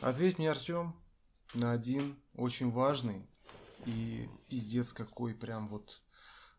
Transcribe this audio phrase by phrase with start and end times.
[0.00, 0.94] Ответь мне, Артем,
[1.54, 3.26] на один очень важный
[3.84, 6.02] и пиздец какой прям вот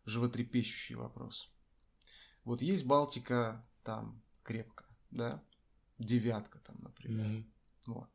[0.04, 1.50] животрепещущий вопрос.
[2.44, 5.42] Вот есть Балтика там крепко, да?
[5.98, 7.26] Девятка там, например.
[7.26, 7.52] Мгм.
[7.86, 8.08] Вот.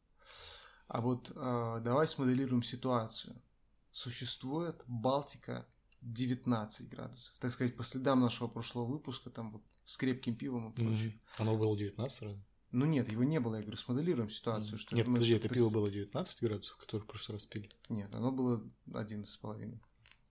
[0.88, 3.42] А вот э, давай смоделируем ситуацию.
[3.92, 5.67] Существует Балтика
[6.01, 7.35] 19 градусов.
[7.39, 11.10] Так сказать, по следам нашего прошлого выпуска, там вот с крепким пивом и прочее.
[11.10, 11.49] Мгм.
[11.49, 12.44] Оно было 19 сразу?
[12.76, 14.78] Ну нет, его не было, я говорю, смоделируем ситуацию.
[14.78, 17.70] Что Нет, мы подожди, это пиво было 19 градусов, которое в прошлый раз пили?
[17.88, 18.61] Нет, оно было
[18.93, 19.79] 11 с половиной.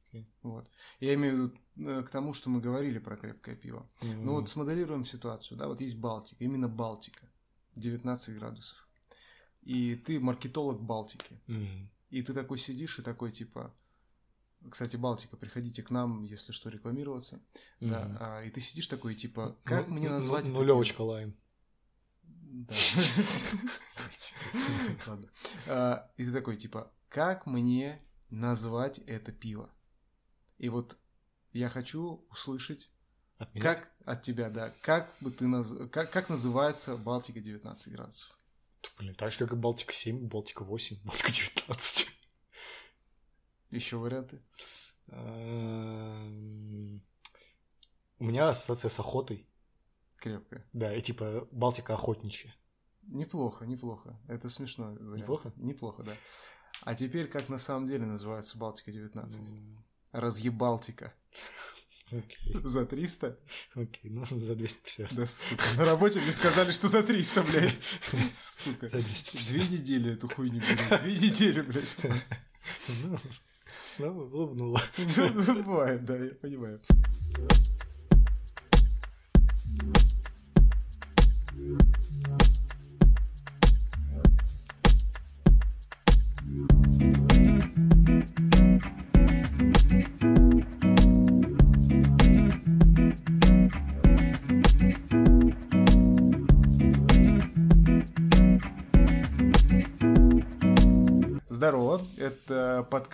[0.08, 0.28] Окей.
[0.42, 0.70] Вот.
[1.00, 3.88] Я имею в виду э, к тому, что мы говорили про крепкое пиво.
[4.02, 4.28] Ну Мгм.
[4.28, 7.26] вот смоделируем ситуацию, да, вот есть Балтика, именно Балтика,
[7.76, 8.86] 19 градусов.
[9.62, 11.40] И ты маркетолог Балтики.
[11.46, 11.90] Мгм.
[12.10, 13.74] И ты такой сидишь и такой типа,
[14.70, 17.40] кстати, Балтика, приходите к нам, если что, рекламироваться.
[17.80, 18.16] Да, Мгм.
[18.20, 21.04] а, и ты сидишь такой типа, как Ну, мне ну, назвать ну, пиво?
[21.04, 21.34] лайм.
[22.56, 22.74] Да.
[25.06, 25.28] Ладно.
[25.66, 28.00] А, И ты такой типа, как мне
[28.30, 29.70] назвать это пиво?
[30.58, 30.96] И вот
[31.52, 32.90] я хочу услышать,
[33.38, 33.62] От меня?
[33.62, 35.72] как от тебя, да, как бы ты наз...
[35.90, 38.30] как, как называется Балтика 19 градусов?
[38.98, 42.06] Блин, так же, как и Балтика 7, Балтика 8, Балтика 19.
[43.70, 44.40] Еще варианты?
[45.08, 47.02] Эм,
[48.18, 49.48] У меня ассоциация с охотой.
[50.18, 50.64] Крепкая.
[50.72, 52.54] Да, и типа Балтика охотничья.
[53.02, 54.18] Неплохо, неплохо.
[54.28, 54.92] Это смешно.
[54.92, 55.16] вариант.
[55.16, 55.52] Неплохо?
[55.56, 56.12] Неплохо, да.
[56.82, 59.38] А теперь как на самом деле называется Балтика 19?
[59.40, 61.12] М, Разъебалтика.
[62.10, 63.38] Окей, За 300?
[63.74, 65.14] окей, ну за 250.
[65.14, 65.64] Да, сука.
[65.76, 67.78] На работе мне сказали, что за 300, блядь.
[68.40, 68.88] Сука.
[68.90, 69.48] За 250.
[69.48, 71.02] Две недели эту хуйню беру.
[71.02, 71.96] Две недели, блядь.
[72.88, 73.18] Ну,
[73.98, 74.80] ну, улыбнула.
[74.98, 76.80] Ну, Бывает, да, я понимаю.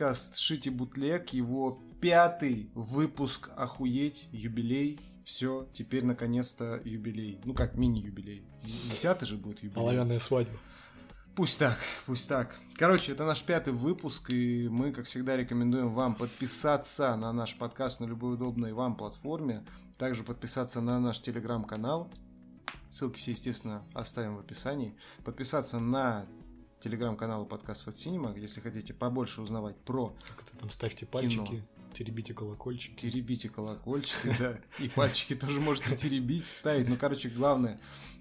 [0.00, 4.98] Подкаст Шити Бутлег, его пятый выпуск Охуеть, юбилей.
[5.26, 7.38] Все, теперь наконец-то юбилей.
[7.44, 8.42] Ну как, мини-юбилей.
[8.64, 9.82] Десятый же будет юбилей.
[9.82, 10.56] Оловянная свадьба.
[11.36, 12.58] Пусть так, пусть так.
[12.76, 18.00] Короче, это наш пятый выпуск, и мы, как всегда, рекомендуем вам подписаться на наш подкаст
[18.00, 19.66] на любой удобной вам платформе.
[19.98, 22.10] Также подписаться на наш телеграм-канал.
[22.88, 24.96] Ссылки все, естественно, оставим в описании.
[25.24, 26.24] Подписаться на
[26.80, 32.32] телеграм-канал подкаст Фат Cinema, если хотите побольше узнавать про Как это там, ставьте пальчики, теребите
[32.32, 32.94] колокольчики.
[32.96, 36.88] теребите колокольчики, да, и пальчики тоже можете теребить, ставить.
[36.88, 37.78] Ну, короче, главное,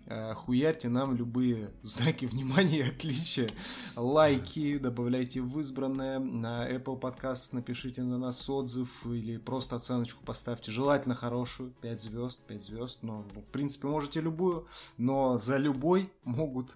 [0.08, 3.50] э, хуярьте нам любые знаки внимания и отличия.
[3.96, 6.20] Лайки добавляйте в избранное.
[6.20, 10.70] На Apple Podcast напишите на нас отзыв или просто оценочку поставьте.
[10.70, 13.00] Желательно хорошую, 5 звезд, 5 звезд.
[13.04, 16.76] Но, ну, в принципе, можете любую, но за любой могут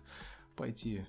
[0.55, 1.05] пойти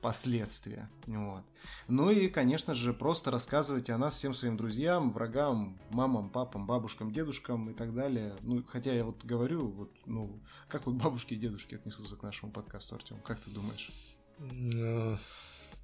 [0.00, 0.88] последствия.
[1.06, 1.42] Вот.
[1.88, 7.12] Ну и, конечно же, просто рассказывайте о нас всем своим друзьям, врагам, мамам, папам, бабушкам,
[7.12, 8.36] дедушкам и так далее.
[8.42, 12.52] Ну, хотя я вот говорю, вот, ну, как вот бабушки и дедушки отнесутся к нашему
[12.52, 13.18] подкасту, Артем?
[13.24, 13.90] Как ты думаешь?
[14.38, 15.16] Э,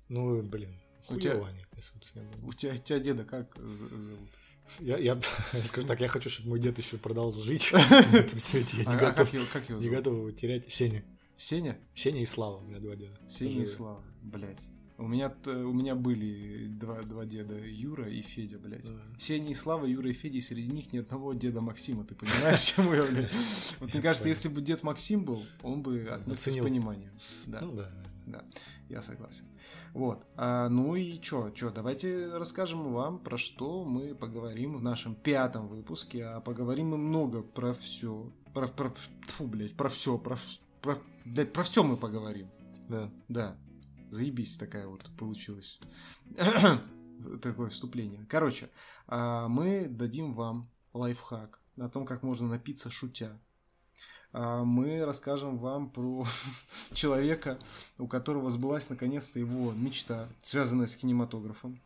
[0.09, 0.71] Ну, блин,
[1.09, 2.49] У тебя- они несутся, я думаю.
[2.49, 4.19] У тебя, у тебя деда как зовут?
[4.81, 5.21] Я, я,
[5.53, 8.79] я скажу так, я хочу, чтобы мой дед еще продолжал жить в этом свете.
[8.79, 9.91] Я А, не а зовут?
[9.91, 10.73] готов его терять.
[10.73, 11.05] Сеня.
[11.37, 11.79] Сеня?
[11.95, 13.17] Сеня и Слава, у меня два деда.
[13.29, 13.67] Сеня и.
[13.67, 14.71] Слава, блядь.
[14.99, 18.85] У меня, у меня были два, два деда, Юра и Федя, блядь.
[18.87, 19.03] Да.
[19.19, 22.61] Сеня и Слава, Юра и Федя, и среди них ни одного деда Максима, ты понимаешь,
[22.75, 23.31] чему я, блядь?
[23.81, 27.13] Вот мне кажется, если бы дед Максим был, он бы отнесся с пониманием.
[27.45, 27.93] Да, Ну да.
[28.25, 28.45] да,
[28.89, 29.45] я согласен.
[29.93, 35.15] Вот, а, ну и чё, чё, давайте расскажем вам, про что мы поговорим в нашем
[35.15, 38.95] пятом выпуске, а поговорим мы много про все, про, про,
[39.29, 40.39] фу, блядь, про все, про,
[40.87, 42.49] про, да, про все мы поговорим.
[42.89, 43.11] Да.
[43.29, 43.57] Да,
[44.11, 45.81] заебись такая вот получилась.
[47.43, 48.25] Такое вступление.
[48.29, 48.71] Короче,
[49.09, 53.37] а, мы дадим вам лайфхак о том, как можно напиться шутя.
[54.33, 56.25] А, Мы расскажем вам про
[56.93, 57.59] человека,
[57.99, 61.81] у которого сбылась наконец-то его мечта, связанная с кинематографом.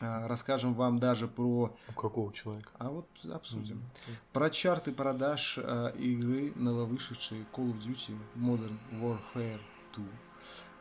[0.00, 1.74] А, Расскажем вам даже про...
[1.88, 2.70] У какого человека?
[2.78, 3.76] А вот обсудим.
[3.76, 4.16] Мгм.
[4.32, 9.60] Про чарты продаж э, игры нововышедшей Call of Duty Modern Warfare
[9.94, 10.04] 2.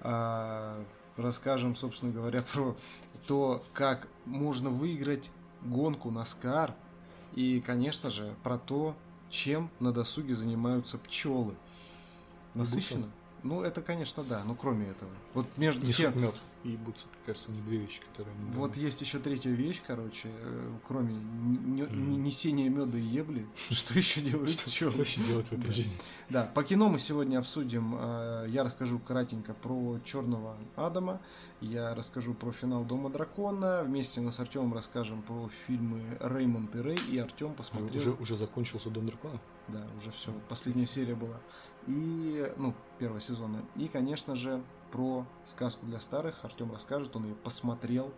[0.02, 0.84] А,
[1.16, 2.76] расскажем, собственно говоря, про
[3.28, 6.74] то, как можно выиграть гонку на Скар.
[7.34, 8.96] И, конечно же, про то,
[9.30, 11.56] чем на досуге занимаются пчелы.
[12.54, 13.10] Насыщенно?
[13.44, 15.12] Ну, это, конечно, да, но кроме этого.
[15.34, 16.36] Вот между Несут тем- мед
[16.66, 18.36] и ебутся, кажется, не две вещи, которые...
[18.36, 23.48] они Вот есть еще третья вещь, короче, э, кроме несения меда и ебли.
[23.70, 24.50] Что еще делать?
[24.52, 25.98] Что, еще делать в этой жизни?
[26.30, 27.96] Да, по кино мы сегодня обсудим.
[27.98, 31.22] э, Я расскажу кратенько про Черного Адама.
[31.62, 33.84] Я расскажу про финал Дома Дракона.
[33.84, 37.00] Вместе мы с Артемом расскажем про фильмы Реймонд и Рэй.
[37.10, 37.96] И Артем посмотрел.
[37.96, 39.40] уже, уже закончился Дом дракона?
[39.68, 40.32] Да, уже все.
[40.50, 41.40] Последняя серия была.
[41.88, 43.64] И, ну, первого сезона.
[43.78, 44.62] И, конечно же,
[44.96, 46.46] про сказку для старых.
[46.46, 48.14] Артем расскажет, он ее посмотрел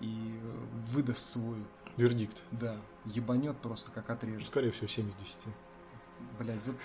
[0.00, 1.64] и э, выдаст свой,
[1.96, 2.36] Вердикт.
[2.50, 4.46] да, ебанет просто как Ну, отрежет.
[4.46, 5.38] скорее всего, 7 из 10.
[6.40, 6.76] Блять, вот,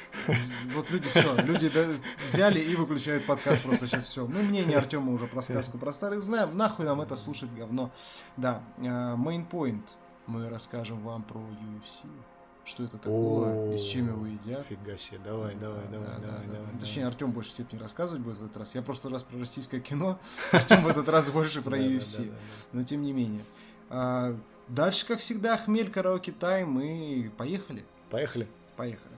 [0.75, 1.87] вот люди все, люди да,
[2.27, 4.27] взяли и выключают подкаст просто сейчас все.
[4.27, 7.91] Мы мнение Артема уже про сказку про старых знаем, нахуй нам это слушать говно.
[8.37, 9.83] Да, main point
[10.27, 12.05] мы расскажем вам про UFC.
[12.63, 14.65] Что это такое, и с чем его едят.
[14.67, 16.53] Фига себе, давай, давай, Да, давай, да, давай, да.
[16.53, 16.79] давай.
[16.79, 18.75] Точнее, Артем больше степени рассказывать будет в этот раз.
[18.75, 20.19] Я просто раз про российское кино,
[20.51, 22.31] Артем в этот раз больше про UFC.
[22.71, 23.43] Но тем не менее.
[23.89, 24.37] А,
[24.67, 27.83] Дальше, как всегда, хмель, караоке тайм и поехали.
[28.09, 28.47] Поехали.
[28.77, 29.11] Поехали.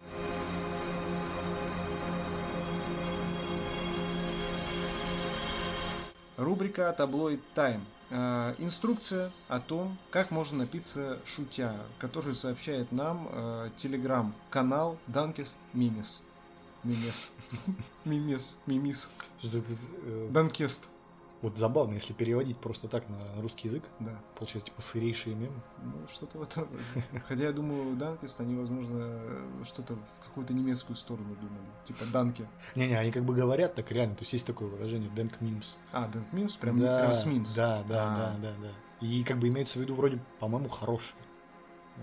[6.37, 7.81] Рубрика «Таблоид Тайм».
[8.15, 16.21] Э, Инструкция о том, как можно напиться шутя, которую сообщает нам э, телеграм-канал Данкест Мимис.
[16.83, 17.31] Мимес.
[18.05, 18.57] Мимес.
[18.67, 19.09] Мимис.
[20.29, 20.81] Данкест.
[21.43, 24.17] Вот забавно, если переводить просто так на русский язык, Да.
[24.39, 25.61] получается типа сырейшие мемы.
[25.83, 26.67] Ну, что-то в этом.
[27.27, 29.19] Хотя я думаю, Данкест, они, возможно,
[29.65, 31.67] что-то в какую-то немецкую сторону думали.
[31.83, 32.47] Типа Данке.
[32.75, 35.75] Не-не, они как бы говорят так реально, то есть есть такое выражение Дэнк Мимс.
[35.91, 36.53] А, Дэнк Мимс?
[36.53, 37.53] Прям, да, прям с Мимс.
[37.53, 38.17] Да, да, А.
[38.17, 39.05] да, да, да.
[39.05, 41.17] И как бы имеется в виду вроде, по-моему, хорошие.
[41.97, 42.01] Э.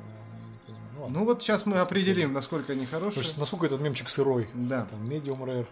[0.95, 1.19] Ну, ладно.
[1.21, 3.23] Ну вот сейчас мы определим, насколько они хорошие.
[3.25, 4.49] что насколько этот мемчик сырой.
[4.53, 4.85] Да.
[4.85, 5.67] Там medium rare.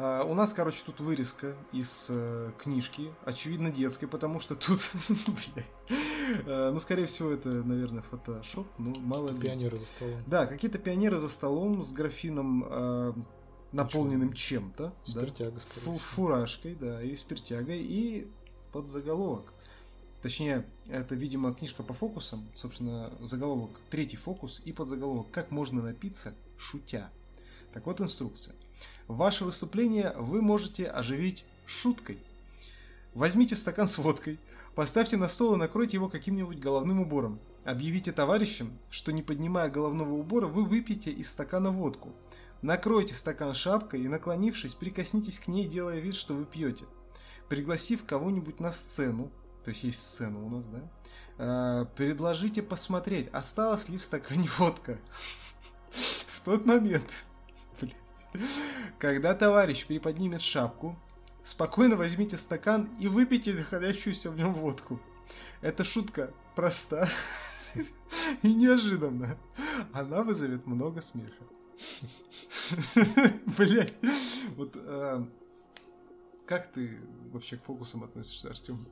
[0.00, 4.92] А, у нас, короче, тут вырезка из э, книжки, очевидно детской, потому что тут,
[6.46, 9.40] э, ну, скорее всего, это, наверное, фотошоп, ну, мало ли.
[9.40, 10.22] Пионеры за столом.
[10.28, 13.12] Да, какие-то пионеры за столом с графином, э,
[13.72, 18.30] наполненным чем-то, Спиртяга, скорее фуражкой, да, и спиртягой, и
[18.70, 19.52] под заголовок.
[20.22, 26.34] Точнее, это, видимо, книжка по фокусам, собственно, заголовок, третий фокус и подзаголовок «Как можно напиться,
[26.56, 27.10] шутя».
[27.72, 28.54] Так вот инструкция.
[29.06, 32.18] Ваше выступление вы можете оживить шуткой.
[33.14, 34.38] Возьмите стакан с водкой,
[34.74, 37.38] поставьте на стол и накройте его каким-нибудь головным убором.
[37.64, 42.14] Объявите товарищам, что не поднимая головного убора, вы выпьете из стакана водку.
[42.62, 46.84] Накройте стакан шапкой и, наклонившись, прикоснитесь к ней, делая вид, что вы пьете.
[47.48, 49.30] Пригласив кого-нибудь на сцену,
[49.64, 50.80] то есть есть сцена у нас, да,
[51.38, 54.98] э, предложите посмотреть, осталась ли в стакане водка.
[56.28, 57.04] В тот момент,
[58.98, 60.96] когда товарищ приподнимет шапку,
[61.42, 65.00] спокойно возьмите стакан и выпейте находящуюся в нем водку.
[65.60, 67.08] Эта шутка проста
[68.42, 69.38] и неожиданна.
[69.92, 71.44] Она вызовет много смеха.
[73.56, 73.94] Блять,
[74.56, 75.24] вот э,
[76.46, 76.98] как ты
[77.32, 78.88] вообще к фокусам относишься, Артем?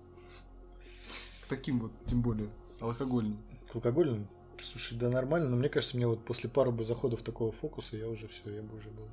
[1.45, 2.49] К таким вот, тем более,
[2.81, 3.39] алкогольным.
[3.71, 4.29] К алкогольным?
[4.61, 8.09] Слушай, да нормально, но мне кажется, мне вот после пары бы заходов такого фокуса я
[8.09, 9.09] уже все, я бы уже был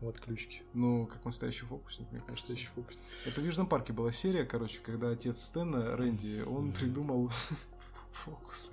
[0.00, 0.62] в отключке.
[0.74, 2.50] Ну, как настоящий фокусник, мне кажется.
[2.52, 2.96] Настоящий фокус.
[3.26, 6.72] Это в Южном парке была серия, короче, когда отец Стэна, Рэнди, он Мгм.
[6.72, 7.30] придумал
[8.24, 8.72] фокусы,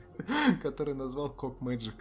[0.62, 1.60] который назвал Кок.
[1.62, 1.94] Magic.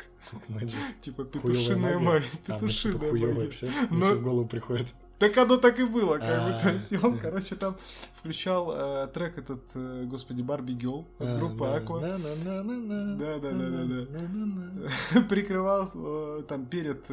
[1.00, 2.26] Типа петушиная магия.
[2.48, 3.50] А, Петушиная магия.
[3.50, 4.86] все, Но- в голову приходит.
[5.18, 6.50] Так оно так и было, как бы.
[6.60, 7.20] То А, есть он, да.
[7.20, 7.76] короче, там
[8.18, 11.76] включал э, трек этот, э, господи, Барби Гелл от А, группы да.
[11.76, 12.00] Аква.
[12.00, 13.16] На-на-на-на-на.
[13.16, 14.18] Да-да-да-да-да.
[14.18, 15.22] На-на-на.
[15.28, 17.04] прикрывал э, там перед,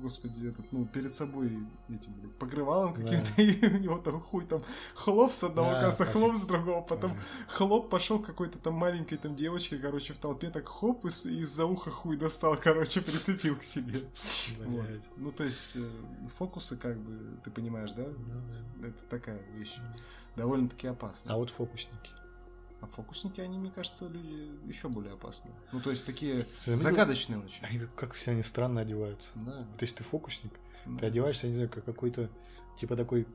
[0.00, 1.58] господи, этот, ну, перед собой
[1.88, 3.02] этим, блядь, покрывалом Да.
[3.02, 4.62] каким-то, и у него там хуй там
[4.94, 7.16] хлоп с одного Да, конца, хлоп с другого, потом
[7.48, 11.90] хлоп пошел какой-то там маленькой там девочке, короче, в толпе, так хоп, из- из-за уха
[11.90, 14.02] хуй достал, короче, прицепил к себе.
[15.16, 15.76] Ну, то есть,
[16.38, 18.04] фокусы, как бы, ты понимаешь, да?
[18.04, 18.40] Ну,
[18.80, 18.88] да.
[18.88, 19.76] Это такая вещь,
[20.36, 21.34] довольно-таки опасная.
[21.34, 22.10] А вот фокусники.
[22.80, 25.54] А фокусники, они, мне кажется, люди еще более опасные.
[25.72, 27.64] Ну, то есть, такие Ты загадочные очень.
[27.64, 29.30] Они как, как все они странно одеваются.
[29.36, 29.64] Да.
[29.70, 30.52] Вот если ты фокусник,
[30.86, 30.98] да.
[30.98, 32.28] ты одеваешься, я не знаю, как какой-то,
[32.80, 33.26] типа такой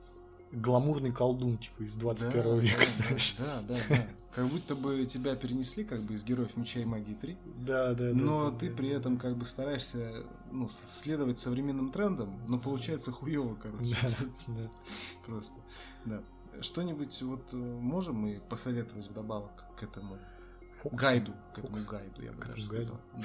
[0.52, 3.34] гламурный колдун, типа из 21 Да, века, да, знаешь.
[3.38, 4.08] Да, да, да.
[4.38, 8.10] Как будто бы тебя перенесли как бы из Героев Меча и Магии 3, Да, да,
[8.10, 8.14] да.
[8.14, 8.94] но да, ты да, при да.
[8.98, 13.96] этом как бы стараешься ну, следовать современным трендам, но получается хуево, короче.
[14.02, 14.10] Да,
[14.46, 14.70] да.
[15.26, 15.54] Просто.
[16.04, 16.22] Да.
[16.60, 20.18] Что-нибудь вот э, можем мы посоветовать вдобавок к этому
[20.82, 21.02] Фокусы.
[21.02, 21.32] гайду?
[21.52, 21.90] К этому Фокус.
[21.90, 23.00] гайду, я бы К даже сказал.
[23.16, 23.22] Да.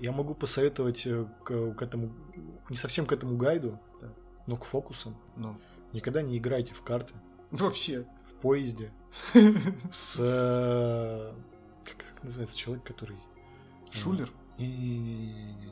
[0.00, 2.10] Я могу посоветовать э, к, к этому,
[2.68, 4.08] не совсем к этому гайду, Да.
[4.48, 5.16] но к фокусам.
[5.36, 5.56] Ну,
[5.92, 7.14] Никогда не играйте в карты
[7.52, 8.08] Вообще.
[8.24, 8.92] в поезде
[9.92, 10.16] с...
[10.18, 11.32] э,
[11.84, 13.16] Как, называется человек, который...
[13.90, 14.30] Шулер?
[14.58, 15.68] Не-не-не-не-не-не.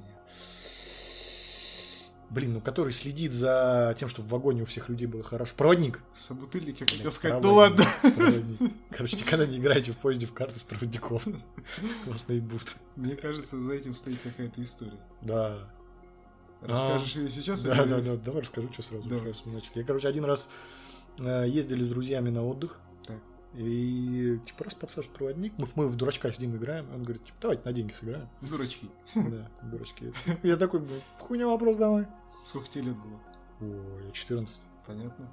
[2.28, 5.54] Блин, ну который следит за тем, чтобы в вагоне у всех людей было хорошо.
[5.56, 6.00] Проводник.
[6.12, 7.40] Собутыльник, я хотел сказать.
[7.40, 7.84] Ну ладно.
[8.02, 8.72] проводник.
[8.90, 11.20] Короче, никогда не играйте в поезде в карты с проводником.
[12.04, 12.74] Вас наебут.
[12.96, 14.98] Мне кажется, за этим стоит какая-то история.
[15.22, 15.70] Да.
[16.62, 17.62] Расскажешь ее сейчас?
[17.62, 18.16] Да, да, да.
[18.16, 19.08] Давай расскажу, что сразу.
[19.08, 19.32] Давай.
[19.74, 20.48] Я, короче, один раз
[21.18, 22.80] э, ездили с друзьями на отдых.
[23.56, 27.62] И типа раз подсаживает проводник, мы, мы в дурачка сидим играем, он говорит, типа, давайте
[27.64, 28.28] на деньги сыграем.
[28.42, 28.90] Дурачки.
[29.14, 30.12] Да, дурачки.
[30.42, 32.06] Я такой, «Блин, хуйня вопрос давай.
[32.44, 33.18] Сколько тебе лет было?
[33.60, 34.60] Ой, 14.
[34.86, 35.28] Понятно.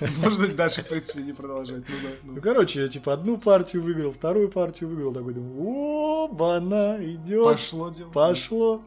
[0.18, 1.82] Можно дальше, в принципе, не продолжать.
[1.88, 2.08] Ну да.
[2.24, 2.32] ну.
[2.34, 7.44] Ну, короче, я типа одну партию выиграл, вторую партию выиграл, такой думаю, о, бана, идет,
[7.44, 8.10] Пошло дело.
[8.10, 8.82] пошло.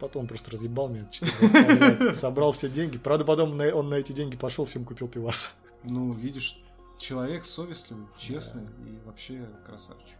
[0.00, 2.98] Потом просто разъебал меня, 14 подряд, собрал все деньги.
[2.98, 5.50] Правда, потом он на эти деньги пошел, всем купил пивас.
[5.84, 6.60] Ну, видишь,
[6.98, 10.18] человек совестливый, честный и вообще красавчик.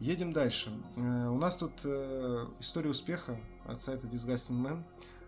[0.00, 0.70] Едем дальше.
[0.96, 3.36] Э, У нас тут э, история успеха
[3.66, 4.82] от сайта Disgusting Man.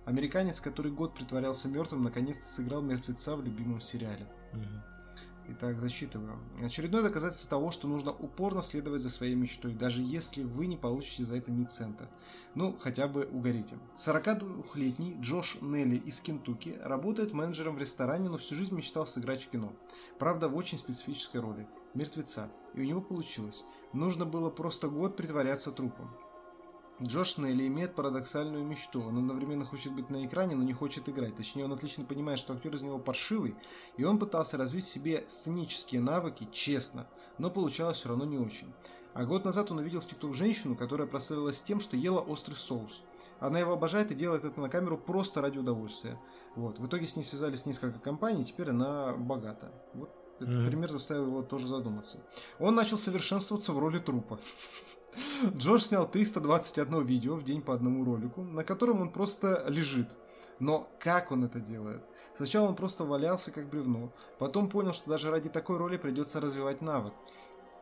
[0.05, 4.27] Американец, который год притворялся мертвым, наконец-то сыграл мертвеца в любимом сериале.
[5.53, 6.39] Итак, зачитываю.
[6.63, 11.25] Очередное доказательство того, что нужно упорно следовать за своей мечтой, даже если вы не получите
[11.25, 12.09] за это ни цента.
[12.55, 13.77] Ну, хотя бы угорите.
[13.97, 19.51] 42-летний Джош Нелли из Кентукки работает менеджером в ресторане, но всю жизнь мечтал сыграть в
[19.51, 19.73] кино.
[20.21, 22.49] Правда, в очень специфической роли– мертвеца.
[22.75, 23.65] И у него получилось.
[23.93, 26.07] Нужно было просто год притворяться трупом.
[27.03, 29.03] Джош Нелли имеет парадоксальную мечту.
[29.03, 31.37] Он одновременно хочет быть на экране, но не хочет играть.
[31.37, 33.57] Точнее, он отлично понимает, что актер из него паршивый,
[33.97, 37.07] и он пытался развить в себе сценические навыки честно,
[37.39, 38.73] но получалось все равно не очень.
[39.15, 43.03] А год назад он увидел в ТикТок женщину, которая прославилась тем, что ела острый соус.
[43.41, 46.21] Она его обожает и делает это на камеру просто ради удовольствия.
[46.55, 46.79] Вот.
[46.79, 49.73] В итоге с ней связались несколько компаний, теперь она богата.
[49.95, 50.67] Вот этот Мгм.
[50.67, 52.19] пример заставил его тоже задуматься.
[52.59, 54.39] Он начал совершенствоваться в роли трупа.
[55.57, 60.17] Джош снял 321 видео в день по одному ролику, на котором он просто лежит.
[60.59, 62.03] Но как он это делает?
[62.37, 66.81] Сначала он просто валялся как бревно, потом понял, что даже ради такой роли придется развивать
[66.81, 67.15] навык.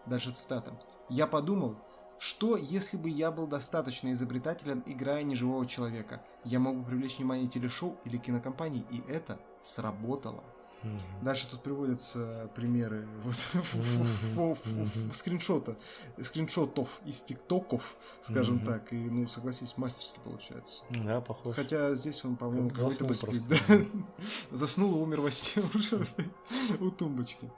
[0.06, 0.72] Дальше цитата.
[1.08, 1.76] «Я подумал,
[2.18, 6.22] что если бы я был достаточно изобретателен, играя неживого человека?
[6.44, 10.42] Я мог бы привлечь внимание телешоу или кинокомпаний, и это сработало».
[11.22, 13.08] Дальше тут приводятся примеры
[14.34, 15.12] вот, мгм.
[15.12, 15.76] скриншота,
[16.22, 18.66] скриншотов из тиктоков, скажем Мгм.
[18.66, 20.84] так, и, ну, согласись, мастерски получается.
[20.90, 21.56] Да, похож.
[21.56, 24.56] Хотя здесь он, по-моему, Как как будто бы заснул спит, да.
[24.56, 26.06] Заснул и умер во сне уже
[26.80, 27.50] у тумбочки.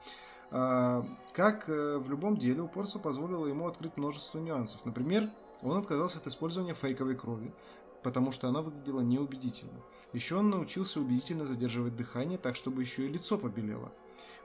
[0.51, 4.85] А, Как в любом деле, упорство позволило ему открыть множество нюансов.
[4.85, 5.31] Например,
[5.63, 7.53] он отказался от использования фейковой крови,
[8.03, 9.83] потому что она выглядела неубедительно.
[10.13, 13.93] Еще он научился убедительно задерживать дыхание так, чтобы еще и лицо побелело.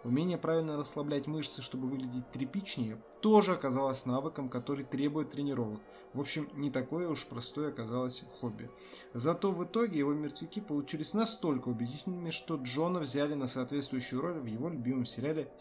[0.03, 5.79] Умение правильно расслаблять мышцы, чтобы выглядеть тряпичнее, тоже оказалось навыком, который требует тренировок.
[6.13, 8.69] В общем, не такое уж простое оказалось хобби.
[9.15, 14.45] Зато в итоге его мертвяки получились настолько убедительными, что Джона взяли на соответствующую роль в
[14.45, 15.51] его любимом сериале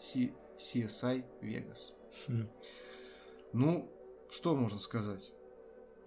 [0.59, 1.93] CSI Vegas.
[2.27, 2.47] Хм.
[3.51, 3.91] Ну,
[4.29, 5.31] что можно сказать?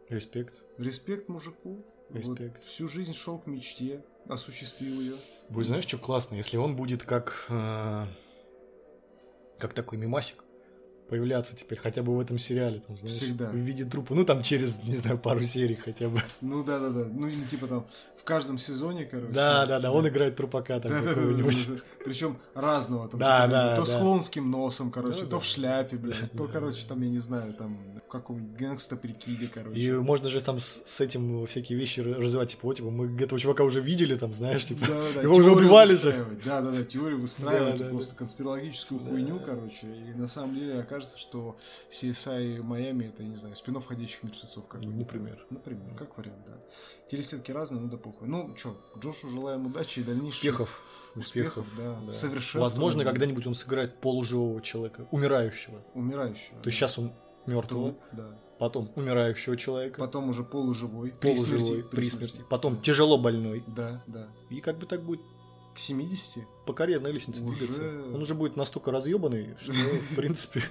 [0.09, 0.63] Респект.
[0.79, 1.85] Респект мужику.
[2.09, 2.65] Вот Респект.
[2.65, 5.17] всю жизнь шел к мечте, осуществил ее.
[5.51, 6.37] Будет, знаешь, что классно?
[6.37, 8.07] Если он будет как, э,
[9.59, 10.43] как такой мимасик
[11.09, 13.49] появляться теперь хотя бы в этом сериале, там, знаешь, Всегда.
[13.51, 14.15] в виде трупа.
[14.15, 16.23] Ну, там через, не знаю, пару серий хотя бы.
[16.41, 17.05] Ну да, да, да.
[17.11, 17.87] Ну или типа там
[18.17, 19.33] в каждом сезоне, короче.
[19.33, 21.69] Да, да, да, он играет трупака там Да, да, да, какого-нибудь.
[22.05, 23.09] Причем разного.
[23.09, 23.99] Там, Да, типа, да, то с да.
[24.01, 25.39] клоунским носом, короче, Да, то да.
[25.41, 26.89] в шляпе, блядь, то, Да, короче, да.
[26.95, 29.79] там, я не знаю, там в каком-нибудь гэнгста-прикиде, короче.
[29.81, 33.41] И можно же там с, с этим всякие вещи развивать, типа, вот, типа, мы этого
[33.41, 36.27] чувака уже видели, там, знаешь, типа, Да-да-да, его уже убивали же.
[36.45, 38.19] Да-да-да, теорию выстраивать, Да, да, просто да.
[38.19, 39.09] конспирологическую Да.
[39.11, 39.87] хуйню, короче.
[39.87, 41.57] И на самом деле окажется, что
[41.91, 44.93] CSI Майами это, не знаю, спинов ходячих мертвецов какой-то.
[44.93, 45.45] Например.
[45.51, 46.59] Например, как вариант, да.
[47.11, 48.29] Телесетки разные, ну да похуй.
[48.29, 50.83] Ну, чё, Джошу желаем удачи и дальнейших Успехов.
[51.15, 52.13] успехов, да, да.
[52.13, 52.69] совершенствования.
[52.69, 55.83] Возможно, когда-нибудь он сыграет полуживого человека, умирающего.
[55.95, 56.59] Умирающего.
[56.59, 57.13] То есть сейчас он
[57.47, 58.39] мертвого, Труп, да.
[58.59, 61.13] потом умирающего человека, Потом уже полуживой.
[61.13, 63.65] при полуживой, смерти, при смерти, потом тяжело больной.
[63.69, 64.29] Да, да.
[64.51, 65.21] И как бы так будет
[65.75, 67.83] К 70 по карьерной лестнице Уже- двигаться.
[68.13, 70.69] Он уже будет настолько разъебанный, что, в принципе, Что,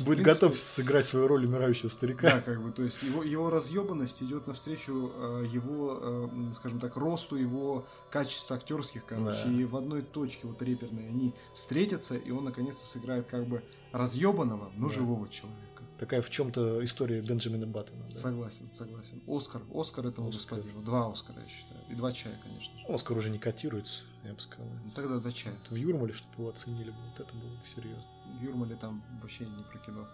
[0.00, 2.40] будет готов сыграть свою роль умирающего Да, старика.
[2.40, 7.36] как бы, то есть его, его разъебанность идет навстречу э, его, э, скажем так, росту
[7.36, 9.52] его качеств актерских, короче, Да.
[9.52, 13.62] и в одной точке вот реперной они встретятся, и он наконец-то сыграет как бы
[13.92, 14.94] разъебанного, но Да.
[14.94, 15.58] живого человека.
[15.98, 18.04] Такая в чем-то история Бенджамина Баттона.
[18.08, 18.14] да.
[18.18, 19.20] Согласен, согласен.
[19.26, 20.58] Оскар, Оскар этому Оскар.
[20.58, 20.82] господину.
[20.82, 21.80] Два Оскара, я считаю.
[21.90, 22.72] И два чая, конечно.
[22.88, 24.02] Оскар уже не котируется.
[24.24, 24.66] я бы сказал.
[24.84, 25.54] Ну тогда до чая.
[25.68, 28.04] В Юрмале, чтобы его оценили бы, вот это было серьезно.
[28.40, 30.06] Юрмале там вообще не про кино.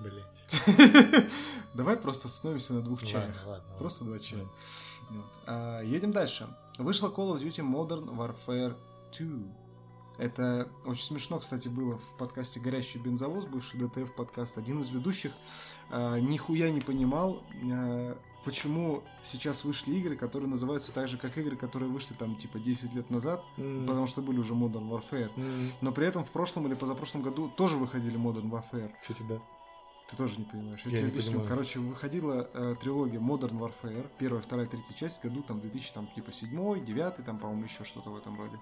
[0.00, 1.26] Блять.
[1.74, 3.46] Давай просто остановимся на двух чаях.
[3.46, 4.18] ладно, Просто ладно.
[4.18, 4.46] два чая.
[5.10, 5.26] Вот.
[5.46, 6.48] А, едем дальше.
[6.78, 8.76] Вышла Call of Duty Modern Warfare
[9.18, 9.52] 2.
[10.18, 14.58] Это очень смешно, кстати, было в подкасте «Горящий бензовоз», бывший ДТФ подкаст.
[14.58, 15.32] Один из ведущих
[15.90, 21.56] а, нихуя не понимал, а, почему сейчас вышли игры, которые называются так же, как игры,
[21.56, 25.32] которые вышли там типа 10 лет назад, М, потому что были уже Modern Warfare.
[25.36, 28.92] м, Но при этом в прошлом или позапрошлом году тоже выходили Modern Warfare.
[29.00, 29.40] Кстати, да.
[30.06, 30.80] Ты тоже не понимаешь.
[30.84, 31.30] Я, Я тебе не объясню.
[31.32, 31.48] понимаю.
[31.48, 36.32] Короче, выходила э, трилогия Modern Warfare, первая, вторая, третья часть, году там 2000, там типа
[36.32, 38.60] седьмой, девятый, там, по-моему, еще что-то в этом роде.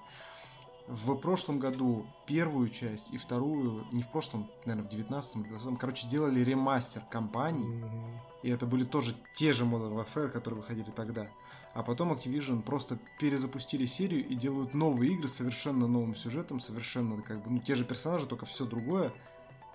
[0.88, 6.08] В прошлом году первую часть и вторую, не в прошлом, наверное, в девятнадцатом, двадцатом, короче,
[6.08, 8.18] делали ремастер компаний, Мгм.
[8.42, 11.28] и это были тоже те же Modern Warfare, которые выходили тогда.
[11.74, 17.20] А потом Activision просто перезапустили серию и делают новые игры с совершенно новым сюжетом, совершенно
[17.20, 19.12] как бы, ну, те же персонажи, только все другое,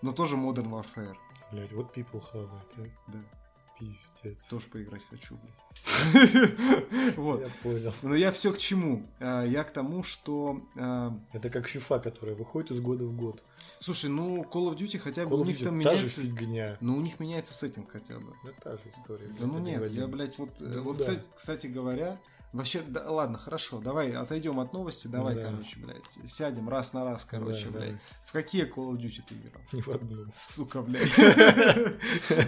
[0.01, 1.15] но тоже Modern Warfare.
[1.51, 3.11] Блять, вот people хавает, а.
[3.11, 3.19] Да.
[3.79, 4.45] Пиздец.
[4.49, 5.37] Тоже поиграть хочу.
[5.37, 5.53] блин.
[7.17, 7.41] Вот.
[7.41, 7.93] Я понял.
[8.01, 9.03] Но я все к чему?
[9.19, 10.61] А, Я к тому, что...
[10.75, 13.41] а, Это как FIFA, которая выходит из года в год.
[13.79, 16.21] Слушай, ну Call of Duty хотя бы у них там та же меняется...
[16.21, 16.77] фигня.
[16.79, 18.33] Ну, у них меняется сеттинг хотя бы.
[18.45, 19.27] Да та же история.
[19.39, 22.17] Да ну нет, я, блядь, вот, э, Ну вот кстати говоря,
[22.53, 25.49] вообще, да, ладно, хорошо, давай отойдем от новости, давай, Да.
[25.51, 27.91] короче, блядь, сядем раз на раз, короче, Да, блядь.
[27.93, 27.99] да.
[28.25, 29.61] В какие Call of Duty ты играл?
[29.73, 30.25] Ни в одну.
[30.35, 31.09] Сука, блядь.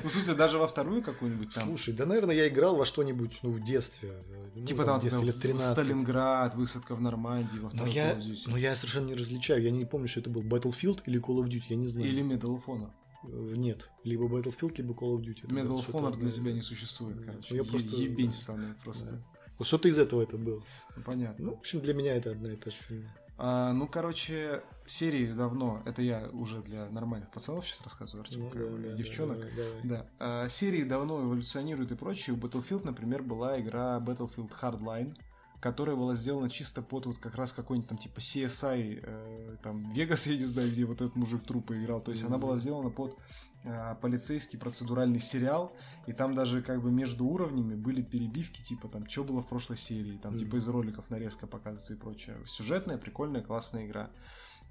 [0.04, 1.68] Ну, в смысле, даже во вторую какую-нибудь там?
[1.68, 4.14] Слушай, да, наверное, я играл во что-нибудь, ну, в детстве.
[4.56, 5.72] Ну, Типа там, в детстве там лет 13.
[5.74, 8.44] Сталинград, высадка в Нормандии, во второй Call of Duty.
[8.48, 9.62] но я совершенно не различаю.
[9.62, 12.08] Я не помню, что это был Battlefield или Call of Duty, я не знаю.
[12.08, 12.90] Или Medal of Honor.
[13.24, 15.48] Э, Нет, либо Battlefield, либо Call of Duty.
[15.48, 17.56] Medal of Honor для тебя не существует, короче.
[17.56, 19.22] Я просто- Ебень ссаная просто.
[19.56, 19.60] Да.
[19.60, 20.62] Вот что-то из этого это было.
[20.96, 21.46] Ну, понятно.
[21.46, 23.10] Ну, в общем, для меня это одна и та же фигня.
[23.38, 28.50] А, ну, короче, серии давно, это я уже для нормальных пацанов сейчас рассказываю, Артем, Ну,
[28.54, 29.38] да, бы, да, девчонок.
[29.40, 29.82] давай, давай.
[29.84, 32.34] Да, а, серии давно эволюционируют и прочее.
[32.36, 35.18] У Battlefield, например, была игра Battlefield Hardline,
[35.60, 40.28] которая была сделана чисто под вот как раз какой-нибудь там типа CSI, э, там Вегас,
[40.28, 42.00] я не знаю, где вот этот мужик трупы играл.
[42.02, 42.42] То есть она Мгм.
[42.48, 43.18] была сделана под
[43.66, 45.76] а, полицейский процедуральный сериал,
[46.08, 49.78] и там даже как бы между уровнями были перебивки, типа там, что было в прошлой
[49.78, 50.40] серии, там Мгм.
[50.40, 52.38] типа из роликов нарезка показывается и прочее.
[52.46, 54.12] Сюжетная, прикольная, классная игра.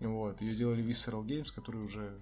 [0.01, 2.19] Вот, ее делали Visceral Games, которые уже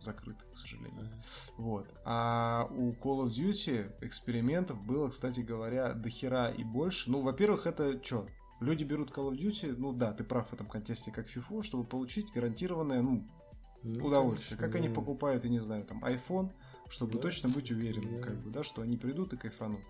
[0.00, 1.08] закрыты, к сожалению.
[1.56, 1.88] Вот.
[2.04, 7.10] А у Call of Duty экспериментов было, кстати говоря, до хера и больше.
[7.10, 8.26] Ну, во-первых, это что?
[8.60, 11.84] Люди берут Call of Duty, ну да, ты прав в этом контексте, как FIFA, чтобы
[11.84, 13.26] получить гарантированное, ну,
[13.82, 14.56] Ну, удовольствие.
[14.58, 14.94] конечно, Как они да.
[14.94, 16.50] покупают, я не знаю, там, iPhone,
[16.88, 17.18] чтобы Да.
[17.20, 18.22] точно быть уверенным, Да.
[18.22, 19.80] как бы, да, что они придут и кайфанут.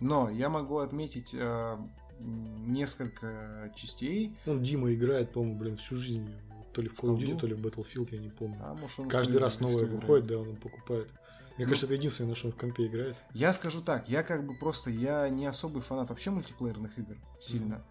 [0.00, 1.78] Но я могу отметить э,
[2.20, 4.36] несколько частей.
[4.46, 6.28] Ну, Дима играет, по-моему, блин, всю жизнь.
[6.72, 7.38] То ли в Call of Duty, колду?
[7.40, 8.58] то ли в Battlefield, я не помню.
[8.62, 9.92] А, может, он Каждый раз новое играет.
[9.92, 11.08] выходит, да, он покупает.
[11.56, 13.16] Мне Ну- кажется, это единственное, на что он в компе играет.
[13.32, 17.84] Я скажу так, я как бы просто, я не особый фанат вообще мультиплеерных игр, сильно.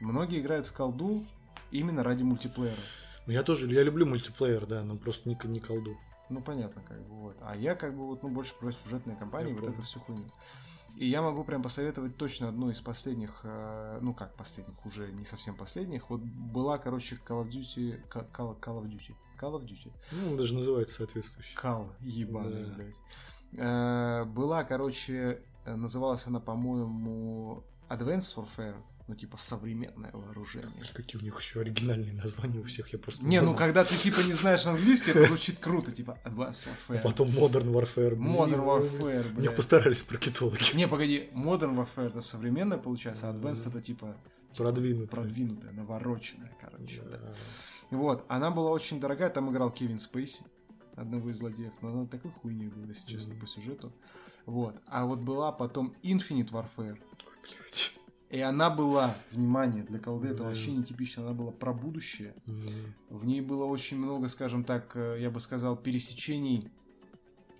[0.00, 1.26] Многие играют в колду
[1.70, 2.76] именно ради мультиплеера.
[3.26, 5.96] Ну, я тоже, я люблю мультиплеер, да, но просто не, не колду.
[6.28, 7.36] Ну, понятно, как бы, вот.
[7.40, 9.74] А я как бы вот, ну, больше про сюжетные кампании, Я вот понял.
[9.74, 10.28] это все хуйня.
[10.96, 15.24] И я могу прям посоветовать точно одну из последних, э, ну как последних, уже не
[15.26, 16.08] совсем последних.
[16.08, 20.30] Вот была, короче, Call of Duty, Ca- Call, Call of Duty, Call of Duty, Ну,
[20.30, 21.54] он даже называется соответствующий.
[21.54, 22.74] Кал, ебаный, Да.
[22.74, 22.96] блядь.
[23.58, 28.76] Э, Была, короче, э, называлась она, по-моему, Advanced Warfare,
[29.08, 30.84] ну, типа, современное вооружение.
[30.94, 33.58] Какие у них еще оригинальные названия у всех, я просто Не, ну, понимаю.
[33.58, 37.02] когда ты, типа, не знаешь английский, это звучит круто, типа, Advanced Warfare.
[37.02, 38.16] потом Modern Warfare.
[38.16, 39.54] Modern Warfare, блядь.
[39.56, 40.74] постарались маркетологи.
[40.74, 44.16] Не, погоди, Modern Warfare это современное получается, а Advanced это типа
[44.52, 45.06] типа Продвинутое.
[45.06, 47.02] продвинутое, навороченное, короче.
[47.02, 47.34] да.
[47.90, 50.42] Вот, она была очень дорогая, там играл Кевин Спейси,
[50.96, 53.92] одного из злодеев, но она такой хуйней была, если честно, по сюжету.
[54.46, 56.98] Вот, а вот была потом Infinite Warfare,
[57.42, 57.92] Блядь.
[58.30, 60.44] И она была, внимание, для колды это Да.
[60.44, 62.34] вообще нетипично, она была про будущее,
[63.08, 66.70] в ней было очень много, скажем так, э, я бы сказал, пересечений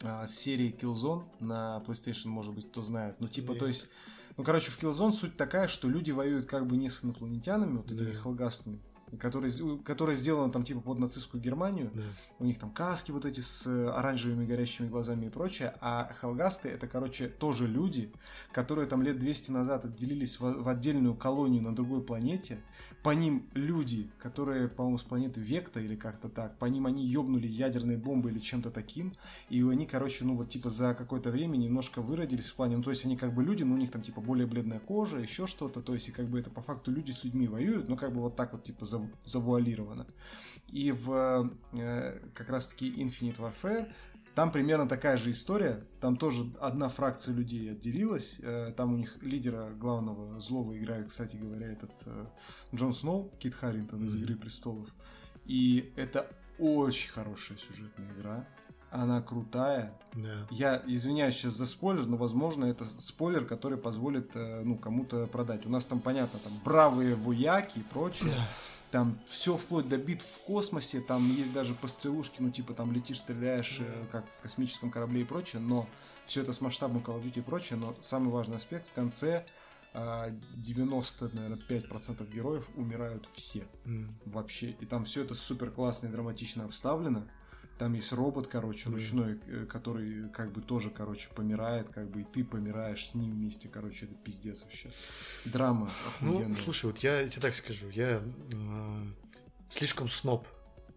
[0.02, 3.16] а, с серией Killzone на PlayStation, может быть, кто знает.
[3.20, 3.60] Ну, типа, Нет.
[3.60, 3.88] то есть,
[4.36, 7.90] ну, короче, в Killzone суть такая, что люди воюют как бы не с инопланетянами, вот
[7.90, 8.18] этими Да.
[8.18, 8.80] холгастыми,
[9.18, 9.52] который,
[9.84, 11.90] которая сделана там типа под нацистскую Германию.
[11.94, 12.02] Да.
[12.38, 15.74] У них там каски вот эти с оранжевыми горящими глазами и прочее.
[15.80, 18.12] А Хелгасты это, короче, тоже люди,
[18.52, 22.60] которые там лет 200 назад отделились в, в отдельную колонию на другой планете.
[23.06, 27.46] По ним люди, которые, по-моему, с планеты Векта или как-то так, по ним они ёбнули
[27.46, 29.14] ядерные бомбы или чем-то таким.
[29.48, 32.90] И они, короче, ну вот типа за какое-то время немножко выродились в плане, ну то
[32.90, 35.82] есть они как бы люди, но у них там типа более бледная кожа, еще что-то,
[35.82, 38.20] то есть и как бы это по факту люди с людьми воюют, но как бы
[38.20, 38.84] вот так вот типа
[39.24, 40.08] завуалировано.
[40.66, 43.88] И в э, как раз-таки Infinite Warfare
[44.36, 45.82] там примерно такая же история.
[45.98, 48.36] Там тоже одна фракция людей отделилась.
[48.40, 52.26] Э, там у них лидера главного злого играет, кстати говоря, этот э,
[52.74, 54.90] Джон Сноу, Кит Харрингтон из «Игры престолов».
[55.46, 58.46] И это очень хорошая сюжетная игра.
[58.90, 59.98] Она крутая.
[60.12, 60.46] Да.
[60.50, 65.64] Я извиняюсь сейчас за спойлер, но, возможно, это спойлер, который позволит ну, кому-то продать.
[65.64, 68.32] У нас там, понятно, там бравые вояки и прочее.
[68.36, 68.46] Да
[68.90, 73.20] там все вплоть до битв в космосе, там есть даже пострелушки, ну типа там летишь,
[73.20, 75.88] стреляешь, э, как в космическом корабле и прочее, но
[76.26, 79.44] все это с масштабом Call of Duty и прочее, но самый важный аспект в конце
[79.94, 84.08] 90, наверное, 5% героев умирают все mm.
[84.26, 87.24] вообще, и там все это супер классно и драматично обставлено,
[87.78, 89.66] там есть робот, короче, ручной, mm.
[89.66, 94.06] который как бы тоже, короче, помирает, как бы и ты помираешь с ним вместе, короче,
[94.06, 94.90] это пиздец вообще.
[95.44, 96.48] Драма ну, охуенная.
[96.48, 99.06] Ну, слушай, вот я тебе так скажу, я э,
[99.68, 100.46] слишком сноб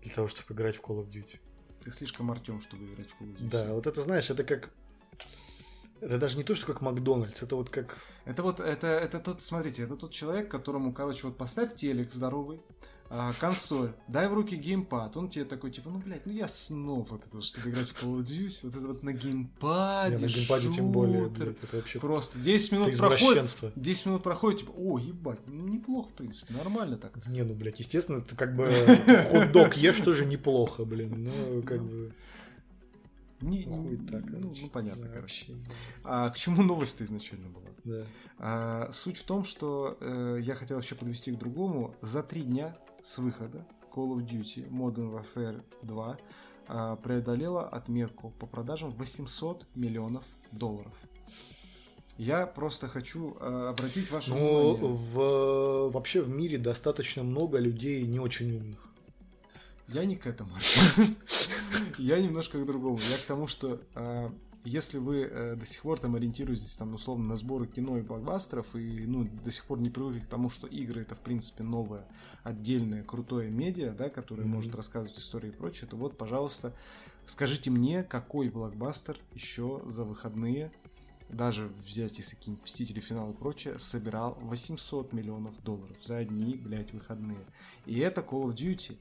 [0.02, 1.40] для того, чтобы играть в Call of Duty.
[1.84, 3.50] Ты слишком Артем, чтобы играть в Call of Duty.
[3.50, 4.70] Да, вот это, знаешь, это как...
[6.02, 7.98] Это даже не то, что как Макдональдс, это вот как...
[8.24, 12.62] Это вот, это, это тот, смотрите, это тот человек, которому, короче, вот поставь телек здоровый,
[13.12, 17.08] а, консоль, дай в руки геймпад, он тебе такой, типа, ну, блядь, ну я снова
[17.10, 20.28] вот это чтобы играть в Call of Duty, вот это вот на геймпаде, я на
[20.28, 24.74] геймпаде шутер, тем более, блядь, это вообще Просто 10 минут проходит, 10 минут проходит, типа,
[24.78, 27.18] о, ебать, ну, неплохо, в принципе, нормально так.
[27.18, 27.32] -то.
[27.32, 28.68] Не, ну, блядь, естественно, ты как бы
[29.32, 32.14] хот-дог ешь тоже неплохо, блин, ну, как бы...
[33.42, 35.56] Не, Хуй так, ну, ну понятно, да, короче.
[36.04, 37.70] А к чему новость изначально была?
[37.86, 38.04] Да.
[38.38, 41.96] А, суть в том, что э, я хотел вообще подвести к другому.
[42.02, 46.18] За три дня с выхода Call of Duty Modern Warfare 2
[46.68, 50.94] а, преодолела отметку по продажам 800 миллионов долларов.
[52.18, 54.98] Я просто хочу а, обратить ваше ну, внимание.
[54.98, 58.88] В, вообще в мире достаточно много людей не очень умных.
[59.88, 60.52] Я не к этому.
[61.98, 63.00] Я немножко к другому.
[63.10, 64.32] Я к тому, что а,
[64.64, 68.76] если вы э, до сих пор там ориентируетесь там условно на сборы кино и блокбастеров
[68.76, 72.06] и ну до сих пор не привыкли к тому, что игры это в принципе новое
[72.44, 74.48] отдельное крутое медиа, да, которое mm-hmm.
[74.48, 76.74] может рассказывать истории и прочее, то вот, пожалуйста,
[77.26, 80.72] скажите мне, какой блокбастер еще за выходные
[81.30, 86.92] даже взять если какие-нибудь Мстители, Финал и прочее, собирал 800 миллионов долларов за одни, блядь,
[86.92, 87.46] выходные.
[87.86, 88.98] И это Call of Duty.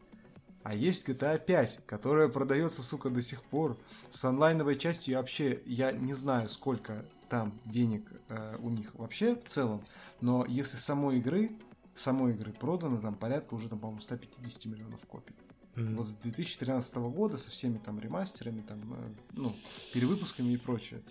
[0.62, 3.78] А есть GTA 5, которая продается, сука, до сих пор.
[4.10, 9.36] С онлайновой частью я вообще, я не знаю, сколько там денег э, у них вообще
[9.36, 9.84] в целом.
[10.20, 11.50] Но если самой игры,
[11.94, 15.34] самой игры продано там порядка уже, там, по-моему, 150 миллионов копий.
[15.74, 15.94] Mm-hmm.
[15.94, 19.54] Вот с 2013 года со всеми там ремастерами, там, э, ну,
[19.92, 21.02] перевыпусками и прочее.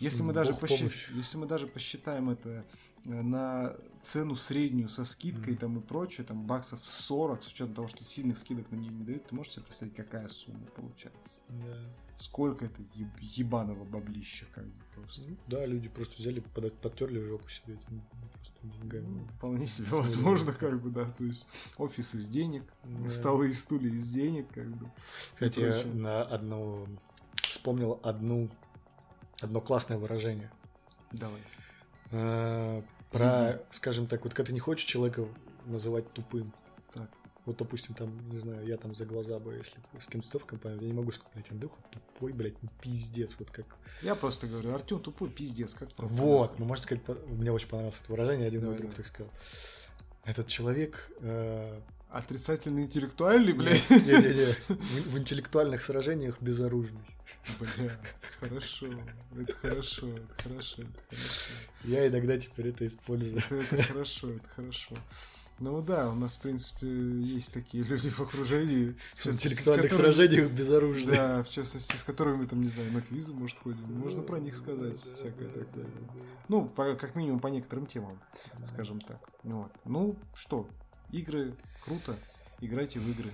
[0.00, 0.92] Если мы, даже посчит...
[1.10, 2.64] если мы даже посчитаем это
[3.04, 5.58] на цену среднюю со скидкой mm-hmm.
[5.58, 9.04] там и прочее, там баксов 40, с учетом того, что сильных скидок на нее не
[9.04, 11.40] дают, ты можешь себе представить, какая сумма получается?
[11.48, 11.88] Yeah.
[12.16, 15.22] Сколько это еб- ебаного баблища, как бы просто.
[15.28, 19.06] Ну, да, люди просто взяли, под, подтерли жопу себе этим просто деньгами.
[19.06, 21.10] Ну, вполне себе возможно, как бы, да.
[21.10, 21.46] То есть
[21.78, 23.08] офис из денег, yeah.
[23.08, 24.90] столы и стулья из денег, как бы.
[25.36, 26.86] Хотя я на одну
[27.48, 28.50] вспомнил одну
[29.40, 30.50] одно классное выражение.
[31.10, 31.40] Давай.
[32.12, 35.26] Э, про, скажем так, вот когда ты не хочешь человека
[35.66, 36.52] называть тупым.
[36.92, 37.10] Так.
[37.44, 40.82] Вот, допустим, там, не знаю, я там за глаза бы, если с кем-то в компании,
[40.82, 43.66] я не могу сказать, блядь, Андрюха тупой, блядь, ну, пиздец, вот как...
[44.00, 46.14] Я просто говорю, Артем тупой, пиздец, как правда.
[46.14, 49.32] Вот, ну, можно сказать, мне очень понравилось это выражение, один мой друг так сказал.
[50.24, 51.10] Этот человек...
[51.20, 51.80] Э...
[52.12, 53.88] Отрицательный интеллектуальный, блядь?
[53.88, 54.54] Не-не-не,
[55.10, 57.00] в интеллектуальных сражениях безоружный.
[57.58, 57.98] Бля,
[58.38, 58.86] хорошо,
[59.34, 61.52] это хорошо, это хорошо, это хорошо.
[61.84, 63.38] Я иногда теперь это использую.
[63.38, 64.94] Это, это хорошо, это хорошо.
[65.58, 68.94] Ну да, у нас, в принципе, есть такие люди в окружении.
[69.16, 71.16] В, интеллектуальных которыми, сражениях безоружные.
[71.16, 73.84] Да, в частности, с которыми мы там, не знаю, на квизы, может, ходим.
[73.92, 75.86] Можно про них сказать всякое такое.
[76.48, 78.20] Ну, по, как минимум по некоторым темам,
[78.66, 79.20] скажем так.
[79.44, 79.72] Вот.
[79.84, 80.68] Ну, что,
[81.12, 82.18] игры круто,
[82.60, 83.32] играйте в игры.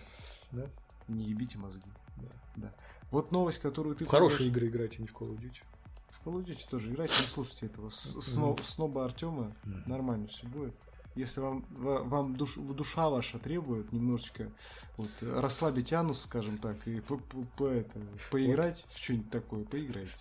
[0.53, 0.67] Да.
[1.09, 1.91] Не ебите мозги.
[2.17, 2.29] Да.
[2.57, 2.75] да.
[3.11, 4.05] Вот новость, которую ты...
[4.05, 5.63] В хорошие игры играйте, не в Call of Duty.
[6.11, 7.91] В Call of Duty тоже играйте, не слушайте этого.
[7.91, 9.55] Сно, сноба Артема,
[9.87, 10.75] нормально все будет.
[11.15, 14.53] если вам, вам душ, душа ваша требует немножечко
[14.97, 18.95] вот, расслабить анус, скажем так, и по, по, по это, поиграть вот.
[18.95, 20.13] в что-нибудь такое, поиграйте.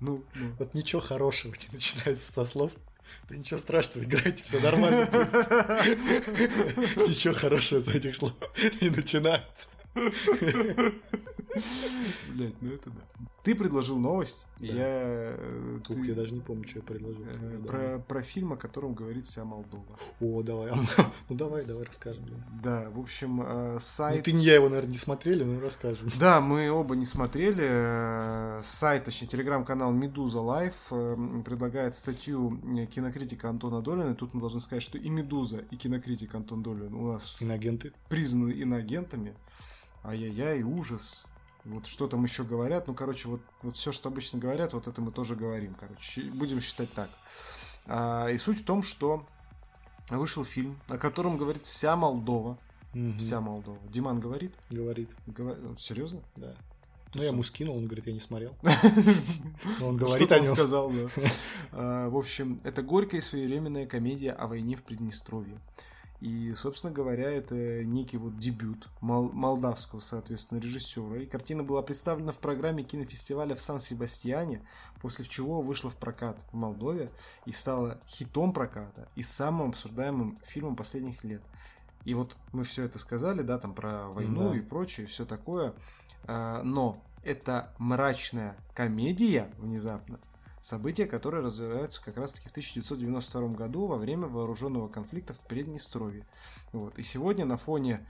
[0.00, 0.54] Ну, ну.
[0.58, 2.72] Вот ничего хорошего не начинается со слов.
[3.28, 5.08] Да ничего страшного, играйте, все нормально.
[6.96, 8.32] Ничего хорошего из этих слов
[8.80, 9.68] не начинается.
[12.34, 13.00] Блять, ну это да.
[13.44, 14.66] Ты предложил новость, да.
[14.66, 14.74] я...
[14.78, 16.06] Э, Ух, ты...
[16.06, 17.24] я даже не помню, что я предложил.
[17.26, 19.98] Э, про, про фильм, о котором говорит вся Молдова.
[20.20, 20.72] О, давай.
[21.28, 22.24] Ну давай, давай расскажем.
[22.62, 24.16] Да, в общем, э, сайт...
[24.16, 26.10] Ну ты не я его, наверное, не смотрели, но расскажем.
[26.18, 28.62] Да, мы оба не смотрели.
[28.62, 32.58] Сайт, точнее, телеграм-канал Медуза Live предлагает статью
[32.92, 34.14] кинокритика Антона Долина.
[34.14, 37.36] Тут мы должны сказать, что и Медуза, и кинокритик Антон Долин у нас...
[37.40, 37.92] Иноагенты.
[38.08, 39.34] Признаны иноагентами.
[40.04, 41.24] Ай-яй-яй, ужас.
[41.64, 42.86] Вот что там еще говорят.
[42.86, 45.74] Ну, короче, вот, вот все, что обычно говорят, вот это мы тоже говорим.
[45.74, 47.08] Короче, будем считать так.
[47.86, 49.26] А, и суть в том, что
[50.10, 52.58] вышел фильм, о котором говорит вся Молдова.
[52.94, 53.18] Угу.
[53.18, 53.78] Вся Молдова.
[53.88, 54.54] Диман говорит?
[54.70, 55.10] Говорит.
[55.26, 55.56] Говор...
[55.78, 56.20] Серьезно?
[56.36, 56.54] Да.
[57.14, 58.56] Ну, я ему скинул, он говорит, я не смотрел.
[59.80, 60.52] Он говорит о нем.
[60.52, 61.08] сказал, да.
[61.72, 65.60] А, в общем, это горькая и своевременная комедия о войне в Приднестровье.
[66.24, 71.18] И, собственно говоря, это некий вот дебют мол- молдавского, соответственно, режиссера.
[71.18, 74.66] И картина была представлена в программе кинофестиваля в Сан-Себастьяне,
[75.02, 77.10] после чего вышла в прокат в Молдове
[77.44, 81.42] и стала хитом проката и самым обсуждаемым фильмом последних лет.
[82.06, 84.56] И вот мы все это сказали, да, там про войну да.
[84.56, 85.74] и прочее, все такое.
[86.26, 90.18] А, но это мрачная комедия внезапно,
[90.64, 96.26] События, которые развиваются как раз-таки в 1992 году во время вооруженного конфликта в Приднестровье.
[96.72, 96.98] Вот.
[96.98, 98.00] И сегодня на фоне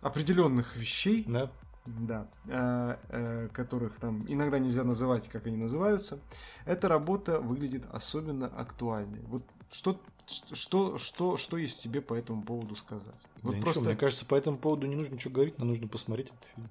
[0.00, 1.52] определенных вещей, да.
[1.86, 6.18] Да, э, э, которых там иногда нельзя называть, как они называются,
[6.64, 9.20] эта работа выглядит особенно актуальной.
[9.28, 13.14] Вот что, что, что, что есть тебе по этому поводу сказать?
[13.42, 13.80] Вот да просто...
[13.80, 16.68] ничего, мне кажется, по этому поводу не нужно ничего говорить, но нужно посмотреть этот фильм.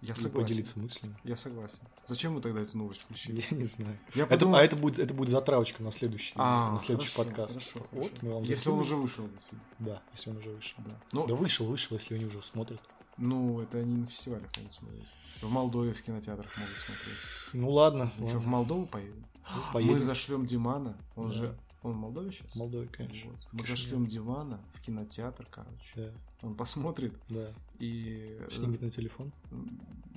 [0.00, 0.46] Я согласен.
[0.46, 1.16] поделиться мыслями.
[1.24, 1.80] Я согласен.
[2.04, 3.44] Зачем мы тогда эту новость включили?
[3.50, 3.98] Я не знаю.
[4.14, 4.54] Я подумал...
[4.54, 7.54] это, а это будет, это будет затравочка на следующий, а, на следующий хорошо, подкаст.
[7.54, 7.88] Хорошо, хорошо.
[7.92, 9.62] Вот, мы вам если он уже вышел, этот фильм.
[9.78, 10.76] Да, если он уже вышел.
[10.78, 11.26] Да, Но...
[11.26, 12.80] да вышел, вышел, если они уже смотрят.
[13.16, 15.08] Ну, это они на фестивалях могут смотреть.
[15.42, 17.18] В Молдове в кинотеатрах могут смотреть.
[17.52, 18.12] Ну ладно.
[18.18, 19.26] Ну что, в Молдову поедем?
[19.54, 19.94] Ну, поедем.
[19.94, 21.34] Мы зашлем Димана, он да.
[21.34, 22.50] же он в Молдове сейчас?
[22.50, 23.30] В Молдове, конечно.
[23.30, 23.40] Вот.
[23.52, 25.92] Мы зашлем Дивана в кинотеатр, короче.
[25.96, 26.12] Да.
[26.42, 27.14] Он посмотрит.
[27.28, 27.52] Да.
[27.78, 28.38] И...
[28.50, 29.32] Снимет на телефон?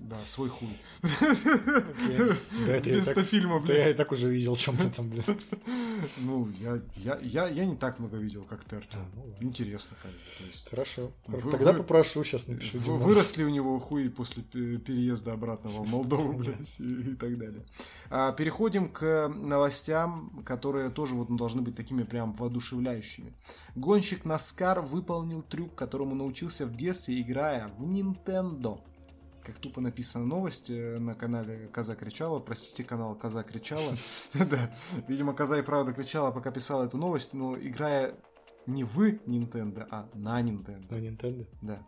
[0.01, 0.75] Да, свой хуй.
[2.81, 3.77] Вместо фильма, блядь.
[3.77, 5.25] Я и так уже видел, чем ты там, блядь.
[6.17, 8.99] Ну, я, не так много видел, как ты, Артем.
[8.99, 9.95] А, ну, Интересно,
[10.47, 10.69] есть.
[10.69, 11.11] Хорошо.
[11.51, 12.79] Тогда попрошу, сейчас напишу.
[12.79, 17.63] Вы, выросли у него хуи после переезда обратно в Молдову, блядь, и, и так далее.
[18.09, 23.33] А, переходим к новостям, которые тоже вот должны быть такими прям воодушевляющими.
[23.75, 28.79] Гонщик Наскар выполнил трюк, которому научился в детстве, играя в Nintendo
[29.43, 32.39] как тупо написана новость э, на канале Коза кричала.
[32.39, 33.97] Простите, канал Коза кричала.
[34.33, 34.71] Да,
[35.07, 38.15] видимо, Коза и правда кричала, пока писала эту новость, но играя
[38.67, 40.85] не в Nintendo, а на Nintendo.
[40.89, 41.47] На Nintendo?
[41.61, 41.81] Да.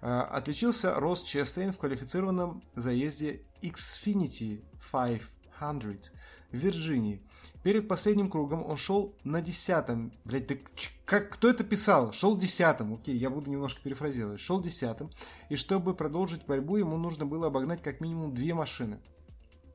[0.00, 6.12] А, отличился Рос Честейн в квалифицированном заезде Xfinity 500
[6.50, 7.22] в Вирджинии.
[7.62, 10.12] Перед последним кругом он шел на десятом.
[10.24, 10.46] Блять,
[11.04, 12.12] как, кто это писал?
[12.12, 12.94] Шел десятым.
[12.94, 14.40] Окей, я буду немножко перефразировать.
[14.40, 15.10] Шел десятым.
[15.48, 19.00] И чтобы продолжить борьбу, ему нужно было обогнать как минимум две машины.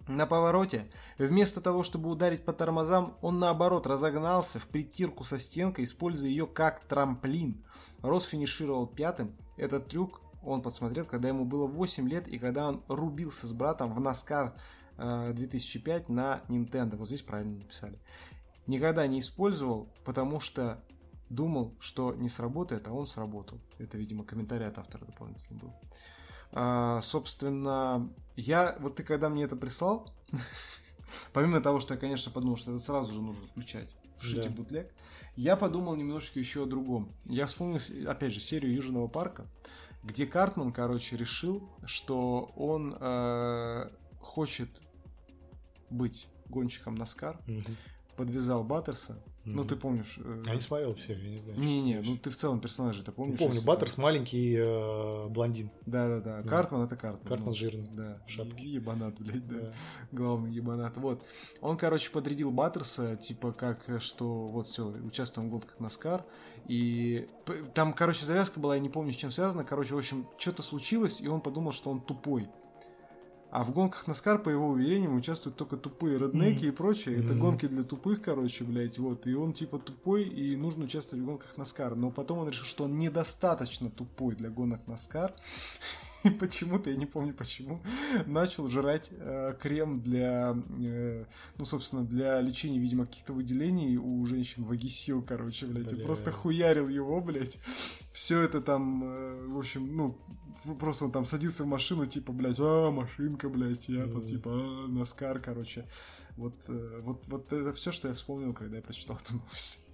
[0.08, 5.86] На повороте, вместо того, чтобы ударить по тормозам, он наоборот разогнался в притирку со стенкой,
[5.86, 7.64] используя ее как трамплин.
[8.02, 9.36] Рос финишировал пятым.
[9.56, 13.94] Этот трюк он подсмотрел, когда ему было 8 лет и когда он рубился с братом
[13.94, 14.54] в Наскар
[14.98, 16.96] 2005 э, на Nintendo.
[16.96, 18.00] Вот здесь правильно написали.
[18.68, 20.84] Никогда не использовал, потому что
[21.30, 23.60] думал, что не сработает, а он сработал.
[23.80, 25.74] Это, видимо, комментарий от автора дополнительный был.
[26.52, 30.14] А, собственно, я, вот ты когда мне это прислал,
[31.34, 34.56] помимо того, что я, конечно, подумал, что это сразу же нужно включать в шите да.
[34.56, 34.94] бутлег,
[35.36, 37.12] я подумал немножечко еще о другом.
[37.26, 39.48] Я вспомнил, опять же, серию Южного парка,
[40.04, 43.90] где Картман, короче, решил, что он э,
[44.24, 44.82] хочет
[45.90, 47.76] быть гонщиком Наскар, угу.
[48.16, 49.22] подвязал Баттерса.
[49.46, 49.52] Mm-hmm.
[49.56, 50.18] Ну, ты помнишь...
[50.24, 50.44] Э...
[50.46, 51.60] Я не смотрел все, я не знаю.
[51.60, 53.38] Не-не, ну ты в целом персонажа это помнишь?
[53.38, 53.68] Ну, помню, если...
[53.68, 55.70] Баттерс маленький э, блондин.
[55.86, 56.48] Да-да-да, mm.
[56.48, 57.28] Картман это Картман.
[57.28, 57.90] Картман ну, жирный.
[57.92, 58.62] Да, шапки.
[58.62, 59.60] Ебанат, блядь, да.
[59.60, 59.74] да.
[60.14, 60.96] Главный ебанат.
[60.96, 61.26] Вот.
[61.60, 66.26] Он, короче, подрядил Баттерса, типа, как, что вот все, участвуем в гонках Наскар.
[66.70, 67.28] И
[67.74, 69.66] там, короче, завязка была, я не помню, с чем связано.
[69.66, 72.48] Короче, в общем, что-то случилось, и он подумал, что он тупой.
[73.56, 76.68] А в гонках Наскар, по его уверениям, участвуют только тупые реднеки Мгм.
[76.70, 77.20] и прочее.
[77.20, 77.40] Это Мгм.
[77.40, 79.28] гонки для тупых, короче, блядь, вот.
[79.28, 81.96] И он типа тупой, и нужно участвовать в гонках Наскар.
[81.96, 85.36] Но потом он решил, что он недостаточно тупой для гонок Наскар.
[86.24, 87.82] И почему-то, я не помню почему,
[88.26, 91.26] начал жрать э, крем для, э,
[91.58, 95.94] ну, собственно, для лечения, видимо, каких-то выделений у женщин вагисил, короче, блядь.
[95.94, 96.06] Бля.
[96.06, 97.58] просто хуярил его, блядь.
[98.14, 100.18] Все это там, э, в общем, ну,
[100.80, 104.26] просто он там садится в машину, типа, блядь, а, машинка, блядь, я Мгм.
[104.26, 105.86] типа, а, Наскар, короче.
[106.36, 109.86] Вот, э, вот, вот это все, что я вспомнил, когда я прочитал эту новость.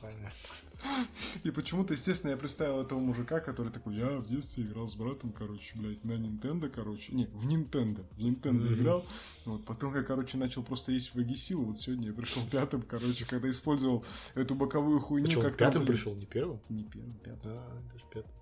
[0.00, 0.30] Понятно.
[1.44, 5.32] И почему-то, естественно, я представил этого мужика, который такой, я в детстве играл с братом,
[5.32, 7.14] короче, блядь, на Nintendo, короче.
[7.14, 8.04] Не, в Nintendo.
[8.12, 9.06] В Nintendo играл.
[9.46, 11.64] Вот, потом я, короче, начал просто есть вагисил.
[11.64, 15.30] Вот сегодня я пришел пятым, короче, когда использовал эту боковую хуйню.
[15.34, 16.60] А он как пятым пришел, не первым?
[16.68, 17.40] Не первым, пятым.
[17.44, 18.32] Да, даже пятым.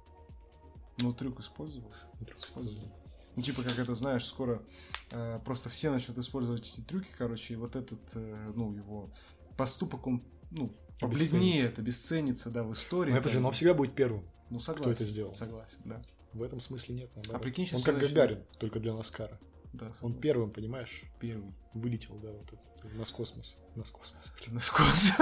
[0.99, 1.93] Ну, трюк использовал.
[2.19, 2.93] Ну, трюк Использовал.
[3.35, 4.63] Ну, типа, как это, знаешь, скоро
[5.11, 9.11] э, просто все начнут использовать эти трюки, короче, и вот этот, э, ну, его
[9.57, 13.11] поступок, он, ну, побледнеет, обесценится, да, в истории.
[13.11, 13.43] Ну, я подожди, да.
[13.43, 14.25] но он всегда будет первым.
[14.51, 14.93] Ну, согласен.
[14.93, 15.35] это сделал?
[15.35, 16.03] Согласен, да.
[16.33, 17.11] В этом смысле нет.
[17.15, 17.41] наоборот.
[17.41, 19.39] А прикинь, щас он как следующий- Гагарин, только для Наскара.
[19.73, 21.55] Да, Он первым, понимаешь, Первый.
[21.73, 23.57] вылетел, да, вот этот, нас космос.
[23.75, 24.55] Нас космос, блин.
[24.57, 25.13] Насквозь.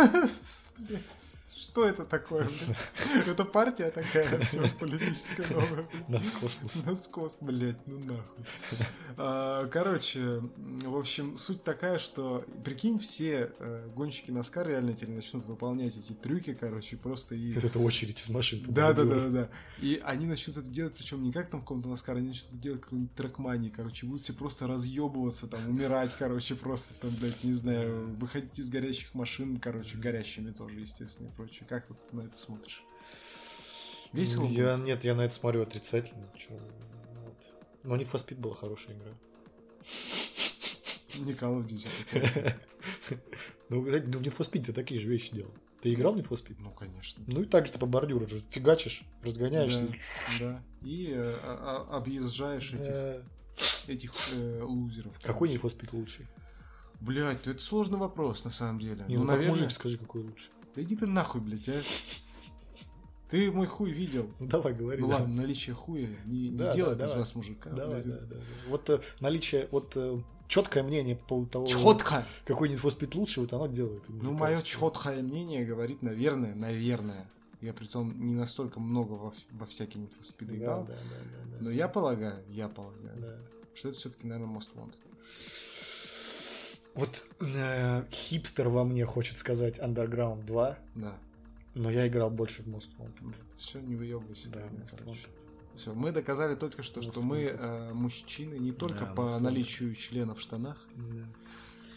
[1.56, 2.48] Что это такое?
[3.26, 5.88] Это партия такая, Артём, политическая новая.
[6.08, 6.84] Нас космос.
[6.84, 8.44] Насквозь, блядь, ну нахуй.
[9.16, 15.44] А, Короче, в общем, суть такая, что, прикинь, все э, гонщики Наскар реально теперь начнут
[15.44, 17.54] выполнять эти трюки, короче, просто и...
[17.54, 18.64] Это очередь из машин.
[18.68, 19.48] Да, да, да, да.
[19.80, 22.60] И они начнут это делать, причем не как там в каком-то Наскар, они начнут это
[22.62, 27.54] делать какой-нибудь трекмании, короче, будут все просто разъебываться, там, умирать, короче, просто там, блядь, не
[27.54, 31.49] знаю, выходить из горящих машин, короче, горящими тоже, естественно, и прочее.
[31.68, 32.82] Как вот ты на это смотришь?
[34.12, 36.26] Весело Ну, Я, нет, я на это смотрю отрицательно.
[36.36, 37.36] чё, вот.
[37.84, 39.10] Но Need for Speed была хорошая игра.
[39.10, 39.20] будет?
[41.26, 42.54] Не Call of Duty.
[43.68, 45.52] Ну, кстати, в Need for Speed ты такие же вещи делал.
[45.82, 46.56] Ты играл в Need for Speed?
[46.58, 47.22] Ну, конечно.
[47.26, 49.86] Ну и так же ты по бордюру же фигачишь, разгоняешься.
[49.86, 49.94] Да,
[50.38, 50.62] да.
[50.82, 53.24] И э, а- а- объезжаешь этих,
[53.86, 55.18] этих э, лузеров.
[55.22, 55.48] Какой.
[55.50, 56.26] Need for Speed лучший?
[57.00, 59.04] Блядь, ну это сложный вопрос, на самом деле.
[59.08, 59.50] Не, ну, ну, наверное...
[59.54, 60.50] мужик скажи, какой лучший.
[60.76, 61.80] Да иди ты нахуй, блядь, а.
[63.30, 64.28] Ты мой хуй видел.
[64.40, 65.00] Ну давай, говори.
[65.00, 65.18] Ну да.
[65.18, 67.18] ладно, наличие хуя не, не Да, да, делает из давай.
[67.18, 67.70] вас мужика.
[67.70, 68.06] Давай, блядь.
[68.20, 68.42] да, да, да.
[68.68, 69.96] Вот э, наличие, вот
[70.48, 72.26] четкое мнение по поводу того, Чётко.
[72.44, 74.02] какой Need for Speed лучше, вот оно делает.
[74.08, 77.30] Ну, мое четкое мнение говорит, наверное, наверное.
[77.60, 80.84] Я притом не настолько много во, во всякие Need for Speed Да, играл.
[80.86, 81.56] да, да, да, да.
[81.60, 83.36] Но я полагаю, я полагаю, Да.
[83.74, 84.96] что это все-таки, наверное, Most Wanted.
[86.94, 91.14] Вот э, хипстер во мне хочет сказать Underground 2, Да.
[91.74, 93.34] но я играл больше в Most Wanted.
[93.58, 94.48] Все, не выебывайся.
[94.50, 95.04] Да, Most.
[95.04, 95.28] Wanted.
[95.76, 99.40] Все, мы доказали только что, что мы э, мужчины не только Да, по Most Wanted.
[99.40, 101.28] наличию члена в штанах, Да.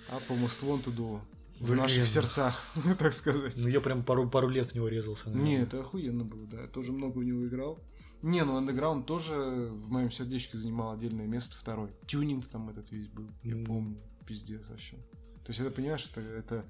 [0.09, 1.19] а по Most Wanted
[1.59, 1.77] в Блин.
[1.77, 2.65] наших сердцах,
[2.99, 3.55] так сказать.
[3.57, 5.29] Ну я прям пару, пару лет в него резался.
[5.29, 5.47] наверное.
[5.49, 6.61] Не, это охуенно было, да.
[6.61, 7.79] Я тоже много в него играл.
[8.21, 11.89] Не, ну Underground тоже в моем сердечке занимал отдельное место, второй.
[12.07, 13.97] Тюнинг там этот весь был, я помню.
[14.25, 14.97] Пиздец вообще.
[15.43, 16.21] То есть это, понимаешь, это...
[16.21, 16.65] это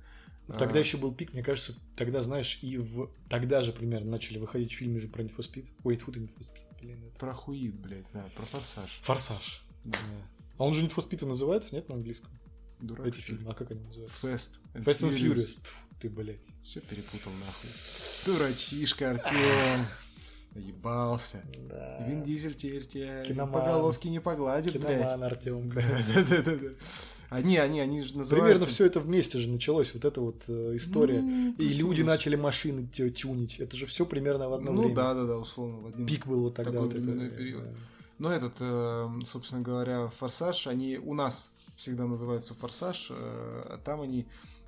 [0.48, 3.10] Тогда а, еще был пик, мне кажется, тогда, знаешь, и в...
[3.30, 5.68] Тогда же примерно начали выходить фильмы же про Speed.
[5.86, 7.18] Ой, фу, Need for Speed, блин, это...
[7.18, 9.00] Про хуид, блядь, да, про форсаж.
[9.04, 9.64] Форсаж.
[9.86, 9.98] Да.
[9.98, 10.44] Да.
[10.58, 12.30] А он же Speed и называется, нет, на английском?
[12.82, 13.08] Дурак.
[13.08, 14.18] Эти фильмы, а как они называются?
[14.22, 15.62] Fast and, Fast and Furious.
[15.64, 16.42] Тьфу, ты, блядь.
[16.64, 17.70] Все перепутал нахуй.
[18.26, 19.86] Дурачишка, Артем.
[20.56, 21.42] Ебался.
[21.70, 22.06] Да.
[22.06, 23.54] Вин Дизель теперь тебя Киноман.
[23.54, 25.00] по головке не погладит, блядь.
[25.00, 25.70] Киноман, Артем.
[25.74, 26.70] Да, да, да, да.
[27.34, 28.36] Они, они, они же называются...
[28.36, 31.22] Примерно все это вместе же началось, вот эта вот э, история.
[31.22, 32.06] Ну, и люди плюс-минус.
[32.08, 33.60] начали машины тю- тюнить.
[33.60, 34.96] Это же все примерно в одно Ну время.
[34.96, 36.72] да, да, да, условно, в один Пик был вот тогда.
[36.72, 37.30] такой вот это, да.
[37.30, 37.64] период.
[38.20, 44.02] Но этот, э, собственно говоря, Форсаж, они у нас всегда называются Форсаж, э, а там
[44.02, 44.28] они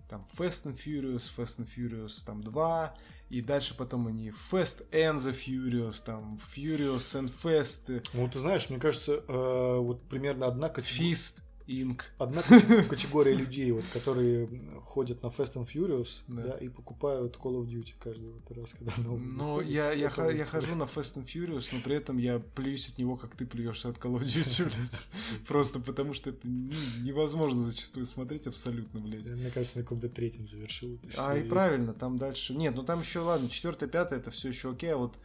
[0.10, 2.96] там Fast and Furious, Fast and Furious там 2,
[3.30, 8.40] и дальше потом они Fast and the Furious, там Furious and Fast, Ну, вот ты
[8.40, 11.12] знаешь, мне кажется, э, вот примерно одна категория.
[11.14, 11.34] Fist
[11.68, 12.02] Inc.
[12.20, 14.48] Одна кате- категория людей, вот, которые
[14.84, 16.44] ходят на Fast and Furious Да.
[16.44, 20.34] да, и покупают Call of Duty каждый вот раз, когда новый Ну, я, я, вот-
[20.36, 23.46] я хожу на Fast and Furious, но при этом я плююсь от него, как ты
[23.46, 25.06] плюешься от Call of Duty, блядь.
[25.48, 29.26] Просто потому что это невозможно зачастую смотреть абсолютно, блядь.
[29.28, 31.00] Мне кажется, на каком-то третьем завершил.
[31.18, 32.54] А и правильно, там дальше.
[32.54, 35.16] Нет, ну там еще ладно, четвертое, пятое, это все еще окей, а вот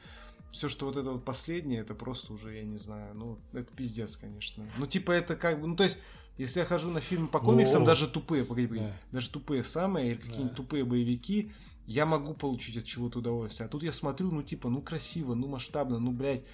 [0.53, 4.17] все, что вот это вот последнее, это просто уже, я не знаю, ну, это пиздец,
[4.17, 4.67] конечно.
[4.79, 6.01] Ну, типа, это как бы, ну, то есть,
[6.39, 7.87] если я хожу на фильмы по комиксам, Ну.
[7.87, 8.97] даже тупые, погоди, погоди, Да.
[9.13, 10.57] даже тупые самые, или какие-нибудь Да.
[10.57, 11.53] тупые боевики,
[11.87, 13.67] я могу получить от чего-то удовольствие.
[13.67, 16.45] А тут я смотрю, ну, типа, ну, красиво, ну, масштабно, ну, блядь,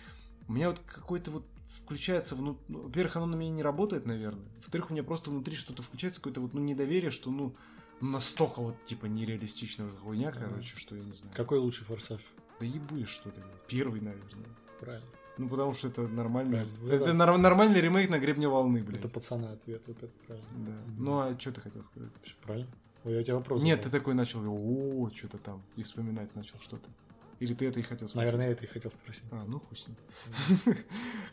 [0.48, 1.46] у меня вот какой-то вот
[1.82, 2.34] включается.
[2.36, 4.46] Ну, во-первых, оно на меня не работает, наверное.
[4.58, 7.54] Во-вторых, у меня просто внутри что-то включается, какое-то вот, ну, недоверие, что, ну,
[8.00, 11.34] настолько вот, типа, нереалистичная хуйня, короче, что я не знаю.
[11.36, 12.20] Какой лучший форсаж?
[12.58, 13.36] Да ебуешь, что ли?
[13.68, 14.46] Первый, наверное.
[14.80, 15.06] Правильно.
[15.38, 16.50] Ну, потому что это нормально.
[16.50, 16.78] Правильно.
[16.82, 19.00] Ну Это нар- нормальный ремейк на гребне волны, блядь.
[19.00, 20.48] Это пацана ответ, вот это правильно.
[20.54, 20.72] Да.
[20.92, 21.04] Мгм.
[21.04, 22.10] Ну, а что ты хотел сказать?
[22.42, 22.68] Правильно?
[23.04, 24.00] Ой, я у тебя вопрос Нет, ты задал.
[24.00, 26.88] такой начал, о, что-то там, и вспоминать начал что-то.
[27.38, 28.16] Или ты это и хотел спросить?
[28.16, 29.24] Наверное, я это и хотел спросить.
[29.30, 29.96] А, ну хуй с ним.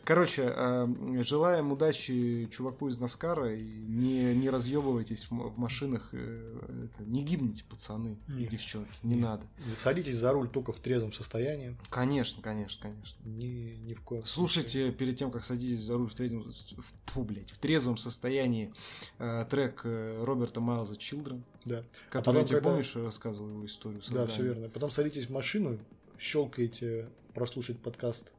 [0.04, 0.86] Короче, э,
[1.22, 7.64] желаем удачи чуваку из Наскара и не, не разъебывайтесь в, машинах, э, это, не гибните,
[7.64, 8.50] пацаны и Нет.
[8.50, 9.24] девчонки, не Нет.
[9.24, 9.46] надо.
[9.78, 11.76] Садитесь за руль только в трезвом состоянии.
[11.88, 13.16] Конечно, конечно, конечно.
[13.24, 14.34] Ни, ни в коем случае.
[14.34, 18.74] Слушайте перед тем, как садитесь за руль в, трезвом, в, фу, блядь, в трезвом состоянии
[19.18, 21.82] э, трек Роберта Майлза Children, Да.
[22.10, 24.28] который, я потом, тебе когда- помнишь, рассказывал его историю Да, создания?
[24.30, 24.68] все верно.
[24.68, 25.78] Потом садитесь в машину,
[26.18, 28.30] щелкаете прослушать подкаст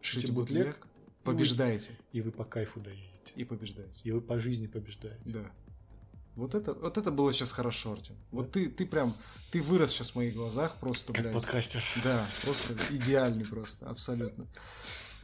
[0.00, 0.86] Шите «Шите бутлег, бутлег»,
[1.24, 3.06] побеждаете и вы по кайфу доедете.
[3.34, 4.00] и побеждаете.
[4.04, 5.20] И вы по жизни побеждаете.
[5.24, 5.50] Да.
[6.36, 8.14] Вот это, вот это было сейчас хорошо, Артем.
[8.30, 9.16] Вот ты, ты прям,
[9.50, 11.34] ты вырос сейчас в моих глазах просто, Как блядь.
[11.34, 11.82] подкастер.
[12.04, 14.46] Да, просто идеальный просто, абсолютно.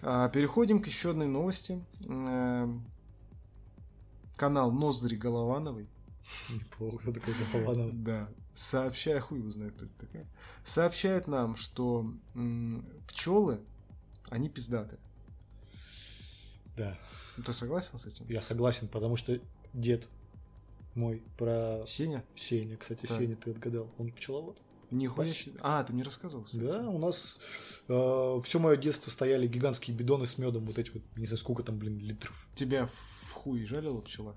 [0.01, 1.85] А, переходим к еще одной новости.
[2.07, 2.83] Эм,
[4.37, 5.87] Канал Ноздри Головановой,
[6.51, 6.99] Неплохо.
[6.99, 8.03] Кто такой Голованов?
[8.03, 10.27] да, сообщая, хуй его знает, кто это такая,
[10.65, 12.07] сообщает нам, что
[13.09, 13.61] пчелы,
[14.31, 14.99] они пиздаты.
[16.77, 16.99] Да.
[17.37, 18.27] Ну, Ты согласен с этим?
[18.29, 19.39] Я согласен, потому что
[19.73, 20.09] дед
[20.95, 22.25] мой про Сеня?
[22.35, 23.19] Сеня, кстати, Так.
[23.19, 23.91] Сеня ты отгадал.
[23.99, 24.61] Он пчеловод.
[24.91, 25.59] Нихуя себе.
[25.63, 26.63] А, ты мне рассказывал, кстати.
[26.63, 27.41] Да, у нас
[27.87, 31.79] все мое детство стояли гигантские бидоны с медом, вот эти вот, не знаю, сколько там,
[31.79, 32.47] блин, литров.
[32.55, 32.91] Тебя
[33.29, 34.37] в хуй жалила пчела?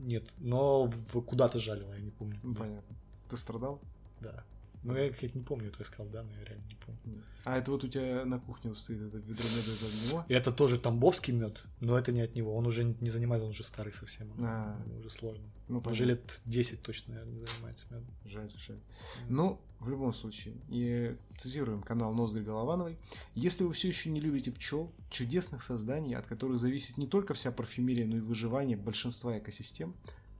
[0.00, 0.90] Нет, но
[1.26, 2.40] куда-то жалило, я не помню.
[2.58, 2.96] Понятно.
[3.28, 3.80] Ты страдал?
[4.20, 4.44] Да.
[4.82, 7.22] Ну, я как не помню, это я сказал, да, но я реально не помню.
[7.44, 10.24] А это вот у тебя на кухне стоит это ведро меда, это от него?
[10.28, 12.54] Это тоже тамбовский мед, но это не от него.
[12.56, 14.32] Он уже не занимает, он уже старый совсем.
[14.38, 14.80] А.
[14.98, 15.44] Уже сложно.
[15.68, 18.14] Ну, уже лет 10 точно, наверное, не занимается медом.
[18.24, 18.80] Жаль, жаль.
[19.28, 22.98] Ну, в любом случае, и цитируем канал Ноздри Головановой.
[23.34, 27.52] Если вы все еще не любите пчел, чудесных созданий, от которых зависит не только вся
[27.52, 29.94] парфюмерия, но и выживание большинства экосистем,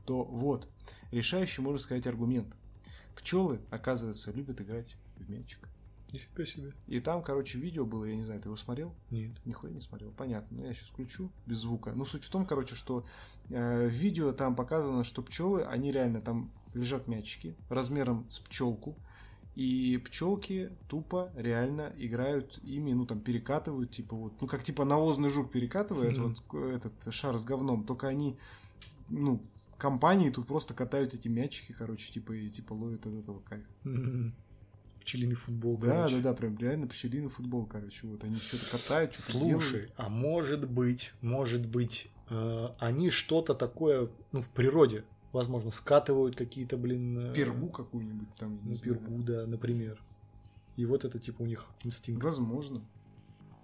[0.04, 0.68] то вот,
[1.10, 2.54] решающий, можно сказать, аргумент.
[3.16, 5.68] Пчелы, оказывается, любят играть в мячик.
[6.12, 6.72] Нифига себе.
[6.86, 8.94] И там, короче, видео было, я не знаю, ты его смотрел?
[9.10, 9.32] Нет.
[9.44, 10.58] Нихуя не смотрел, понятно.
[10.58, 11.92] Ну, я сейчас включу без звука.
[11.94, 13.04] Ну, суть в том, короче, что
[13.48, 18.96] э, в видео там показано, что пчелы, они реально там лежат мячики размером с пчелку.
[19.56, 25.28] И пчелки тупо реально играют ими, ну там перекатывают, типа вот, ну как типа навозный
[25.28, 26.36] жук перекатывает Мгм.
[26.50, 28.38] вот этот шар с говном, только они,
[29.08, 29.42] ну,
[29.80, 33.64] компании тут просто катают эти мячики, короче, типа и типа ловят от этого кайф.
[33.84, 34.34] М,
[35.00, 36.16] Пчелиный футбол, Да, короче.
[36.16, 39.62] да, да, прям реально пчелиный футбол, короче, вот они что-то катают, что-то делают.
[39.64, 46.36] Слушай, а может быть, может быть, э, они что-то такое, ну, в природе, возможно, скатывают
[46.36, 47.30] какие-то, блин...
[47.30, 50.00] э, Пергу какую-нибудь там, Ну, пергу, да, например.
[50.76, 52.22] И вот это, типа, у них инстинкт.
[52.22, 52.82] Возможно.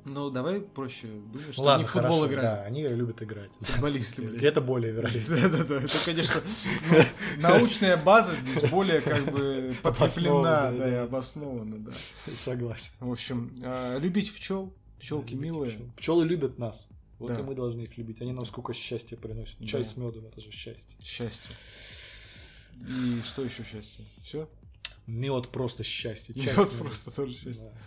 [0.07, 2.59] Но давай проще думать, что Ладно, они в футбол хорошо, играют.
[2.61, 3.51] Да, они любят играть.
[3.61, 4.43] Футболисты, блядь.
[4.43, 5.37] Это более вероятно.
[5.43, 6.43] Да-да-да, это, конечно,
[6.91, 11.03] ну, научная база здесь более как бы подкреплена, да, и да.
[11.03, 11.93] обоснована, да.
[12.37, 12.93] Согласен.
[13.01, 15.77] В общем, а, любите пчел, пчелки милые.
[15.97, 16.87] Пчелы любят нас.
[17.19, 17.41] Вот Да.
[17.41, 18.21] и мы должны их любить.
[18.21, 19.59] Они нам сколько счастья приносят.
[19.67, 19.89] Чай Да.
[19.89, 20.97] с медом это же счастье.
[21.03, 21.55] Счастье.
[22.87, 24.05] И что еще счастье?
[24.23, 24.49] Все?
[25.07, 26.35] Мед просто счастье.
[26.37, 27.71] Мед просто тоже счастье.
[27.73, 27.79] Да.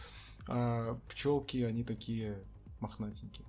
[0.51, 2.37] А пчелки, они такие
[2.79, 3.45] мохнатенькие.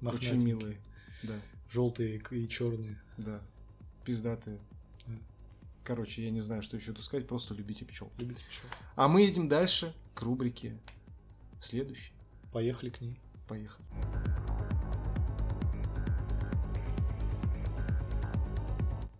[0.00, 0.40] Очень Мохнатенькие.
[0.44, 0.78] милые.
[1.22, 1.34] Да,
[1.70, 2.98] Желтые и черные.
[3.16, 3.40] да.
[4.04, 4.58] Пиздатые.
[5.06, 5.20] Мгм.
[5.84, 8.10] Короче, я не знаю, что еще тут сказать, просто любите пчел.
[8.18, 8.64] Любите пчел.
[8.96, 10.76] А мы едем дальше к рубрике
[11.60, 12.12] следующей.
[12.52, 13.16] Поехали к ней.
[13.46, 13.84] Поехали.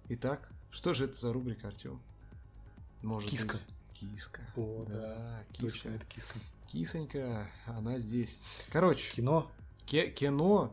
[0.08, 2.00] Итак, что же это за рубрика, Артем?
[3.02, 3.56] Может Киска.
[3.56, 4.40] быть, Киска.
[4.56, 5.88] О, да, Точно, киска.
[5.90, 6.38] это киска.
[6.68, 8.38] Кисонька, она здесь.
[8.70, 9.50] Короче, Кино,
[9.86, 10.72] ке- кино,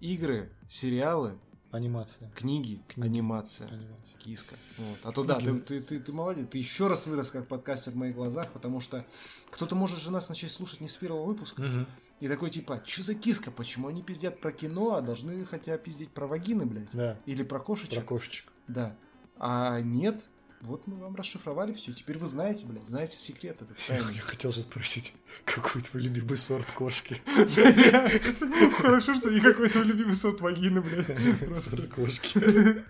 [0.00, 1.38] игры, сериалы,
[1.70, 2.30] анимация.
[2.30, 3.06] книги, Книги.
[3.06, 3.68] анимация.
[3.68, 4.18] Анимация.
[4.18, 4.56] Киска.
[4.78, 4.98] Вот.
[5.04, 5.58] А то да, ты, Книги.
[5.60, 9.04] ты, ты, ты молодец, ты еще раз вырос как подкастер в моих глазах, потому что
[9.50, 11.60] кто-то может же нас начать слушать не с первого выпуска.
[11.62, 11.86] Мгм.
[12.20, 13.50] И такой типа, что за киска?
[13.50, 16.90] Почему они пиздят про кино, а должны хотя пиздить про вагины, блядь?
[16.92, 18.04] Да, Или про про кошечек?
[18.06, 18.50] кошечек.
[18.66, 18.96] Да.
[19.36, 20.24] А нет,
[20.64, 21.92] вот мы вам расшифровали все.
[21.92, 24.18] Теперь вы знаете, блядь, знаете секрет этот Я тайный.
[24.18, 25.12] хотел же спросить,
[25.44, 27.20] какой твой любимый сорт кошки?
[28.78, 31.38] Хорошо, что не какой твой любимый сорт вагины, блядь.
[31.40, 31.70] Просто.
[31.70, 32.84] Сорт кошки.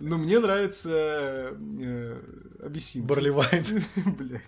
[0.00, 2.20] Ну, мне нравится э,
[2.60, 3.06] абиссинки.
[3.06, 3.82] Барливайн.
[4.18, 4.42] Блять.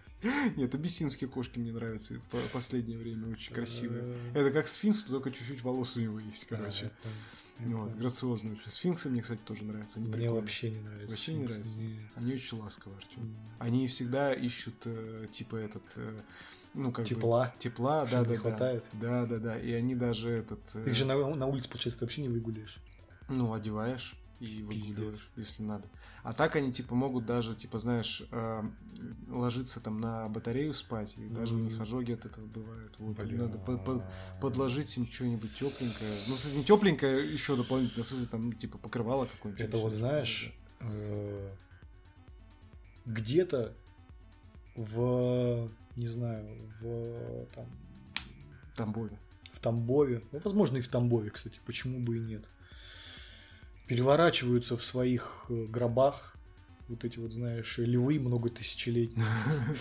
[0.56, 4.16] Нет, абиссинские кошки мне нравятся в последнее время, очень красивые.
[4.34, 6.90] Это как сфинкс, только чуть-чуть волос у него есть, короче.
[7.60, 8.70] Ну, вот, грациозно вообще.
[8.70, 9.98] Сфинксы мне, кстати, тоже нравятся.
[9.98, 10.40] Они мне прикольные.
[10.40, 11.10] вообще не нравятся.
[11.10, 11.78] Вообще не нравятся?
[11.78, 12.10] Нет.
[12.16, 13.22] Они очень ласковые, Артем.
[13.22, 13.34] Mm.
[13.60, 15.82] Они всегда ищут, э, типа, этот...
[15.96, 16.18] Э,
[16.74, 17.52] ну, как тепла.
[17.54, 18.84] Бы, тепла, да, да, не хватает.
[18.94, 19.58] Да, да, да.
[19.58, 20.60] И они даже этот...
[20.72, 20.94] Ты э...
[20.94, 22.78] же на, на улице, получается, вообще не выгуляешь.
[23.28, 25.88] Ну, одеваешь и выгуливаешь, если надо.
[26.24, 28.62] А так они, типа, могут даже, типа, знаешь, э,
[29.28, 32.94] ложиться там на батарею спать, и даже у них ожоги от этого бывают.
[32.98, 34.02] Вот, надо по -по
[34.40, 36.18] подложить им что-нибудь тепленькое.
[36.26, 39.66] Ну, кстати, не тепленькое, еще дополнительно, в смысле, там, типа, покрывало какое-нибудь.
[39.68, 41.52] Это вот, знаешь, э,
[43.04, 43.74] где-то
[44.76, 46.48] в, не знаю,
[46.80, 47.66] в там...
[48.76, 49.18] Тамбове.
[49.52, 50.22] В Тамбове.
[50.32, 52.48] Ну, возможно, и в Тамбове, кстати, почему бы и нет
[53.86, 56.34] переворачиваются в своих э, гробах
[56.88, 59.26] вот эти вот, знаешь, львы много тысячелетние.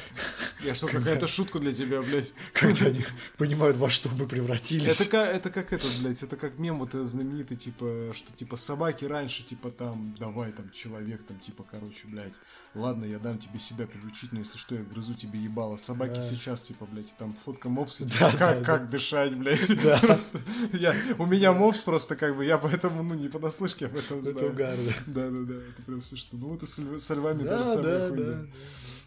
[0.64, 2.34] Я что, какая-то шутка для тебя, блядь.
[2.54, 3.04] Когда они
[3.38, 5.00] понимают, во что мы превратились.
[5.02, 9.06] Это как, это как этот, блядь, это как мем вот знаменитый, типа, что, типа, собаки
[9.06, 12.36] раньше, типа, там, давай, там, человек, там, типа, короче, блядь,
[12.76, 15.76] ладно, я дам тебе себя приручить, но если что, я грызу тебе ебало.
[15.78, 16.22] Собаки да.
[16.22, 18.92] сейчас, типа, блядь, там, фотка мопса, типа, да, как, да, как да.
[18.92, 19.68] дышать, блядь.
[19.84, 19.98] Да.
[20.00, 20.40] Просто,
[20.74, 24.38] я, у меня мопс просто, как бы, я поэтому, ну, не понаслышке об этом знаю.
[24.38, 24.94] Это угарно.
[25.08, 26.40] Да, да, да, это прям смешно.
[26.40, 28.46] Ну, вот и со львами да, то же да, да, да.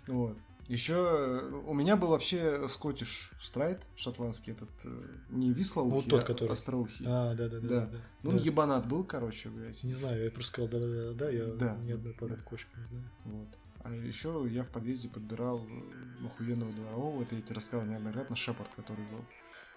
[0.09, 0.37] Вот.
[0.69, 6.23] Еще э, у меня был вообще скотиш страйт шотландский этот, э, не вислоухий, вот тот,
[6.23, 6.53] а который...
[6.53, 7.07] остроухий.
[7.09, 7.69] А, да, да, да.
[7.69, 7.87] да.
[7.87, 7.99] да.
[8.23, 8.39] Ну, да.
[8.39, 9.83] ебанат был, короче, блядь.
[9.85, 11.77] Не знаю, я просто сказал, да, да, да, да, я да.
[11.77, 13.05] ни одной породы кошек не знаю.
[13.25, 13.49] Вот.
[13.85, 18.75] А еще я в подъезде подбирал э, охуенного дворового, это я тебе рассказывал неоднократно, Шепард,
[18.75, 19.25] который был.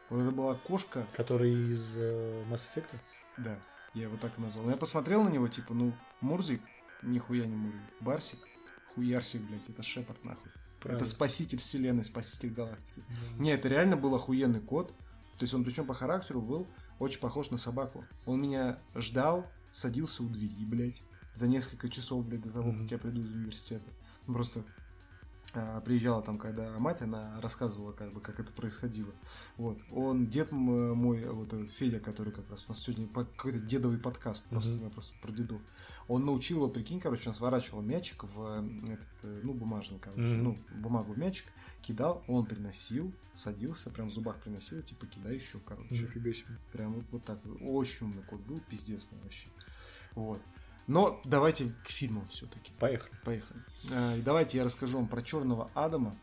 [0.09, 1.07] Вот это была кошка.
[1.15, 2.95] Который из э, Mass Effect?
[3.37, 3.59] Да,
[3.93, 4.65] я его так и назвал.
[4.65, 6.61] Но я посмотрел на него, типа, ну, Мурзик,
[7.03, 8.39] нихуя не Мурзик, Барсик,
[8.95, 10.51] хуярсик, блядь, это Шепард, нахуй.
[10.79, 11.01] Правильно.
[11.01, 12.99] Это спаситель вселенной, спаситель галактики.
[12.99, 13.39] Mm-hmm.
[13.39, 14.93] Не, это реально был охуенный кот.
[15.37, 16.67] То есть он причем по характеру был
[16.99, 18.05] очень похож на собаку.
[18.25, 21.01] Он меня ждал, садился у двери, блядь,
[21.33, 22.81] за несколько часов, блядь, до того, mm-hmm.
[22.83, 23.89] как я приду из университета.
[24.25, 24.63] Просто а,
[25.85, 29.11] приезжала там, когда мать, она рассказывала, как бы, как это происходило.
[29.57, 29.79] Вот.
[29.91, 34.43] Он, дед мой, вот этот Федя, который как раз у нас сегодня какой-то дедовый подкаст,
[34.45, 34.89] просто, mm-hmm.
[34.91, 35.61] просто про дедов.
[36.07, 40.41] Он научил его, прикинь, короче, он сворачивал мячик в этот, э, ну, бумажный, короче, mm-hmm.
[40.41, 41.45] ну, бумагу в мячик,
[41.81, 46.03] кидал, он приносил, садился, прям в зубах приносил, типа, кидай еще, короче.
[46.03, 46.57] Нифига себе.
[46.71, 47.39] Прям вот, вот так.
[47.61, 49.47] Очень умный кот был, пиздец вообще.
[50.15, 50.41] Вот.
[50.89, 52.71] Но давайте к фильму все-таки.
[52.79, 53.13] Поехали.
[53.23, 53.59] Поехали.
[53.91, 56.15] А, и давайте я расскажу вам про Черного Адама.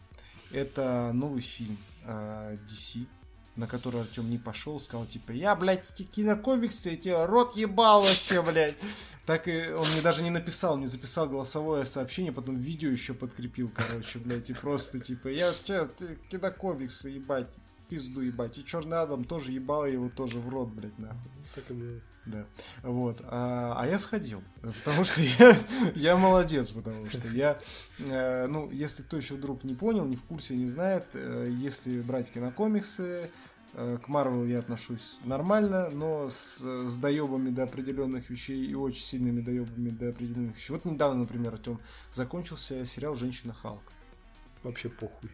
[0.51, 3.07] Это новый фильм DC,
[3.55, 8.43] на который Артем не пошел, сказал, типа, я, блядь, эти кинокомиксы, эти рот ебал вообще,
[8.43, 8.77] блядь.
[9.25, 13.71] Так и он мне даже не написал, не записал голосовое сообщение, потом видео еще подкрепил,
[13.73, 17.55] короче, блядь, и просто, типа, я, че, ты кинокомиксы, ебать,
[17.89, 18.59] пизду ебать.
[18.59, 21.31] И Черный Адам тоже ебал его тоже в рот, блядь, нахуй.
[21.55, 22.01] Так и было.
[22.27, 22.45] Да.
[22.83, 23.21] Вот.
[23.25, 24.43] А, а я сходил.
[24.61, 25.57] Потому что я,
[25.95, 27.61] я молодец, потому что я,
[27.99, 32.01] э, ну, если кто еще вдруг не понял, не в курсе, не знает, э, если
[32.01, 33.31] брать кинокомиксы,
[33.75, 39.05] э, к Марвел я отношусь нормально, но с, с доебами до определенных вещей и очень
[39.05, 40.73] сильными доебами до определенных вещей.
[40.73, 41.79] Вот недавно, например, Артем,
[42.13, 43.93] закончился сериал Женщина Халк.
[44.65, 45.31] Вообще похуй.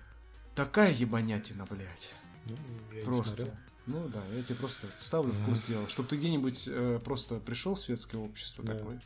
[0.55, 2.13] Такая ебанятина, блядь.
[2.45, 2.57] Ну,
[3.05, 3.57] Просто.
[3.87, 7.75] Ну да, я тебе просто ставлю в курс дела, чтобы ты где-нибудь э, просто пришел
[7.75, 8.75] в светское общество да.
[8.75, 9.01] такой,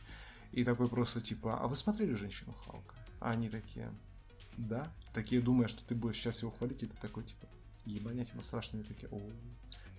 [0.51, 2.95] и такой просто типа, а вы смотрели женщину Халка?
[3.19, 3.91] А они такие,
[4.57, 7.47] да, такие думая, что ты будешь сейчас его хвалить, и ты такой типа,
[7.85, 9.19] ебанять ему страшно, и такие, о,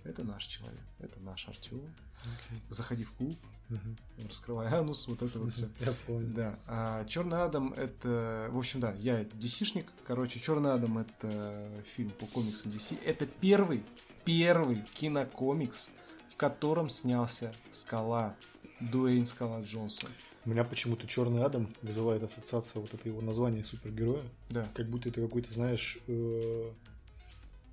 [0.05, 1.81] это наш человек, это наш Артем.
[2.21, 2.59] Okay.
[2.69, 3.37] Заходи в клуб,
[3.69, 4.27] uh-huh.
[4.27, 5.69] раскрывай анус, вот это вот все.
[5.79, 6.27] Я понял.
[6.33, 6.59] Да.
[6.67, 8.49] А Черный Адам это.
[8.51, 9.87] В общем, да, я DC-шник.
[10.05, 13.01] Короче, Черный Адам это фильм по комиксам DC.
[13.05, 13.85] Это первый
[14.25, 15.89] первый кинокомикс,
[16.31, 18.35] в котором снялся Скала,
[18.79, 20.09] Дуэйн Скала Джонсон.
[20.45, 24.23] У меня почему-то Черный Адам вызывает ассоциация вот это его название супергероя.
[24.49, 24.67] Да.
[24.73, 26.71] Как будто это какой-то, знаешь, э,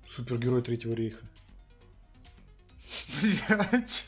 [0.07, 1.23] супергерой Третьего рейха.
[3.21, 4.07] Блять.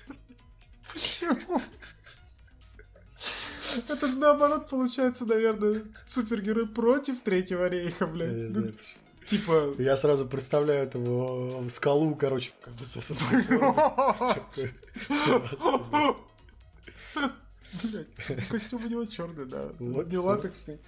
[0.93, 1.61] Почему?
[3.87, 8.51] Это же наоборот получается, наверное, супергерой против Третьего рейха, блядь.
[8.51, 8.69] Да, да,
[9.29, 9.73] Типа...
[9.77, 12.95] Я сразу представляю этого э, скалу, короче, как бы с
[18.49, 19.69] костюм у него черный, да.
[19.79, 20.79] не латексный.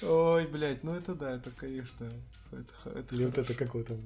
[0.00, 2.10] Ой, блядь, ну это да, это, конечно,
[2.52, 3.98] это, это Или вот это какое-то,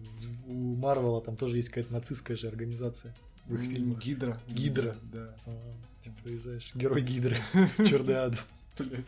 [0.46, 3.14] у Марвела там тоже есть какая-то нацистская же организация.
[3.46, 4.00] в их фильмах?
[4.00, 4.40] Гидра.
[4.48, 4.96] Гидра.
[5.12, 5.36] Да.
[5.46, 5.56] А,
[6.02, 7.38] Типа, знаешь, герой Гидры.
[7.78, 8.40] Черный Адам.
[8.78, 9.04] Блядь.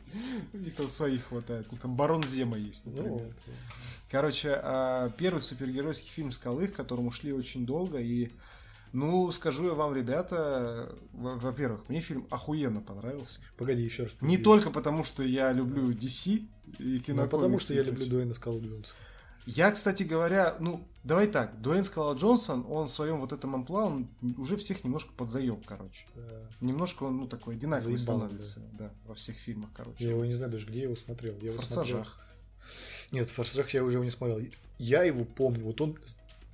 [0.53, 1.67] У них там своих хватает.
[1.73, 3.13] Ну, Там Барон Зема есть, Ну, например.
[3.13, 3.33] вот.
[4.11, 8.31] Короче, а, первый супергеройский фильм «Скалы», к которому шли очень долго, и,
[8.93, 13.41] ну, скажу я вам, ребята, во- во-первых, мне фильм охуенно понравился.
[13.57, 14.13] Погоди, еще раз.
[14.21, 14.43] Не погоди.
[14.45, 16.47] только потому, что я люблю DC и
[16.79, 17.29] Ну, кинокомиксы.
[17.31, 18.07] потому что я люблю.
[18.07, 18.93] Дуэйна Скалу Джонса.
[19.47, 23.85] Я, кстати говоря, ну, давай так, Дуэйн Скала Джонсон, он в своем вот этом амплуа,
[23.85, 26.07] он уже всех немножко подзаеб, короче.
[26.15, 26.49] Да.
[26.61, 28.91] Немножко он, ну, такой одинаковый Заебал, становится, да.
[29.05, 30.03] во всех фильмах, короче.
[30.03, 31.35] Я его не знаю даже, где я его смотрел.
[31.35, 31.99] Я в его смотрел.
[31.99, 32.21] «Форсажах».
[33.13, 34.41] Нет, в «Форсажах» я уже его не смотрел.
[34.79, 35.65] Я его помню.
[35.65, 35.99] Вот он...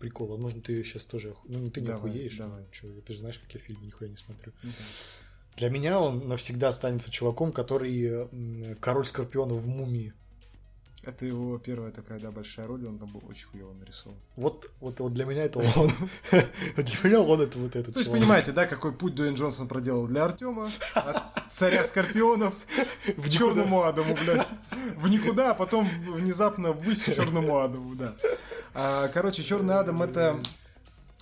[0.00, 1.34] Прикол, возможно, ты сейчас тоже...
[1.44, 2.36] Ну, не ты не Давай, охуеешь.
[2.38, 2.62] давай.
[2.62, 4.52] ну, чё, ты же знаешь, как я фильмы нихуя не смотрю.
[4.62, 4.84] Ну, да.
[5.58, 8.26] Для меня он навсегда останется чуваком, который
[8.80, 10.14] король скорпионов в мумии.
[11.10, 14.16] Это его первая такая, да, большая роль, он там был очень хуево нарисован.
[14.36, 15.90] Вот, вот, вот для меня это он.
[16.30, 20.06] Для меня он это вот этот То есть, понимаете, да, какой путь Дуэйн Джонсон проделал
[20.06, 20.70] для Артема,
[21.50, 22.54] царя скорпионов
[23.16, 24.48] В черному Адаму, блядь.
[24.96, 28.14] В никуда, а потом внезапно ввысь к черному Адаму, да.
[28.72, 30.40] А, короче, черный Адам это...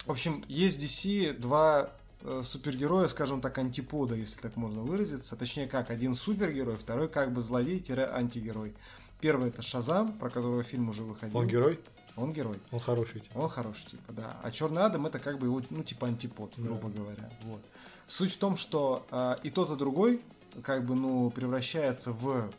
[0.05, 1.91] В общем, есть в DC два
[2.22, 5.36] э, супергероя, скажем так, антипода, если так можно выразиться.
[5.36, 8.74] Точнее, как, один супергерой, второй как бы злодей-антигерой.
[9.21, 11.37] Первый это Шазам, про которого фильм уже выходил.
[11.39, 11.81] Он герой?
[12.16, 12.59] Он герой.
[12.71, 13.21] Он хороший.
[13.21, 13.39] типа.
[13.39, 14.37] Он хороший, типа, да.
[14.43, 16.62] А Черный Адам это как бы его, ну, типа антипод, Да.
[16.62, 17.29] грубо говоря.
[17.45, 17.61] Вот.
[18.07, 20.21] Суть в том, что а, и тот, и другой,
[20.62, 22.51] как бы, ну, превращается в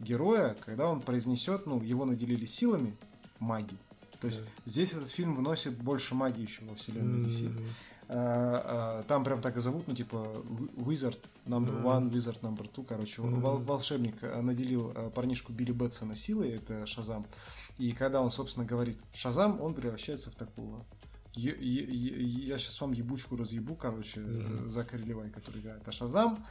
[0.00, 2.96] героя, когда он произнесет, ну, его наделили силами
[3.38, 3.78] магии.
[4.20, 4.48] То есть Да.
[4.66, 7.52] здесь этот фильм вносит больше магии еще во вселенную DC.
[8.08, 10.26] А, а, там прям так и зовут, ну, типа,
[10.76, 11.86] Wizard number Мгм.
[11.86, 13.22] one, Wizard number two, короче.
[13.22, 13.40] Мгм.
[13.40, 17.26] Вол- волшебник а, наделил а, парнишку Билли Бэтсона силой, это Шазам.
[17.78, 20.84] И когда он, собственно, говорит Шазам, он превращается в такого.
[21.34, 24.66] Е- е- Я сейчас вам ебучку разъебу, короче, Мгм.
[24.66, 25.82] э, Закари Левай, который играет.
[25.88, 26.44] А Шазам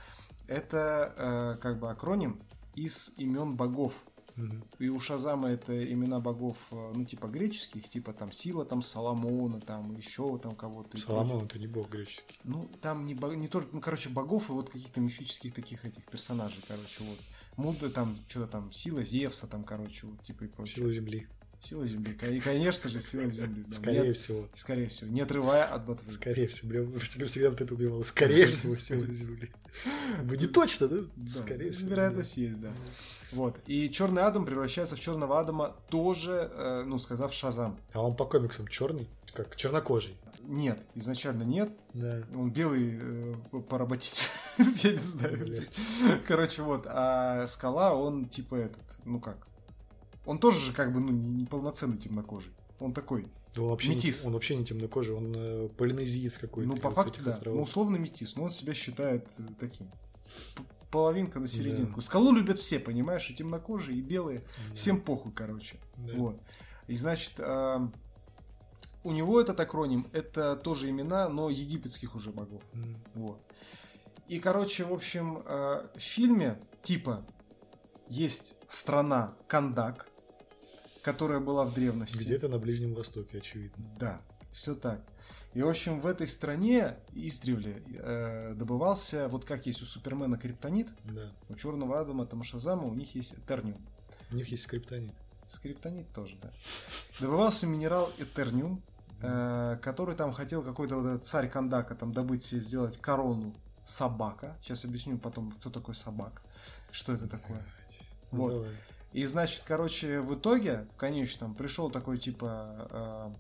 [0.48, 1.14] это
[1.58, 2.42] э, как бы акроним
[2.76, 3.94] из имен богов.
[4.36, 4.64] Мгм.
[4.80, 9.60] И у Шазама это имена богов, э, ну, типа греческих, типа там Сила, там Соломона,
[9.60, 10.98] там еще там кого-то.
[10.98, 12.40] Соломон это не бог греческий.
[12.44, 16.06] ну, там не, бо- не только, ну, короче, богов и вот каких-то мифических таких этих
[16.06, 17.20] персонажей, короче, вот.
[17.58, 20.76] Муда там, что-то там, сила Зевса там, короче, вот, типа и прочее.
[20.78, 21.28] Сила земли.
[21.62, 22.18] Сила Земли.
[22.20, 23.64] И, конечно же, сила Земли.
[23.68, 23.76] да.
[23.76, 24.50] Скорее Нет, всего.
[24.56, 25.12] скорее всего.
[25.12, 26.12] Не отрывая от ботвы.
[26.12, 26.70] Скорее всего.
[26.70, 28.02] Бля, всегда, вот это убивало.
[28.04, 29.52] Скорее всего, сила земли.
[30.24, 30.98] Вы не точно, да?
[31.16, 31.90] Да, Скорее всего.
[31.90, 32.72] вероятность есть, да.
[33.32, 33.60] Вот.
[33.68, 37.78] И Черный Адам превращается в Черного Адама тоже, э, ну, сказав Шазам.
[37.94, 39.08] А он по комиксам черный?
[39.34, 39.56] Как?
[39.56, 40.18] Чернокожий.
[40.44, 41.72] Нет, изначально нет.
[41.94, 42.24] Да.
[42.34, 43.36] Он белый э,
[43.70, 44.30] поработитель.
[44.58, 45.68] Я не знаю.
[46.28, 46.86] Короче, вот.
[46.88, 49.48] А скала, он типа этот, ну как.
[50.32, 52.54] Он тоже же как бы, ну, не, не полноценный темнокожий.
[52.80, 53.28] Он такой.
[53.54, 54.24] Да вообще, не, Метис.
[54.24, 56.70] он вообще не темнокожий, он э, полинезиец какой-то.
[56.70, 57.32] ну, по факту, да.
[57.32, 57.58] островов.
[57.58, 58.38] Ну, условно метис.
[58.38, 59.92] Но он себя считает э, таким.
[60.90, 61.98] Половинка на серединку.
[61.98, 62.02] Да.
[62.02, 63.30] Скалу любят все, понимаешь?
[63.30, 64.40] И темнокожие, и белые.
[64.70, 64.76] Да.
[64.76, 65.76] Всем похуй, короче.
[65.98, 66.14] Да.
[66.16, 66.42] Вот.
[66.88, 67.92] И значит, а,
[69.04, 72.64] у него этот акроним, это тоже имена, но египетских уже богов.
[72.72, 72.96] М.
[73.16, 73.42] Вот.
[74.30, 77.26] И, короче, в общем, э, в фильме типа
[78.08, 80.08] есть страна Кандак,
[81.02, 82.18] которая была в древности.
[82.18, 83.86] Где-то на Ближнем Востоке, очевидно.
[84.00, 84.22] Да,
[84.52, 85.02] все так.
[85.54, 90.88] И, в общем, в этой стране издревле э, добывался, вот как есть у Супермена криптонит,
[91.04, 91.30] Да.
[91.50, 93.86] у Черного Адама, там Шазама, у них есть этерниум.
[94.32, 95.14] У них есть скриптонит.
[95.48, 96.52] Скриптонит тоже, да.
[97.20, 98.82] Добывался минерал этерниум,
[99.22, 104.58] э, который там хотел какой-то вот этот царь Кандака там добыть себе, сделать корону собака.
[104.62, 106.42] Сейчас объясню потом, кто такой собак,
[106.92, 107.62] что это такое.
[108.32, 108.54] Ну, Вот.
[108.54, 108.72] давай.
[109.14, 113.34] И значит, короче, в итоге, в конечном, пришел такой типа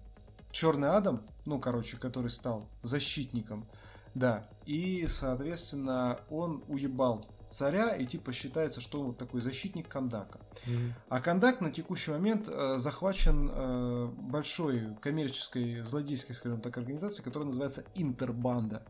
[0.51, 3.65] Черный Адам, ну, короче, который стал защитником,
[4.13, 10.39] да, и, соответственно, он уебал царя, и типа считается, что он вот такой защитник Кандака.
[10.65, 10.93] Мгм.
[11.09, 17.47] А Кандак на текущий момент э, захвачен э, большой коммерческой, злодейской, скажем так, организацией, которая
[17.47, 18.83] называется Интербанда.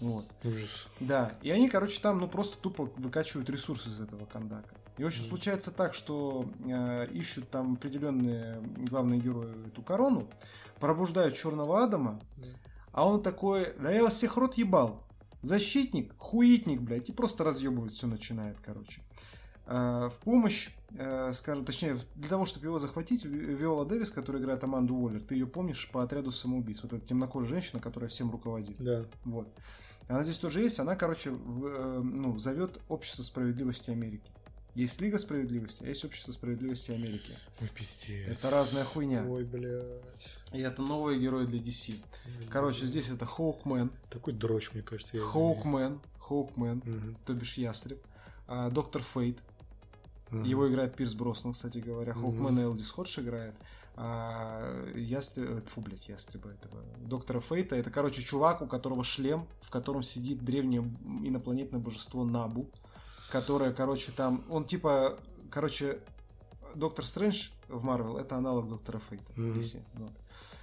[0.00, 0.26] Вот.
[0.44, 0.86] Ужас.
[1.00, 4.74] Да, и они, короче, там, ну, просто тупо выкачивают ресурсы из этого Кандака.
[5.02, 10.28] И, в общем, случается так, что э, ищут там определенные главные герои эту корону,
[10.78, 12.44] пробуждают Черного Адама, Да.
[12.92, 15.02] а он такой, да я вас всех рот ебал.
[15.42, 19.02] Защитник, хуитник, блядь, и просто разъебывать все начинает, короче.
[19.66, 24.40] Э, в помощь, э, скажем, точнее, для того, чтобы его захватить, Ви- Виола Дэвис, которая
[24.40, 28.30] играет Аманду Уоллер, ты ее помнишь по отряду самоубийц, вот эта темнокожая женщина, которая всем
[28.30, 28.76] руководит.
[28.78, 29.04] Да.
[29.24, 29.48] Вот.
[30.06, 34.30] Она здесь тоже есть, она, короче, в- э, ну, зовет Общество справедливости Америки.
[34.74, 37.36] Есть Лига Справедливости, а есть Общество Справедливости Америки.
[37.60, 38.26] Ой, пиздец.
[38.38, 39.22] Это разная хуйня.
[39.28, 39.84] Ой, блядь.
[40.52, 41.96] И это новые герои для DC.
[42.50, 43.90] Короче, здесь это Хоукмен.
[44.08, 45.16] Такой дрочь, мне кажется.
[45.18, 46.00] я- Хоукмен.
[46.18, 47.16] Хоукмен, Мгм.
[47.26, 48.02] то бишь Ястреб.
[48.46, 49.38] А, Доктор Фейт.
[50.30, 50.44] Мгм.
[50.44, 52.12] Его играет Пирс Броснан, кстати говоря.
[52.14, 52.22] Мгм.
[52.22, 53.54] Хоукмена Элдис Ходж играет.
[53.94, 55.50] А Ястреб...
[55.50, 56.82] э, Фу, блядь, Ястреба этого.
[57.00, 57.76] Доктора Фейта.
[57.76, 60.80] Это, короче, чувак, у которого шлем, в котором сидит древнее
[61.22, 62.70] инопланетное божество Набу.
[63.32, 64.44] Которое, короче, там...
[64.50, 65.18] Он типа...
[65.50, 66.00] Короче,
[66.74, 69.32] Доктор Стрэндж в Марвел это аналог Доктора Фейта.
[69.36, 69.58] Мгм.
[69.58, 69.80] DC.
[69.94, 70.12] Вот.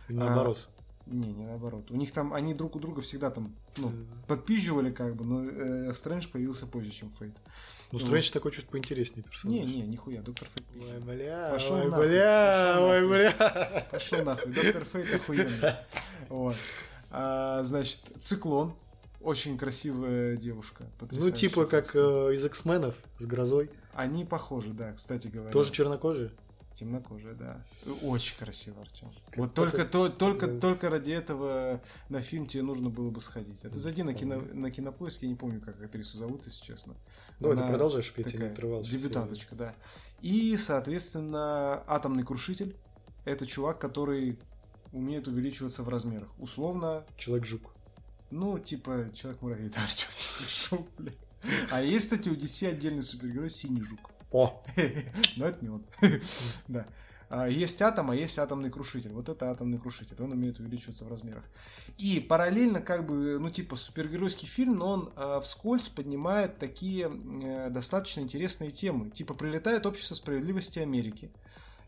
[0.07, 0.69] И Наоборот.
[1.07, 1.89] Не, не наоборот.
[1.89, 2.31] У них там...
[2.31, 3.55] Они друг у друга всегда там...
[3.77, 4.07] Ну, Мгм.
[4.27, 7.35] подпизживали как бы, но э, Стрэндж появился позже, чем Фейт.
[7.91, 9.51] Ну, Стрэндж такой чуть поинтереснее персонаж.
[9.51, 10.67] Не, не, нихуя, Доктор Фейт.
[10.75, 13.09] Ой, бля, Пошел ой, нахуй, бля, пошел ой, нахуй.
[13.09, 13.87] бля.
[13.91, 15.73] Пошел нахуй, Доктор Фейт охуенный.
[16.29, 16.55] Вот.
[17.09, 18.75] А, значит, Циклон.
[19.21, 20.85] Очень красивая девушка.
[21.11, 23.69] Ну, типа как э, из X-менов с грозой.
[23.93, 25.51] Они похожи, да, кстати говоря.
[25.51, 26.31] Тоже чернокожие.
[26.73, 27.65] Темнокожая, да.
[28.01, 29.11] Очень красиво, Артем.
[29.35, 30.59] Вот только- то, только, Да.
[30.61, 33.65] только ради этого на фильм тебе нужно было бы сходить.
[33.65, 36.95] А ты зайди на, кино, на кинопоиск, я не помню, как актрису зовут, если честно.
[37.39, 38.83] Ты Она продолжай, чтобы я тебя не отрывал.
[38.83, 39.75] Дебютанточка, да.
[40.21, 42.77] И, соответственно, атомный крушитель.
[43.25, 44.39] Это чувак, который
[44.93, 46.29] умеет увеличиваться в размерах.
[46.39, 47.73] Условно, Человек-жук.
[48.31, 49.87] Ну, типа, человек-муравей, да,
[50.47, 51.11] шел, бля.
[51.71, 54.11] А есть, кстати, у DC отдельный супергерой Синий Жук.
[54.31, 54.63] О!
[55.37, 55.85] Но это не он.
[56.67, 56.85] Да.
[57.29, 59.11] А, Есть атом, а есть атомный крушитель.
[59.11, 60.15] Вот это атомный крушитель.
[60.19, 61.43] Он умеет увеличиваться в размерах.
[61.97, 67.69] И параллельно, как бы, ну, типа, супергеройский фильм, но он а, вскользь поднимает такие э,
[67.69, 69.11] достаточно интересные темы.
[69.11, 71.31] Типа, прилетает общество справедливости Америки.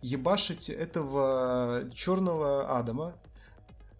[0.01, 3.15] Ебашить этого черного Адама.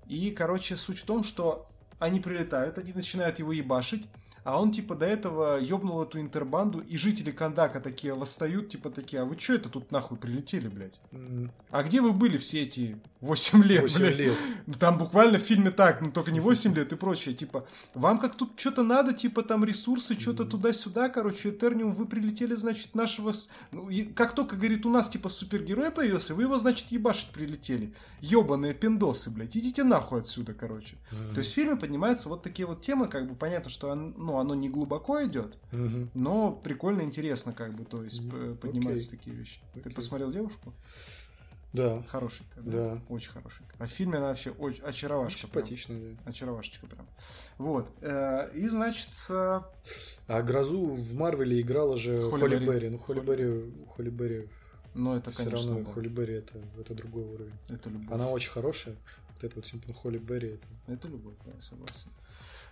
[0.08, 1.71] И, короче, суть в том, что
[2.02, 4.08] они прилетают, они начинают его ебашить,
[4.43, 9.22] а он, типа, до этого ёбнул эту интербанду, и жители Кандака такие восстают, типа, такие,
[9.22, 10.99] а вы чё это тут нахуй прилетели, блядь?
[11.70, 14.16] А где вы были все эти 8 лет, восемь блядь?
[14.18, 14.34] лет.
[14.66, 17.34] Ну, Там буквально в фильме так, ну только не 8 лет и прочее.
[17.36, 22.56] Типа, вам как тут что-то надо, типа там ресурсы, что-то туда-сюда, короче, Этерниум, вы прилетели,
[22.56, 23.34] значит, нашего...
[23.72, 27.94] ну, и как только, говорит, у нас, типа, супергерой появился, вы его, значит, ебашить прилетели.
[28.22, 30.98] Ёбаные пиндосы, блядь, идите нахуй отсюда, короче.
[31.34, 34.38] То есть в фильме поднимаются вот такие вот темы, как бы понятно, что он- ну,
[34.40, 35.58] оно не глубоко идет,
[36.16, 39.60] но прикольно, интересно, как бы, то есть п- поднимаются такие вещи.
[39.84, 40.74] Ты посмотрел девушку?
[41.74, 42.04] Да.
[42.04, 42.72] Хорошенькая, да?
[42.96, 43.02] Да.
[43.08, 43.76] Очень хорошенькая.
[43.80, 45.48] А в фильме она вообще очень очаровашка.
[45.48, 45.66] прям.
[45.66, 46.30] Симпатично, да.
[46.30, 47.08] Очаровашечка прям.
[47.58, 47.90] Вот.
[48.02, 49.62] Э, И, значит, э,
[50.28, 52.68] А Грозу в Марвеле играла же Холли Холли, Берри.
[52.68, 52.90] Берри.
[52.90, 54.50] Ну, Холли Берри, Холли Берри
[54.94, 55.94] ну это, все конечно, равно да.
[55.94, 57.54] Холли Берри это, это другой уровень.
[57.70, 58.12] Это любовь.
[58.12, 58.96] Она очень хорошая.
[59.34, 60.68] Вот это вот Симпл Холли Берри это.
[60.94, 62.10] Это любовь, да, я согласен.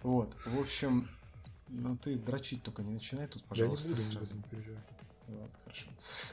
[0.04, 0.36] Вот.
[0.45, 1.08] В общем,
[1.70, 4.36] ну ты дрочить только не начинай тут, Я не пожалуйста, буду, сразу.
[4.36, 4.82] не переживай.
[5.32, 5.88] Ладно, хорошо.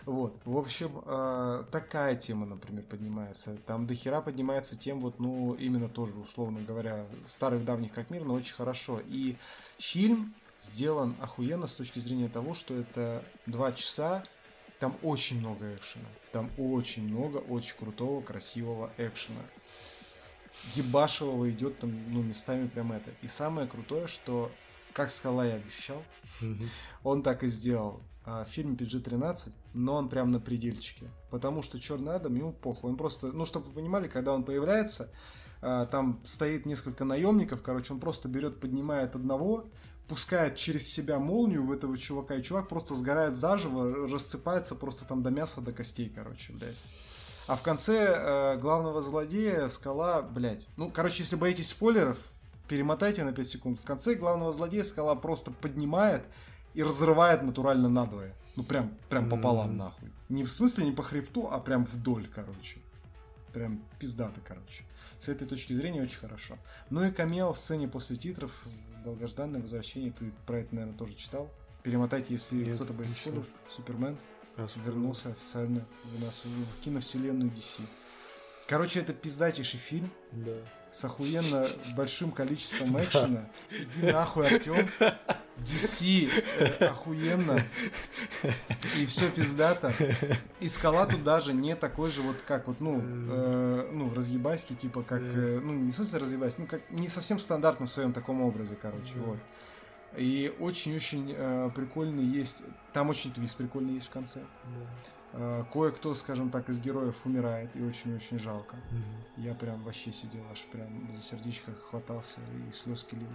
[0.07, 3.57] Вот, в общем, э, такая тема, например, поднимается.
[3.67, 8.25] Там до хера поднимается тем, вот, ну, именно тоже, условно говоря, старых давних как мир,
[8.25, 9.01] но очень хорошо.
[9.07, 9.37] И
[9.79, 14.25] фильм сделан охуенно с точки зрения того, что это два часа,
[14.79, 16.09] там очень много экшена.
[16.33, 19.43] Там очень много очень крутого, красивого экшена.
[20.75, 23.11] Ебашевого идет там, ну, местами прям это.
[23.23, 24.51] И самое крутое, что,
[24.93, 26.03] как Скала и обещал,
[27.03, 28.03] он так и сделал.
[28.27, 31.09] А, Фильм PG-13, но он прям на предельчике.
[31.31, 32.91] Потому что Черный Адам ему похуй.
[32.91, 35.11] Он просто, ну, чтобы вы понимали, когда он появляется,
[35.63, 39.67] а, там стоит несколько наемников, короче, он просто берет, поднимает одного,
[40.09, 45.23] пускает через себя молнию в этого чувака, и чувак просто сгорает заживо, рассыпается просто там
[45.23, 46.83] до мяса, до костей, короче, блядь.
[47.47, 50.67] А в конце э, главного злодея скала, блядь.
[50.77, 52.19] Ну, короче, если боитесь спойлеров,
[52.67, 53.81] перемотайте на 5 секунд.
[53.81, 56.25] В конце главного злодея скала просто поднимает
[56.77, 58.35] и разрывает натурально надвое.
[58.55, 59.77] Ну, прям, прям пополам, Мгм.
[59.79, 60.13] нахуй.
[60.29, 62.79] Не в смысле не по хребту, а прям вдоль, короче.
[63.53, 64.85] Прям пиздато, короче.
[65.19, 66.59] С этой точки зрения очень хорошо.
[66.91, 68.53] Ну и камео в сцене после титров,
[69.05, 71.51] долгожданное возвращение, ты про это, наверное, тоже читал.
[71.83, 73.21] Перемотайте, если кто-то боится.
[73.71, 74.17] Супермен
[74.59, 74.87] А, супер.
[74.91, 77.81] вернулся официально у нас в киновселенную DC.
[78.69, 80.53] Короче, это пиздатейший фильм Да.
[80.91, 83.49] с охуенно большим количеством экшена.
[83.71, 84.89] Иди нахуй, Артем.
[85.59, 87.63] DC э, охуенно.
[88.99, 89.95] И все пиздато.
[90.61, 95.03] И скала тут даже не такой же вот как вот, ну, э, ну, разъебайский, типа
[95.03, 98.43] как, э, ну, не в смысле разъебайский, ну, как не совсем стандартно в своем таком
[98.43, 99.39] образе, короче, вот.
[100.17, 102.59] И очень-очень э, прикольный есть,
[102.93, 104.41] там очень твист прикольный есть в конце.
[104.41, 104.45] Э,
[105.73, 108.77] кое-кто, скажем так, из героев умирает, и очень-очень жалко.
[108.91, 109.45] Мгм.
[109.45, 113.29] Я прям вообще сидел, аж прям за сердечко хватался и слезки лил.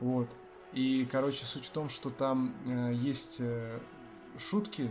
[0.00, 0.34] Вот.
[0.72, 3.78] И, короче, суть в том, что там э, есть э,
[4.38, 4.90] шутки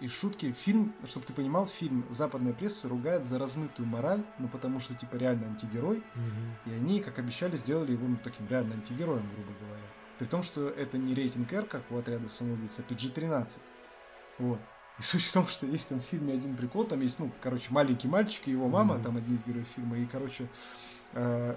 [0.00, 4.80] И шутки, фильм, чтобы ты понимал, фильм западная пресса ругает за размытую мораль, ну потому
[4.80, 6.56] что типа реально антигерой, Мгм.
[6.66, 9.86] и они, как обещали, сделали его ну, таким реально антигероем, грубо говоря.
[10.18, 13.60] При том, что это не рейтинг R, как у отряда самоубийц, а PG-13.
[14.38, 14.60] Вот.
[15.02, 17.72] И суть в том, что есть там в фильме один прикол, там есть, ну, короче,
[17.72, 19.02] маленький мальчик и его мама, Мгм.
[19.02, 20.48] там одни из героев фильма, и, короче,
[21.14, 21.56] э,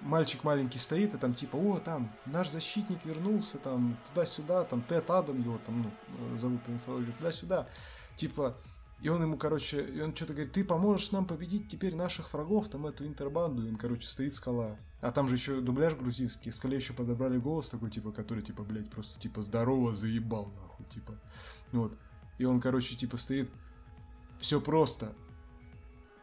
[0.00, 5.08] мальчик маленький стоит, и там типа, о, там, наш защитник вернулся, там, туда-сюда, там, Тед
[5.08, 5.90] Адам его там, ну,
[6.32, 7.68] э, зовут по мифологии, туда-сюда,
[8.16, 8.56] типа,
[9.00, 12.68] и он ему, короче, и он что-то говорит, ты поможешь нам победить теперь наших врагов,
[12.70, 14.76] там, эту интербанду, и он, короче, стоит скала.
[15.00, 18.90] А там же еще дубляж грузинский, скале еще подобрали голос такой, типа, который, типа, блядь,
[18.90, 21.14] просто, типа, здорово, заебал, нахуй, типа,
[21.70, 21.96] вот.
[22.38, 23.50] И он, короче, типа, стоит,
[24.38, 25.14] все просто,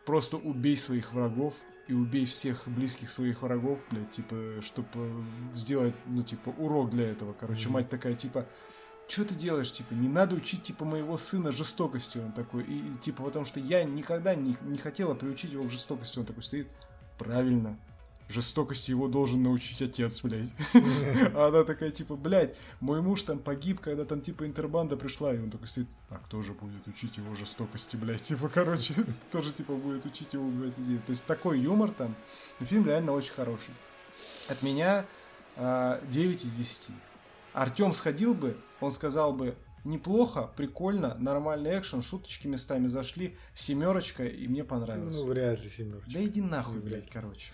[0.06, 1.56] просто убей своих врагов,
[1.88, 7.34] и убей всех близких своих врагов, блядь, типа, чтобы сделать, ну, типа, урок для этого.
[7.34, 7.74] Короче, Мгм.
[7.74, 8.48] мать такая, типа,
[9.08, 12.96] что ты делаешь, типа, не надо учить, типа, моего сына жестокости, он такой, и, и,
[12.98, 16.70] типа, потому что я никогда не, не хотела приучить его к жестокости, он такой стоит,
[17.18, 17.78] правильно,
[18.32, 20.50] жестокости его должен научить отец, блядь.
[21.36, 25.40] А она такая, типа, блядь, мой муж там погиб, когда там, типа, интербанда пришла, и
[25.40, 28.94] он такой стоит, а кто же будет учить его жестокости, блядь, типа, короче,
[29.32, 31.00] тоже, типа, будет учить его людей.
[31.06, 32.16] То есть такой юмор там,
[32.60, 33.74] фильм реально очень хороший.
[34.48, 35.06] От меня
[35.56, 36.90] а, 9 из 10.
[37.54, 44.48] Артем сходил бы, он сказал бы, неплохо, прикольно, нормальный экшен, шуточки местами зашли, семерочка, и
[44.48, 45.16] мне понравилось.
[45.16, 46.12] Ну, вряд ли семерочка.
[46.12, 47.52] да иди нахуй, Ну, блядь, короче.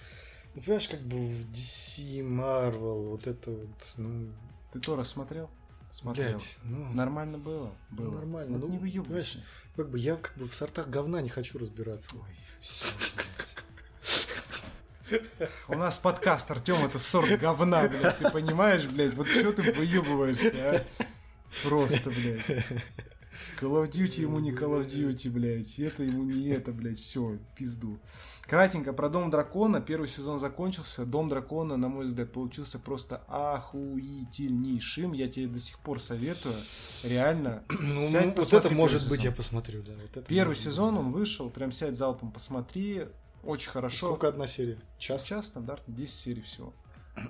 [0.58, 1.18] Ну, понимаешь, как бы
[1.54, 4.32] DC, Marvel, вот это вот, ну,
[4.74, 5.52] Ты Тора смотрел?
[5.92, 6.30] Смотрел.
[6.30, 7.72] блядь, ну, Нормально было?
[7.92, 8.16] Было.
[8.16, 9.44] Нормально, Вот ну, не выебывайся.
[9.76, 12.10] как бы я как бы в сортах говна не хочу разбираться.
[12.16, 12.36] Ой,
[15.08, 15.22] блядь.
[15.68, 18.18] У нас подкаст, Артем, это сорт говна, блядь.
[18.18, 19.14] Ты понимаешь, блядь?
[19.14, 21.06] Вот что ты выебываешься, а?
[21.68, 22.66] Просто, блядь.
[23.60, 25.80] Call of Duty ему не Call of Duty, блядь.
[25.80, 27.00] Это ему не это, блядь.
[27.00, 28.00] Все, пизду.
[28.44, 29.82] Кратенько про Дом Дракона.
[29.82, 31.06] Первый сезон закончился.
[31.06, 35.14] Дом Дракона, на мой взгляд, получился просто охуительнейшим.
[35.14, 36.56] Я тебе до сих пор советую.
[37.04, 37.64] Реально.
[37.80, 39.32] Ну, Сядь, вот посмотри это может быть сезон.
[39.32, 39.94] я посмотрю, да.
[40.02, 41.00] вот это Первый быть, сезон да.
[41.02, 41.50] он вышел.
[41.50, 43.06] Прям сядь залпом, посмотри.
[43.44, 44.08] Очень хорошо.
[44.08, 44.78] Сколько одна серия?
[44.98, 45.24] Час?
[45.24, 46.74] Сейчас стандартно 10 серий всего.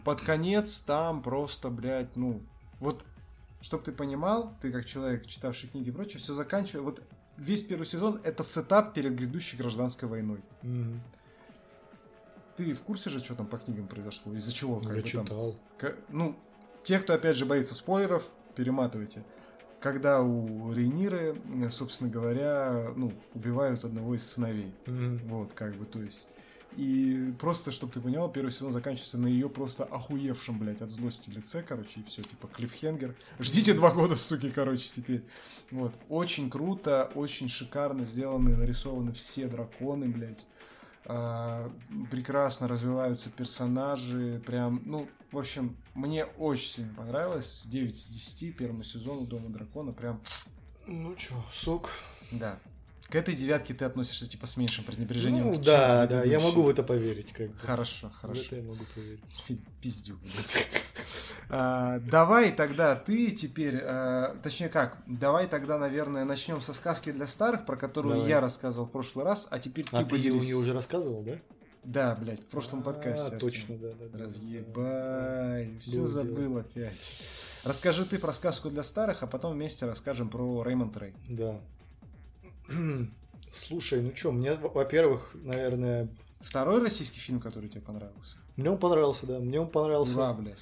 [0.03, 2.41] Под конец там просто, блядь, ну,
[2.80, 3.05] вот,
[3.68, 7.01] чтоб ты понимал, ты как человек, читавший книги и прочее, все заканчивая, вот
[7.36, 10.39] весь первый сезон это сетап перед грядущей гражданской войной.
[10.61, 11.01] Мгм.
[12.55, 14.34] Ты в курсе же, что там по книгам произошло?
[14.34, 14.80] Из-за чего?
[14.80, 15.26] Ну, как Я бы там?
[15.26, 15.55] читал.
[15.78, 16.38] К- ну,
[16.82, 18.24] те, кто, опять же, боится спойлеров,
[18.55, 19.24] перематывайте.
[19.82, 21.36] Когда у Рейниры,
[21.70, 24.74] собственно говоря, ну, убивают одного из сыновей.
[24.86, 25.20] Мгм.
[25.28, 26.30] Вот, как бы, то есть.
[26.78, 31.32] И просто, чтобы ты понял, первый сезон заканчивается на ее просто охуевшем, блядь, от злости
[31.32, 33.15] лице, короче, и все, типа, клиффхенгер.
[33.39, 35.23] Ждите два года, суки, короче, теперь.
[35.71, 35.95] Вот.
[36.07, 40.45] Очень круто, очень шикарно сделаны, нарисованы все драконы, блядь.
[41.05, 41.71] А,
[42.11, 47.63] прекрасно развиваются персонажи, прям, ну, в общем, мне очень сильно понравилось.
[47.65, 50.21] 9 из 10 первому сезону Дома Дракона, прям,
[50.86, 51.89] Ну чё, сок.
[52.32, 52.59] да.
[53.10, 55.45] К этой девятке ты относишься, типа, с меньшим пренебрежением.
[55.51, 57.32] Ну да, да, я могу в это поверить.
[57.32, 57.58] Как бы.
[57.58, 58.41] Хорошо, В хорошо.
[58.41, 59.22] это я могу поверить.
[59.47, 60.20] Пи- Пиздюк.
[61.49, 67.28] А, Давай тогда ты теперь, а, точнее как, давай тогда, наверное, начнем со сказки для
[67.28, 68.30] старых, про которую Давай.
[68.30, 70.43] я рассказывал в прошлый раз, а теперь А ты ты ее поделись.
[70.43, 71.38] мне уже рассказывал, да?
[71.86, 73.24] Да, блядь, в прошлом А, подкасте.
[73.24, 73.39] Артем.
[73.39, 74.26] точно, да, да, да.
[74.26, 77.22] Разъебай, все забыл опять.
[77.64, 81.14] Расскажи ты про сказку для старых, а потом вместе расскажем про Реймонд Рэй.
[81.30, 81.62] Да.
[83.51, 86.09] Слушай, ну чё, мне, во- во-первых, наверное,
[86.41, 88.38] Второй российский фильм, который тебе понравился?
[88.55, 90.59] мне он понравился, да, мне он понравился, Ура, блядь.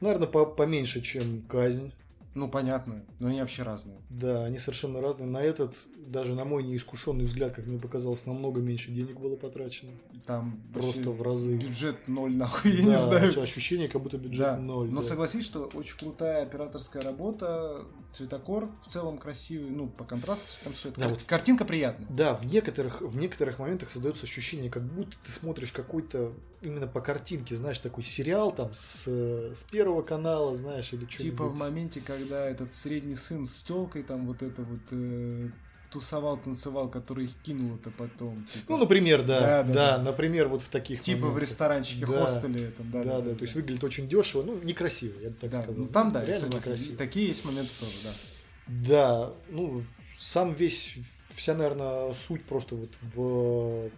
[0.00, 1.92] наверное, по- поменьше, чем «Казнь».
[2.36, 3.96] Ну, понятно, но они вообще разные.
[4.10, 5.26] Да, они совершенно разные.
[5.26, 9.92] На этот, даже на мой неискушенный взгляд, как мне показалось, намного меньше денег было потрачено.
[10.26, 11.56] Там Просто в разы.
[11.56, 13.42] бюджет ноль, нахуй, я Да, не знаю.
[13.42, 14.90] Ощущение, как будто бюджет Да, ноль.
[14.90, 15.06] но да.
[15.06, 20.90] согласись, что очень крутая операторская работа, цветокор в целом красивый, ну, по контрасту там все
[20.90, 21.00] это.
[21.00, 21.22] Да, Кар- вот.
[21.22, 22.06] Картинка приятная.
[22.10, 26.32] Да, в некоторых, в некоторых моментах создается ощущение, как будто ты смотришь какой-то
[26.62, 31.22] именно по картинке, знаешь, такой сериал там с, э, с первого канала, знаешь, или что
[31.22, 35.48] Типа в моменте, когда этот средний сын с телкой там вот это вот э,
[35.90, 38.44] тусовал, танцевал, который их кинул это потом.
[38.44, 40.02] Типа, Ну, например, да, Да, да, да, да.
[40.02, 41.42] например, вот в таких типа в моментах.
[41.48, 42.26] ресторанчике, Да.
[42.26, 42.70] хостеле.
[42.72, 45.62] Там, да, Да, да, то есть выглядит очень дешево, ну, некрасиво, я бы так да,
[45.62, 45.84] сказал.
[45.84, 46.70] ну, там да, я реально согласен.
[46.72, 46.92] некрасиво.
[46.92, 48.10] И Такие есть моменты тоже, да.
[48.66, 49.84] Да, ну,
[50.18, 50.94] сам весь,
[51.36, 53.90] вся, наверное, суть просто вот в,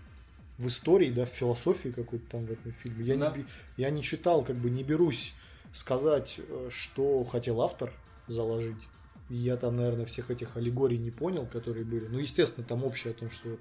[0.59, 3.05] в истории, да, в философии какой-то там в этом фильме.
[3.05, 3.35] Я, Да.
[3.35, 3.47] не,
[3.79, 5.33] я не читал, как бы не берусь
[5.73, 7.93] сказать, э, что хотел автор
[8.29, 8.89] заложить.
[9.29, 12.07] я там, наверное, всех этих аллегорий не понял, которые были.
[12.07, 13.61] Ну, естественно, там общее о том, что вот,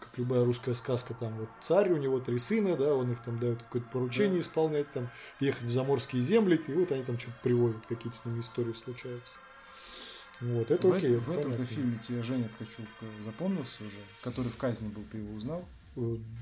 [0.00, 3.38] как любая русская сказка, там вот царь, у него три сына, да, он их там
[3.38, 4.40] дает какое-то поручение Да.
[4.40, 5.10] исполнять, там,
[5.40, 9.34] ехать в заморские земли, и вот они там что-то приводят, какие-то с ними истории случаются.
[10.40, 11.16] Вот, это в, окей.
[11.16, 12.86] в этом-то фильме тебе Женя Ткачук
[13.24, 15.64] запомнился уже, который в казни был, ты его узнал?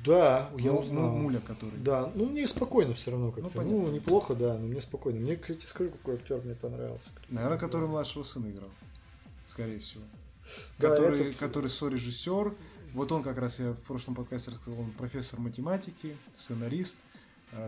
[0.04, 1.10] Да, я Му- узнал.
[1.10, 1.76] му- Муля, который.
[1.78, 3.42] Да, ну мне спокойно все равно как-то.
[3.42, 3.90] Ну, понятно.
[3.94, 5.18] неплохо, да, но мне спокойно.
[5.20, 7.10] Мне, кстати, скажу, какой актер мне понравился.
[7.28, 8.70] Наверное, который младшего сына играл.
[9.48, 10.02] Скорее всего.
[10.78, 12.54] Да, который, этот- который сорежиссер.
[12.94, 16.96] Вот он как раз, я в прошлом подкасте рассказал, он профессор математики, сценарист,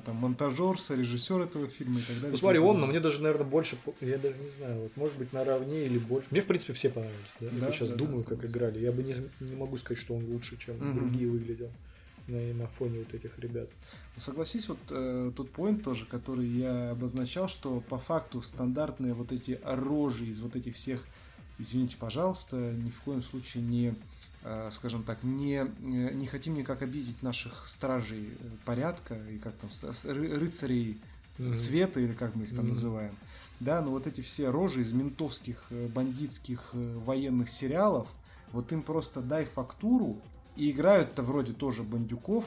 [0.05, 2.31] там монтажер, сорежиссер этого фильма и так далее.
[2.31, 5.33] Ну смотри, он, но мне даже, наверное, больше, я даже не знаю, вот, может быть,
[5.33, 6.29] наравне или больше.
[6.31, 7.35] Мне, в принципе, все понравились.
[7.41, 7.49] Да?
[7.51, 8.79] Да, я сейчас да, думаю, да, как играли.
[8.79, 10.95] Я бы не, не могу сказать, что он лучше, чем Мгм.
[10.95, 11.71] другие выглядел
[12.27, 13.69] на, на фоне вот этих ребят.
[14.15, 19.33] Ну, Согласись, вот э, тот поинт тоже, который я обозначал, что по факту стандартные вот
[19.33, 21.05] эти рожи из вот этих всех,
[21.59, 23.95] извините, пожалуйста, ни в коем случае не,
[24.73, 25.65] скажем так, не, э,
[26.15, 29.71] не хотим никак обидеть наших стражей э, порядка и как там,
[30.05, 31.01] рыцарей
[31.39, 31.55] Мгм.
[31.55, 32.75] света или как мы их там Мгм.
[32.75, 33.19] называем.
[33.61, 38.09] Да, но вот эти все рожи из ментовских, э, бандитских, э, военных сериалов,
[38.53, 40.23] вот им просто дай фактуру,
[40.57, 42.45] и играют-то вроде тоже бандюков,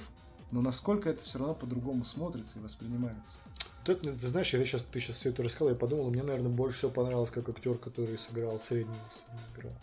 [0.51, 3.39] но насколько это все равно по-другому смотрится и воспринимается.
[3.87, 6.77] Это, ты знаешь, я сейчас, ты сейчас все это рассказал, я подумал, мне, наверное, больше
[6.79, 9.73] всего понравилось, как актер, который сыграл среднего сына, играл.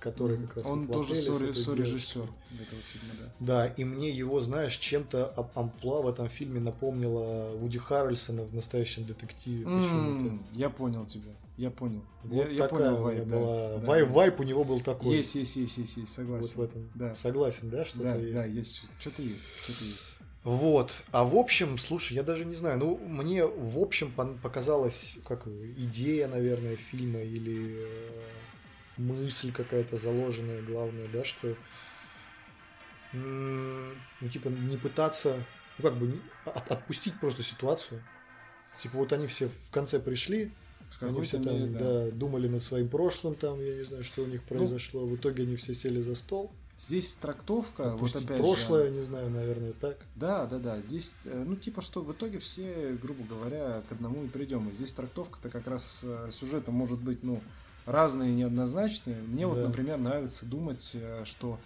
[0.00, 3.34] Который как раз Он вот тоже «Отеле» сорежиссер этого фильма, да.
[3.40, 8.54] Да, и мне его, знаешь, чем-то ам- амплуа в этом фильме напомнило Вуди Харрельсона в
[8.54, 9.64] настоящем детективе.
[9.64, 10.26] почему-то.
[10.26, 12.02] М, Я понял тебя, я понял.
[12.22, 13.78] Вот я, я понял меня да, была.
[13.78, 13.86] да.
[13.86, 15.16] Вайб, вайб у него был такой.
[15.16, 16.46] Есть, есть, есть, есть, есть, согласен.
[16.46, 16.90] Вот в этом.
[16.94, 17.16] Да.
[17.16, 20.11] Согласен, да, что Да, да, есть, что-то есть, что-то есть.
[20.44, 21.02] Вот.
[21.12, 22.78] А в общем, слушай, я даже не знаю.
[22.78, 24.10] Ну, мне в общем
[24.42, 28.20] показалась как идея, наверное, фильма или э,
[28.96, 31.54] мысль какая-то заложенная, главное, да, что
[33.12, 35.44] ну, типа, не пытаться,
[35.78, 38.02] ну, как бы, не- от- отпустить просто ситуацию.
[38.82, 40.50] Типа, вот они все в конце пришли,
[41.00, 44.26] они все там, мере, да, думали над своим прошлым, там, я не знаю, что у
[44.26, 45.06] них произошло.
[45.06, 46.52] в итоге они все сели за стол.
[46.86, 49.98] Здесь трактовка, вот Отпустить опять прошлое, же, не знаю, наверное, так.
[50.16, 50.80] Да, да, да.
[50.80, 54.68] Здесь, э, ну, типа, что в итоге все, грубо говоря, к одному и придем.
[54.68, 57.40] И здесь трактовка-то как раз э, сюжета может быть, ну,
[57.86, 59.22] разные и неоднозначные.
[59.22, 59.68] Мне вот, Да.
[59.68, 61.58] например, нравится думать, э, что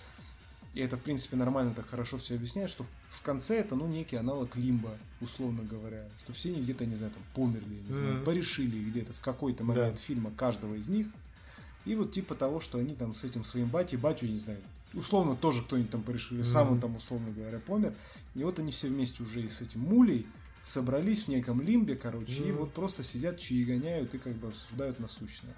[0.75, 4.17] и это, в принципе, нормально так хорошо все объясняет, что в конце это, ну, некий
[4.17, 4.91] аналог лимба,
[5.23, 6.05] условно говоря.
[6.25, 8.25] Что все они где-то, не знаю, там, померли, не знаю, Мгм.
[8.27, 9.64] порешили где-то в какой-то Да.
[9.64, 11.07] момент фильма каждого из них.
[11.87, 14.59] И вот типа того, что они там с этим своим батей, батю, не знаю,
[14.97, 17.94] условно тоже кто-нибудь там порешили, сам он там, условно говоря, помер.
[18.34, 20.26] И вот они все вместе уже и с этим мулей
[20.62, 22.61] собрались в неком лимбе, короче, и Мгм.
[22.62, 25.55] вот просто сидят, чаи гоняют и как бы обсуждают насущное.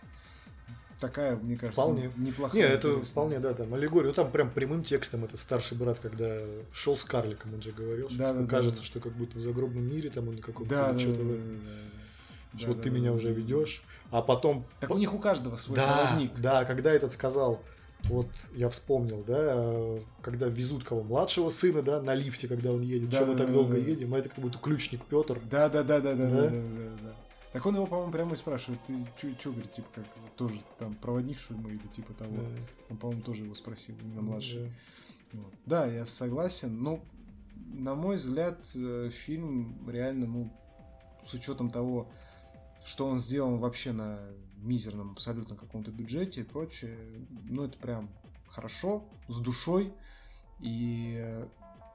[1.01, 2.11] Такая, мне кажется, Вполне.
[2.17, 2.61] неплохая.
[2.61, 3.05] Не, это интересная.
[3.13, 4.09] вполне, да, там аллегория.
[4.09, 8.09] Ну, там прям прямым текстом этот старший брат, когда шел с карликом, он же говорил,
[8.09, 8.87] что Да, да, кажется, да.
[8.87, 12.59] что как будто в загробном мире там он каком-то Да, что-то да, да, да, да.
[12.59, 14.67] что Да, вот да, ты да, меня да, уже ведешь, а потом...
[14.81, 16.37] Так у них у каждого свой да, проводник.
[16.41, 17.63] да, когда этот сказал,
[18.09, 23.11] вот я вспомнил, да, когда везут кого младшего сына, да, на лифте, когда он едет,
[23.11, 23.87] Да, мы да, так да, долго да, да.
[23.87, 25.41] едем, а это как будто ключник Петр.
[25.51, 26.43] Да, да, да, да, да, Да?
[26.43, 27.15] да, да, да, да.
[27.53, 30.05] Так он его, по-моему, прямо и спрашивает, ты что, говорит, типа, как
[30.37, 32.37] тоже там проводник, что ли, мы, или типа того.
[32.91, 34.71] Он, по-моему, тоже его спросил, именно младший.
[35.33, 35.53] Вот.
[35.67, 36.83] Да, я согласен.
[36.83, 37.03] Ну,
[37.57, 40.51] на мой взгляд, э, фильм реально, ну,
[41.27, 42.07] с учетом того,
[42.85, 44.19] что он сделан вообще на
[44.63, 46.99] мизерном абсолютно каком-то бюджете и прочее,
[47.45, 48.11] ну, это прям
[48.49, 49.93] хорошо, с душой.
[50.61, 51.47] И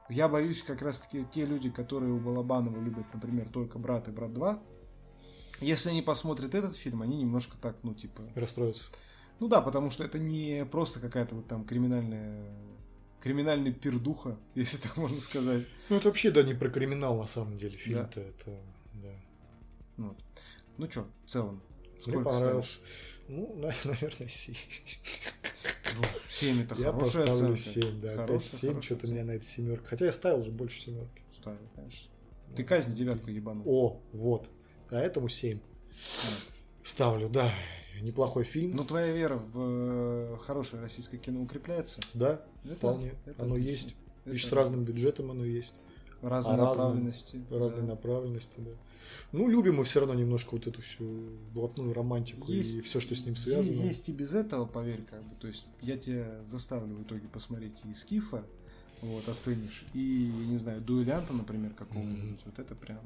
[0.09, 4.31] я боюсь, как раз-таки те люди, которые у Балабанова любят, например, только «Брат» и «Брат
[4.31, 4.61] 2»,
[5.59, 8.83] если они посмотрят этот фильм, они немножко так, ну, типа, Расстроится.
[9.39, 12.53] ну да, потому что это не просто какая-то вот там криминальная
[13.21, 15.65] криминальный пердуха, если так можно сказать.
[15.89, 18.59] Ну, это вообще, да, не про криминал, на самом деле, фильм-то, это,
[18.95, 19.15] да.
[19.95, 20.17] Ну, вот.
[20.77, 21.61] ну что, в целом,
[22.07, 22.77] Мне сколько понравился.
[23.27, 24.55] Ну, на- наверное, 7.
[24.55, 24.99] ставишь?
[25.95, 27.81] Ну, 7 это Я хорошая поставлю оценка.
[27.81, 28.15] 7, да.
[28.15, 29.07] Хорошая, 5-7, хорошая что-то оценка.
[29.13, 29.87] меня на этой семерка.
[29.87, 31.21] Хотя я ставил уже больше семерки.
[31.31, 32.09] Ставил, конечно.
[32.55, 33.63] Ты казнь девятку ебанул.
[33.65, 34.49] О, вот.
[34.89, 35.59] А этому 7.
[36.83, 37.53] Ставлю, да.
[38.01, 38.71] Неплохой фильм.
[38.75, 39.53] Ну, твоя вера в
[40.33, 42.01] э, хорошее российское кино укрепляется?
[42.13, 43.13] да, Это- вполне.
[43.25, 43.69] это оно отлично.
[43.71, 43.95] есть.
[44.25, 45.75] Это И с разным бюджетом оно есть.
[46.23, 47.43] Разной а направленности.
[47.49, 47.87] Разной да.
[47.87, 48.71] направленности, да.
[49.31, 51.05] Ну, любим мы все равно немножко вот эту всю
[51.53, 53.73] блатную романтику и Есть- все, что с ним связано.
[53.73, 55.35] Есть и без этого, поверь, как бы.
[55.35, 58.43] То есть я тебя заставлю в итоге посмотреть и Скифа,
[59.01, 62.39] вот, оценишь, и, не знаю, дуэлянта, например, какого-нибудь.
[62.45, 63.01] Вот это прям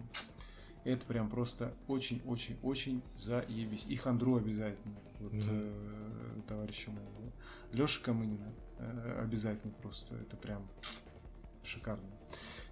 [0.83, 3.85] Это прям просто очень-очень-очень заебись.
[3.89, 4.95] И Хандру обязательно.
[5.19, 5.43] Вот Мгм.
[5.45, 7.33] э, товарища моего.
[7.73, 10.15] Леша Камынина э, обязательно просто.
[10.15, 10.65] Это прям
[11.63, 12.16] шикарное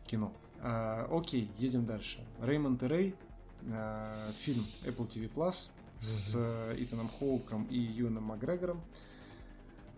[0.06, 0.32] кино.
[0.62, 2.26] А, окей, едем дальше.
[2.41, 3.16] Реймонд и Рэй.
[3.72, 8.82] а, фильм Apple TV Plus с э, Итаном Хоуком и Юном Макгрегором.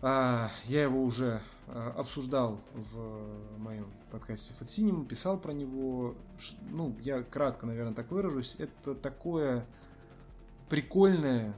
[0.00, 6.14] А, я его уже а, обсуждал в моем подкасте Cinema, писал про него.
[6.70, 8.56] Ну, я кратко, наверное, так выражусь.
[8.58, 9.66] Это такое
[10.68, 11.54] прикольное,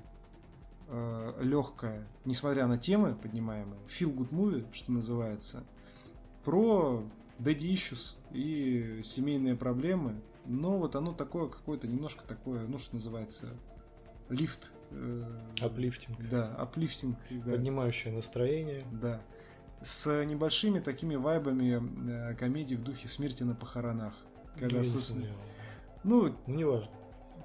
[1.40, 5.62] легкое, несмотря на темы поднимаемые, feel good movie, что называется,
[6.44, 7.05] про
[7.41, 10.20] daddy issues и семейные проблемы.
[10.47, 13.49] Но вот оно такое какое-то немножко такое, ну что называется,
[14.28, 14.70] лифт.
[14.91, 15.24] э,
[15.61, 16.16] Аплифтинг.
[16.30, 17.18] Да, аплифтинг.
[17.30, 17.53] Да.
[17.53, 18.84] Поднимающее настроение.
[18.93, 19.20] Да.
[19.82, 21.80] С небольшими такими вайбами
[22.32, 24.14] э, комедии в духе смерти на похоронах.
[24.59, 25.36] Когда, Я не собственно, смотрел.
[26.05, 26.91] ну, Ну, не важно.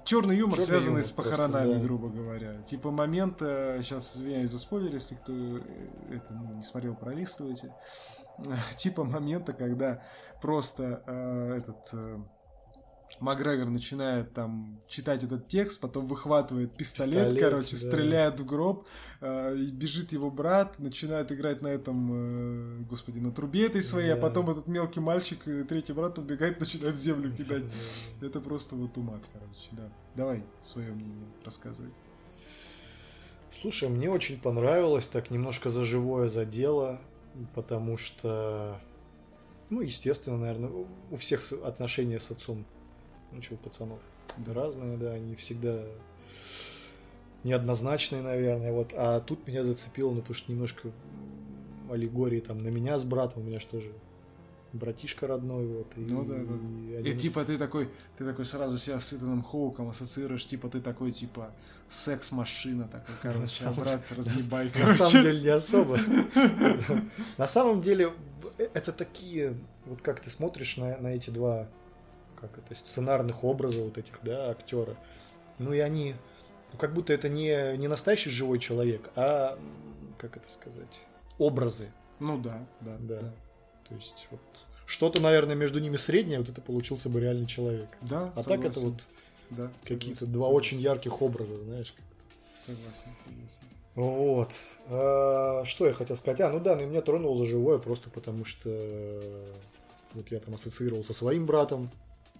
[0.04, 1.80] черный юмор, Чёрный связанный юмор с просто, похоронами, да.
[1.80, 2.62] грубо говоря.
[2.62, 5.60] Типа момент, сейчас извиняюсь за спойлер, если кто э,
[6.10, 7.72] это ну, не смотрел, пролистывайте.
[8.76, 10.02] Типа момента, когда
[10.42, 12.18] просто э, этот э,
[13.20, 17.76] Макгрегор начинает там читать этот текст, потом выхватывает пистолет, Пистолет, короче, да.
[17.78, 18.86] стреляет в гроб,
[19.20, 24.10] э, и бежит его брат, начинает играть на этом, э, господи, на трубе этой своей,
[24.10, 24.22] а Да.
[24.22, 27.64] потом этот мелкий мальчик, третий брат подбегает, начинает землю кидать.
[28.20, 28.26] Да.
[28.26, 29.88] Это просто вот умат, короче, да.
[30.14, 31.90] Давай свое мнение рассказывай.
[33.62, 37.00] Слушай, мне очень понравилось, так немножко за живое задело,
[37.54, 38.80] потому что,
[39.70, 40.70] ну, естественно, наверное,
[41.10, 42.64] у всех отношения с отцом,
[43.32, 44.00] ну, у пацанов,
[44.38, 44.52] Да.
[44.54, 45.82] разные, да, они всегда
[47.44, 50.90] неоднозначные, наверное, вот, а тут меня зацепило, ну, потому что немножко
[51.90, 53.92] аллегории там на меня с братом, у меня что же,
[54.72, 56.40] братишка родной, вот, и, Ну да, да.
[56.42, 60.68] и И они- типа ты такой, ты такой сразу себя с Итаном Хоуком ассоциируешь, типа
[60.68, 61.52] ты такой, типа,
[61.90, 65.98] секс-машина такой, короче, а самом- брат разъебай, На самом деле не особо.
[67.38, 68.10] На самом деле
[68.74, 71.66] это такие, вот как ты смотришь на, на эти два,
[72.40, 74.96] как это, сценарных образа вот этих, да, актера.
[75.58, 76.14] Ну и они,
[76.72, 79.58] ну, как будто это не, не настоящий живой человек, а,
[80.18, 81.00] как это сказать,
[81.38, 81.90] образы.
[82.18, 83.20] Ну да, да, Да.
[83.20, 83.32] да.
[83.88, 84.40] То есть вот
[84.86, 87.88] что-то, наверное, между ними среднее, вот это получился бы реальный человек.
[88.02, 88.90] Да, А так это согласен.
[88.90, 89.02] вот
[89.50, 91.94] да, какие-то два согласен, очень ярких образа, знаешь.
[92.64, 93.76] Согласен, согласен.
[93.94, 94.52] Вот.
[94.88, 96.40] А, что я хотел сказать?
[96.40, 98.68] А, ну да, ну, меня тронуло за живое просто потому, что
[100.14, 101.90] вот я там ассоциировал со своим братом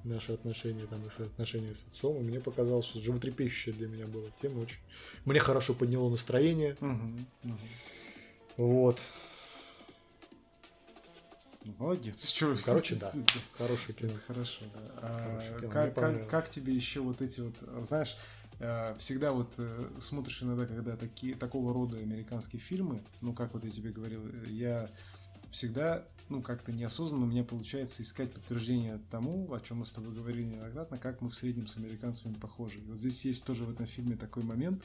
[0.05, 4.61] наши отношения, там, отношения с отцом, и мне показалось, что животрепещущая для меня была тема
[4.61, 4.79] очень.
[5.25, 6.77] Мне хорошо подняло настроение.
[6.81, 7.59] Мгм, мгм.
[8.57, 9.01] Вот.
[11.67, 12.21] Ну, Молодец.
[12.65, 13.13] Короче, да.
[13.59, 14.13] Хорошее кино.
[14.13, 14.81] Это хорошо, да.
[15.03, 16.31] А Хорошее кино, мне как, как, понравилось.
[16.31, 18.17] как тебе еще вот эти вот, знаешь,
[18.61, 23.65] э, всегда вот э, смотришь иногда, когда такие, такого рода американские фильмы, ну, как вот
[23.65, 24.91] я тебе говорил, э, я
[25.51, 30.15] всегда, ну, как-то неосознанно у меня получается искать подтверждение тому, о чем мы с тобой
[30.15, 32.81] говорили неоднократно, как мы в среднем с американцами похожи.
[32.87, 34.85] Вот здесь есть тоже в этом фильме такой момент,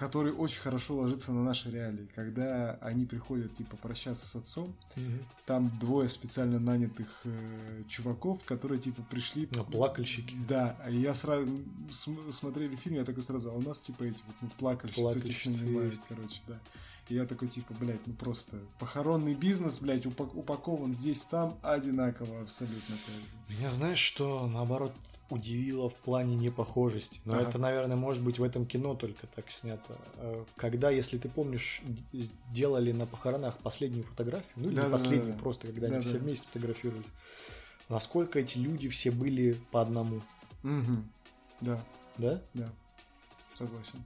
[0.00, 5.18] который очень хорошо ложится на наши реалии, когда они приходят, типа, прощаться с отцом, Мгм.
[5.44, 9.46] там двое специально нанятых э, чуваков, которые типа пришли.
[9.50, 10.34] Ну, плакальщики.
[10.48, 11.46] Да, а я сразу
[11.92, 15.12] см- смотрели фильм, я такой сразу, а у нас типа эти вот ну, плакальщицы, этих
[15.12, 16.02] Плакальщицы нанимают, есть.
[16.08, 16.58] короче, да.
[17.10, 22.40] И я такой типа, блядь, ну просто похоронный бизнес, блядь, упак- упакован здесь там одинаково
[22.42, 22.94] абсолютно.
[23.48, 24.92] Меня знаешь, что наоборот
[25.28, 27.20] удивило в плане непохожести.
[27.24, 27.48] Но Ага.
[27.48, 29.96] это, наверное, может быть в этом кино только так снято.
[30.18, 34.92] Э, Когда, если ты помнишь, д- сделали на похоронах последнюю фотографию, ну или Да-да-да-да.
[34.96, 36.08] последнюю, просто когда они Да-да.
[36.08, 37.06] все вместе фотографировались,
[37.88, 40.20] насколько эти люди все были по одному,
[40.62, 41.08] Мгм.
[41.60, 41.82] Да,
[42.18, 42.40] да?
[42.54, 42.70] да,
[43.58, 44.00] согласен.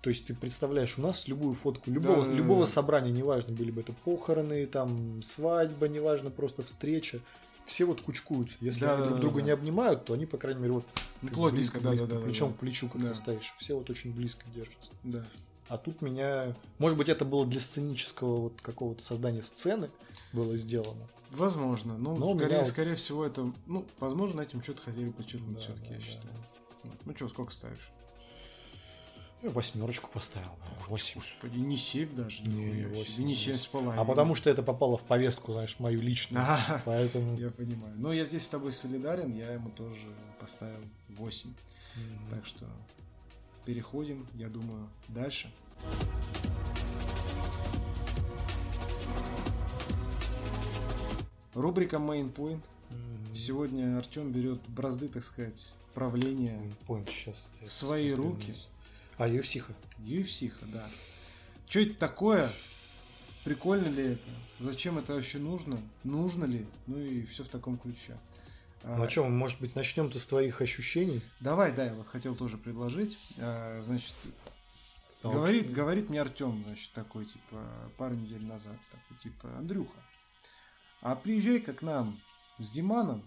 [0.00, 2.36] То есть ты представляешь, у нас любую фотку любого, Да-да-да-да.
[2.38, 7.20] любого собрания, неважно, были бы это похороны, там свадьба, неважно, просто встреча,
[7.66, 8.56] все вот кучкуются.
[8.60, 9.20] Если они друг Да-да-да-да.
[9.20, 10.84] друга не обнимают, то они, по крайней мере, вот
[11.20, 12.54] Ну, ты плотненько, близко, да, близко, да, да, плечом да.
[12.56, 13.14] к плечу как-то Да.
[13.14, 13.54] стоишь.
[13.58, 14.90] Все вот очень близко держатся.
[15.04, 15.24] Да.
[15.68, 16.56] А тут меня...
[16.78, 19.90] Может быть, это было для сценического вот какого-то создания сцены
[20.32, 21.06] было сделано.
[21.30, 21.96] Возможно.
[21.96, 23.52] Но у скорее, меня скорее всего, это.
[23.66, 26.04] Ну, возможно, этим что-то хотели подчеркнуть Да, все-таки, да, я да.
[26.06, 26.34] считаю.
[26.84, 26.94] Вот.
[27.04, 27.92] Ну что, сколько ставишь?
[29.42, 30.50] Я восьмерочку поставил.
[30.86, 31.14] Восемь.
[31.20, 32.42] Господи, не 7 даже.
[32.42, 33.96] Не, восемь, не 7 с половиной.
[33.98, 36.44] А потому что это попало в повестку, знаешь, мою личную.
[36.46, 37.38] Ага, Поэтому...
[37.38, 37.94] я понимаю.
[37.96, 40.08] Но я здесь с тобой солидарен, я ему тоже
[40.38, 41.48] поставил 8.
[41.48, 42.30] Мгм.
[42.30, 42.66] Так что
[43.64, 45.50] переходим, я думаю, дальше.
[51.54, 52.60] Рубрика Main Point.
[52.90, 53.34] Мгм.
[53.36, 57.48] Сегодня Артем берет бразды, так сказать, правления Понял, сейчас.
[57.64, 58.46] в свои руки.
[58.52, 58.68] вниз.
[59.20, 59.74] А, UFC-ха.
[59.98, 60.88] UFC, да.
[61.68, 62.50] Что это такое?
[63.44, 64.30] Прикольно ли это?
[64.60, 65.78] Зачем это вообще нужно?
[66.04, 66.66] Нужно ли?
[66.86, 68.18] Ну и все в таком ключе.
[68.82, 71.20] А, Ну, о чем, может быть, начнем-то с твоих ощущений?
[71.38, 73.18] Давай, да, я вот хотел тоже предложить.
[73.36, 74.14] А, Значит,
[75.22, 77.62] А говорит, говорит мне Артем, значит, такой, типа,
[77.98, 80.00] пару недель назад, такой, типа, Андрюха,
[81.02, 82.18] а приезжай-ка к нам
[82.58, 83.22] с Диманом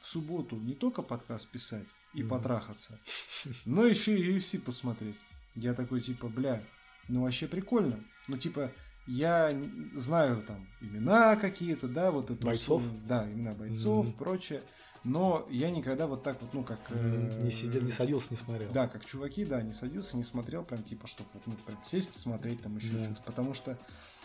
[0.00, 2.98] в субботу не только подкаст писать и потрахаться,
[3.64, 5.16] но еще и UFC посмотреть.
[5.54, 6.62] Я такой, типа, бля,
[7.08, 7.98] ну вообще прикольно.
[8.28, 8.70] Ну, типа,
[9.06, 9.58] я
[9.94, 12.82] знаю там имена какие-то, да, вот это Бойцов?
[12.82, 14.62] условно- да, имена бойцов, прочее.
[15.04, 16.78] Но я никогда вот так вот, ну, как...
[16.90, 18.70] М, э, Не сидел, не садился, не смотрел.
[18.72, 22.10] да, как чуваки, да, не садился, не смотрел, прям типа, чтобы вот, ну, прям сесть,
[22.10, 23.22] посмотреть там еще что-то.
[23.22, 23.78] Потому что,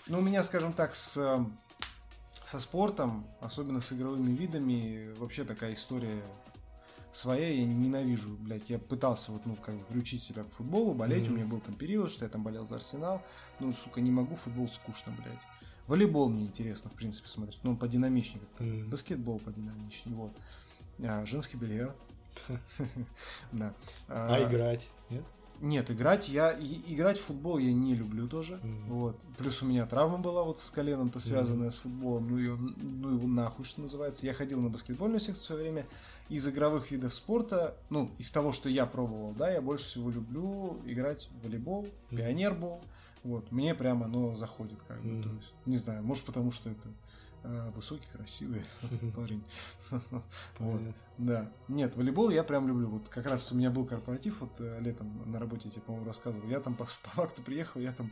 [0.08, 1.46] ну, у меня, скажем так, с, э,
[2.46, 6.22] со спортом, особенно с игровыми видами, вообще такая история
[7.14, 11.24] своя, я ненавижу, блядь, я пытался вот, ну, как бы приучить себя к футболу, болеть,
[11.26, 11.34] Мгм.
[11.34, 13.24] у меня был там период, что я там болел за Арсенал,
[13.60, 15.42] ну, сука, не могу, футбол скучно, блядь.
[15.88, 18.64] Волейбол мне интересно, в принципе, смотреть, ну, он подинамичнее как-то.
[18.64, 18.90] М.
[18.90, 20.32] Баскетбол подинамичнее, вот.
[21.00, 21.98] А, женский бильярд.
[23.52, 23.74] Да.
[24.08, 24.90] А играть?
[25.10, 25.24] Нет?
[25.62, 28.60] Нет, играть я играть в футбол я не люблю тоже.
[28.64, 28.90] Мгм.
[28.90, 29.22] Вот.
[29.38, 32.28] Плюс у меня травма была вот с коленом-то связанная с футболом.
[32.28, 34.26] Ну его, ну его нахуй, что называется.
[34.26, 35.86] Я ходил на баскетбольную секцию в свое время.
[36.30, 40.80] Из игровых видов спорта, ну, из того, что я пробовал, да, я больше всего люблю
[40.86, 42.82] играть в волейбол, пионербол.
[43.24, 43.52] Вот.
[43.52, 45.08] Мне прямо оно заходит, как бы.
[45.08, 45.24] Мгм.
[45.24, 46.90] То есть, не знаю, может потому что это
[47.44, 48.64] э, высокий, красивый
[49.16, 49.44] парень.
[50.60, 50.82] Вот.
[51.18, 51.52] Да.
[51.68, 52.90] Нет, волейбол я прям люблю.
[52.90, 56.06] Вот как раз у меня был корпоратив вот э, летом на работе, я тебе, по-моему,
[56.06, 56.48] рассказывал.
[56.50, 58.12] Я там по, факту приехал, я там,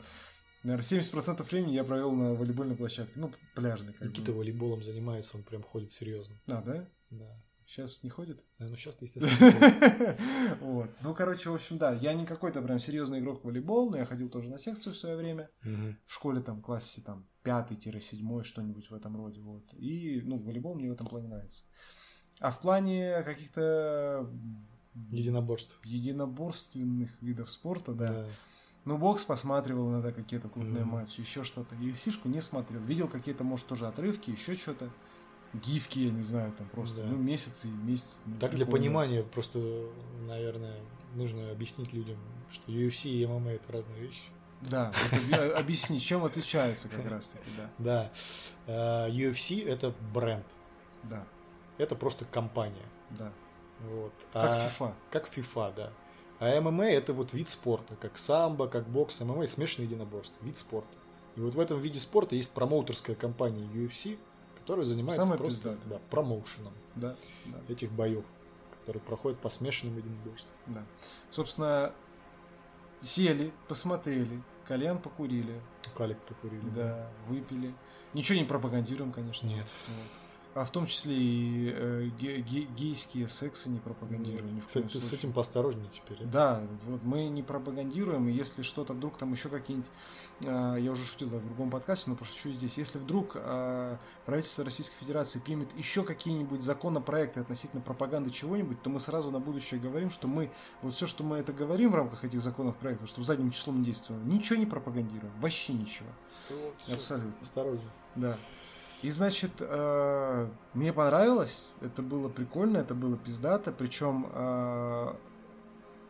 [0.64, 3.14] наверное, 70% времени я провел на волейбольной площадке.
[3.16, 3.96] Ну, пляжной.
[4.00, 4.40] Никита бы.
[4.40, 6.36] волейболом занимается, он прям ходит серьезно.
[6.48, 6.88] А, да?
[7.10, 7.42] Да.
[7.72, 8.44] Сейчас не ходит?
[8.60, 10.18] Ну, сейчас естественно,
[10.60, 10.90] Вот.
[11.00, 14.06] Ну, короче, в общем, да, я не какой-то прям серьезный игрок в волейбол, но я
[14.06, 15.50] ходил тоже на секцию в свое время.
[15.64, 15.98] Мгм.
[16.06, 19.40] В школе там, классе там, пятый-седьмой, что-нибудь в этом роде.
[19.40, 19.74] Вот.
[19.76, 21.64] И, ну, волейбол мне в этом плане нравится.
[22.42, 24.30] А в плане каких-то
[25.12, 25.80] Единоборств.
[25.86, 28.08] единоборственных видов спорта, да.
[28.10, 28.28] Да.
[28.84, 30.92] Ну, бокс посматривал иногда какие-то крупные Мгм.
[30.94, 31.76] матчи, еще что-то.
[31.76, 32.82] UFC-шку не смотрел.
[32.82, 34.90] Видел какие-то, может, тоже отрывки, еще что-то.
[35.54, 37.08] Гифки, я не знаю, там просто, Да.
[37.08, 38.20] ну, месяцы и месяцы.
[38.26, 39.60] ну, Так для понимания просто,
[40.28, 40.78] наверное,
[41.16, 42.18] нужно объяснить людям,
[42.52, 44.22] что UFC и ММА это разные вещи.
[44.62, 47.70] Да, вот объ- объясни, чем отличаются как раз-таки, да.
[47.80, 48.12] Да.
[49.08, 50.46] Э, UFC это бренд.
[51.04, 51.26] Да,
[51.78, 52.86] Это просто компания.
[53.10, 53.32] да.
[53.90, 54.14] Вот.
[54.32, 54.94] Как А- FIFA.
[55.10, 55.92] Как FIFA, да.
[56.40, 60.96] А ММА это вот вид спорта, как самбо, как бокс, ММА смешанное единоборство, вид спорта.
[61.36, 64.18] И вот в этом виде спорта есть промоутерская компания UFC,
[64.62, 67.16] которая занимается Самая просто да, промоушеном Да,
[67.46, 68.24] да, этих боев,
[68.80, 70.56] которые проходят по смешанным единоборствам.
[70.68, 70.84] да.
[71.30, 71.94] Собственно,
[73.02, 75.60] сели, посмотрели, кальян покурили,
[75.98, 76.70] Калик покурили.
[76.70, 77.74] да, выпили.
[78.14, 79.48] Ничего не пропагандируем, конечно.
[79.48, 79.66] Нет.
[79.88, 80.21] Вот.
[80.54, 84.54] А в том числе и э, ге- ге- гейские сексы не пропагандируем.
[84.58, 85.14] ни в коем с случае.
[85.18, 86.26] этим поосторожнее теперь.
[86.28, 89.90] Да, вот мы не пропагандируем, и если что-то вдруг там еще какие-нибудь,
[90.42, 93.96] э, я уже шутил да, в другом подкасте, но пошучу здесь, если вдруг э,
[94.26, 99.80] правительство Российской Федерации примет еще какие-нибудь законопроекты относительно пропаганды чего-нибудь, то мы сразу на будущее
[99.80, 100.52] говорим, что мы,
[100.82, 104.22] вот все, что мы это говорим в рамках этих законов проектов, чтобы задним числом действовало,
[104.24, 106.10] ничего не пропагандируем, вообще ничего,
[106.50, 107.34] Вот, всё, абсолютно.
[107.42, 107.88] Осторожнее.
[108.16, 108.38] Да.
[109.02, 115.14] И значит, э, мне понравилось, это было прикольно, это было пиздато, причем э,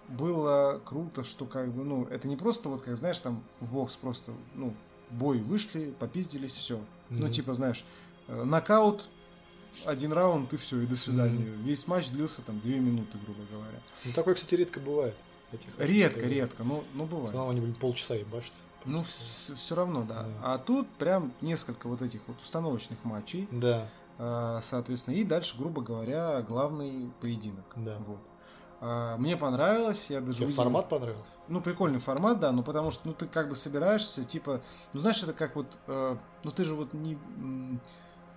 [0.10, 3.96] было круто, что как бы, ну, это не просто вот, как знаешь, там в бокс
[3.96, 4.74] просто, ну,
[5.10, 6.80] бой вышли, попиздились, все.
[7.10, 7.32] Ну, Мгм.
[7.32, 7.86] типа, знаешь,
[8.28, 9.08] э, нокаут,
[9.86, 11.46] один раунд и все, и до свидания.
[11.46, 11.64] Мгм.
[11.64, 13.80] Весь матч длился там две минуты, грубо говоря.
[14.04, 15.16] Ну, такое, кстати, редко бывает.
[15.54, 17.28] Этих Редко, что- редко, ну, ну В бывает.
[17.30, 18.62] основном они, блин, полчаса ебашатся.
[18.86, 19.04] Ну,
[19.56, 20.24] все равно, да.
[20.24, 20.54] Да.
[20.54, 23.48] А тут прям несколько вот этих вот установочных матчей.
[23.52, 23.86] Да,
[24.18, 27.66] А, соответственно, и дальше, грубо говоря, главный поединок.
[27.76, 27.98] да.
[28.08, 28.20] Вот.
[28.84, 31.32] А, Мне понравилось, я даже Тебе выделил- формат понравился?
[31.48, 34.62] Ну, прикольный формат, да, ну потому что, ну, ты как бы собираешься, типа,
[34.94, 37.16] ну, знаешь, это как вот, э, ну, ты же вот не,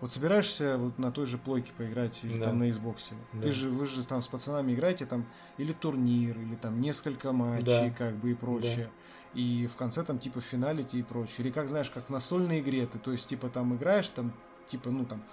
[0.03, 2.47] вот собираешься вот на той же плойке поиграть или Да.
[2.47, 3.15] там на Xbox.
[3.33, 3.41] Да.
[3.43, 5.25] Ты же, вы же там с пацанами играете там
[5.57, 7.95] или турнир, или там несколько матчей, Да.
[7.97, 8.91] как бы и прочее.
[9.35, 11.47] И в конце там типа финалите и прочее.
[11.47, 14.33] Или как, знаешь, как в настольной игре ты, то есть типа там играешь, там
[14.69, 15.25] типа, ну там,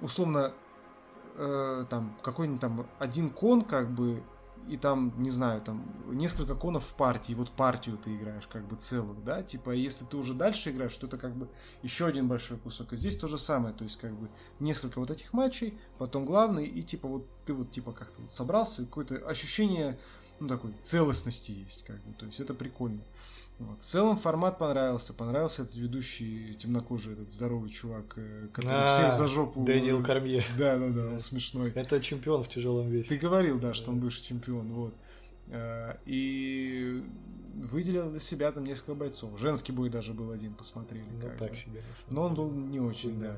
[0.00, 0.52] условно,
[1.36, 4.22] э, там какой-нибудь там один кон как бы
[4.68, 8.76] и там, не знаю, там несколько конов в партии, вот партию ты играешь как бы
[8.76, 11.48] целую, да, типа, если ты уже дальше играешь, то это как бы
[11.82, 12.92] еще один большой кусок.
[12.92, 14.28] И здесь то же самое, то есть как бы
[14.60, 18.84] несколько вот этих матчей, потом главный, и типа вот ты вот типа как-то вот собрался,
[18.84, 19.98] какое-то ощущение,
[20.38, 23.02] ну такой целостности есть, как бы, то есть это прикольно.
[23.58, 23.80] Вот.
[23.80, 25.12] В целом формат понравился.
[25.12, 29.64] Понравился этот ведущий темнокожий, этот здоровый чувак, э, который а, всех за жопу...
[29.64, 30.44] Дэниел Кармье.
[30.58, 31.70] Да, да, да, он смешной.
[31.72, 33.08] Это чемпион в тяжелом весе.
[33.08, 34.94] Ты говорил, да, что он бывший чемпион, вот.
[35.48, 37.04] Э, и
[37.54, 39.38] выделил для себя там несколько бойцов.
[39.38, 41.06] Женский бой даже был один, посмотрели.
[41.20, 41.56] Ну, так бы.
[41.56, 41.82] себе.
[42.08, 43.36] Но он был не очень, да.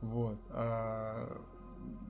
[0.00, 0.38] Вот.
[0.50, 1.40] А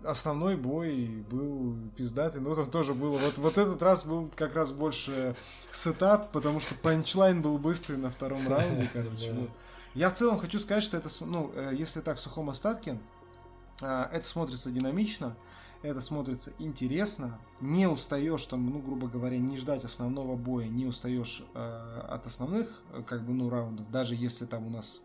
[0.05, 3.19] основной бой был пиздатый, но там тоже было.
[3.19, 5.36] Вот, вот этот раз был как раз больше
[5.73, 9.32] сетап, потому что панчлайн был быстрый на втором раунде, короче.
[9.32, 9.51] Вот.
[9.94, 12.99] Я в целом хочу сказать, что это, ну, э, если так в сухом остатке,
[13.82, 15.36] э, это смотрится динамично,
[15.82, 21.44] это смотрится интересно, не устаешь там, ну, грубо говоря, не ждать основного боя, не устаешь
[21.55, 25.03] э, от основных, как бы, ну, раундов, даже если там у нас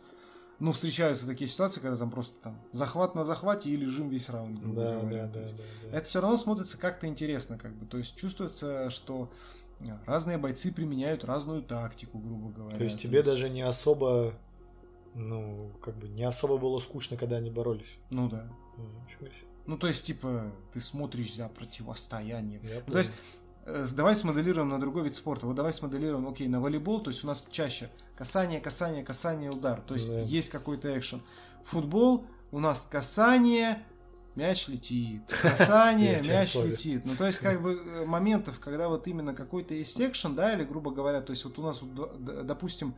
[0.60, 4.60] ну, встречаются такие ситуации, когда там просто там захват на захвате и лежим весь раунд,
[4.74, 5.28] да, говоря.
[5.28, 5.54] Да, да, да,
[5.84, 5.98] да.
[5.98, 7.86] Это все равно смотрится как-то интересно, как бы.
[7.86, 9.32] То есть чувствуется, что
[9.82, 12.78] а, разные бойцы применяют разную тактику, грубо говоря.
[12.78, 13.42] То есть тебе То есть...
[13.42, 14.34] даже не особо,
[15.14, 18.00] ну, как бы не особо было скучно, когда они боролись.
[18.10, 18.50] Ну да.
[19.68, 22.62] Ну, то есть, типа, ты смотришь за противостоянием.
[22.88, 23.47] ну, то есть, Э,
[23.92, 25.46] давай смоделируем на другой вид спорта.
[25.46, 29.82] Вот давай смоделируем, окей, на волейбол, то есть у нас чаще касание, касание, касание, удар.
[29.82, 30.22] То есть да.
[30.22, 31.22] есть какой-то экшен.
[31.66, 33.84] Футбол у нас касание,
[34.36, 35.22] мяч летит.
[35.42, 37.04] Касание, мяч летит.
[37.06, 40.64] Ну, то есть, как бы э, моментов, когда вот именно какой-то есть экшен, да, или,
[40.64, 42.96] грубо говоря, то есть вот у нас, допустим,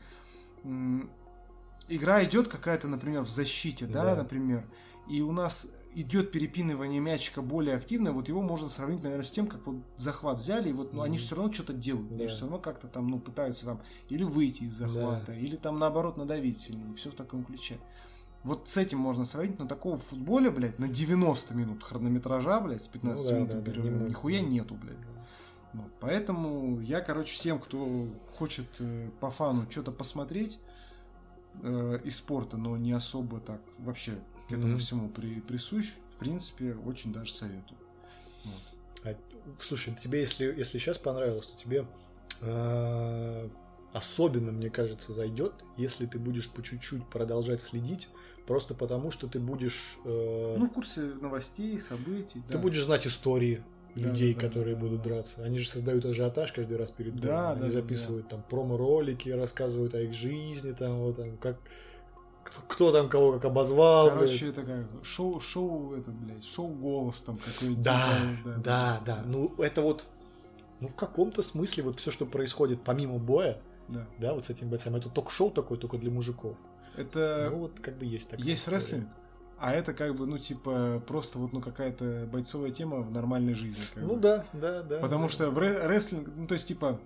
[1.88, 4.66] игра идет какая-то, например, в защите, да, например,
[5.08, 9.48] и у нас идет перепинывание мячика более активное, вот его можно сравнить, наверное, с тем,
[9.48, 11.06] как вот захват взяли, и вот ну, mm-hmm.
[11.06, 12.16] они же все равно что-то делают, да.
[12.16, 15.36] они же все равно как-то там, ну, пытаются там или выйти из захвата, да.
[15.36, 17.80] или там наоборот надавить сильнее, все в таком ключе.
[18.44, 22.84] Вот с этим можно сравнить, но такого в футболе, блядь, на 90 минут хронометража, блядь,
[22.84, 24.98] с 15 ну, да, минут да, да, нихуя нету, блядь.
[25.74, 25.92] Вот.
[26.00, 28.08] Поэтому я, короче, всем, кто
[28.38, 30.58] хочет э, по фану что-то посмотреть
[31.62, 34.18] э, из спорта, но не особо так вообще
[34.50, 34.80] к этому mm-hmm.
[34.80, 37.78] всему при, присущ, в принципе, очень даже советую.
[38.44, 38.62] Вот.
[39.06, 39.16] А,
[39.62, 41.86] слушай, тебе, если, если сейчас понравилось, то тебе
[42.42, 43.50] э,
[43.94, 48.10] особенно, мне кажется, зайдет, если ты будешь по чуть-чуть продолжать следить,
[48.48, 49.98] просто потому что ты будешь...
[50.06, 52.42] Э, ну, в курсе новостей, событий.
[52.48, 52.60] Ты да.
[52.60, 53.64] будешь знать истории
[53.94, 55.10] людей, да, да, которые да, будут да.
[55.10, 55.44] драться.
[55.44, 57.26] Они же создают ажиотаж каждый раз перед боем.
[57.26, 58.38] Да, Они да, записывают да.
[58.38, 61.60] там промо-ролики, рассказывают о их жизни, там, вот, там, как
[62.44, 64.10] кто там кого как обозвал.
[64.10, 64.58] Короче, блядь.
[64.58, 67.82] это как шоу, шоу, этот, блядь, шоу голос там какой-то.
[67.82, 68.08] Да,
[68.46, 69.24] да, да, да, да.
[69.26, 70.06] Ну, это вот,
[70.80, 74.70] ну, в каком-то смысле вот все, что происходит помимо боя, да, да вот с этим
[74.70, 76.56] бойцами, это ток-шоу такой, только для мужиков.
[76.96, 77.50] Это...
[77.52, 78.78] Ну, вот как бы есть такая Есть история.
[78.78, 79.08] рестлинг,
[79.58, 83.82] а это как бы, ну, типа, просто вот, ну, какая-то бойцовая тема в нормальной жизни.
[83.96, 84.22] ну, бы.
[84.22, 85.00] да, да, да.
[85.00, 85.30] Потому да.
[85.30, 87.00] что в рестлинг, ну, то есть, типа,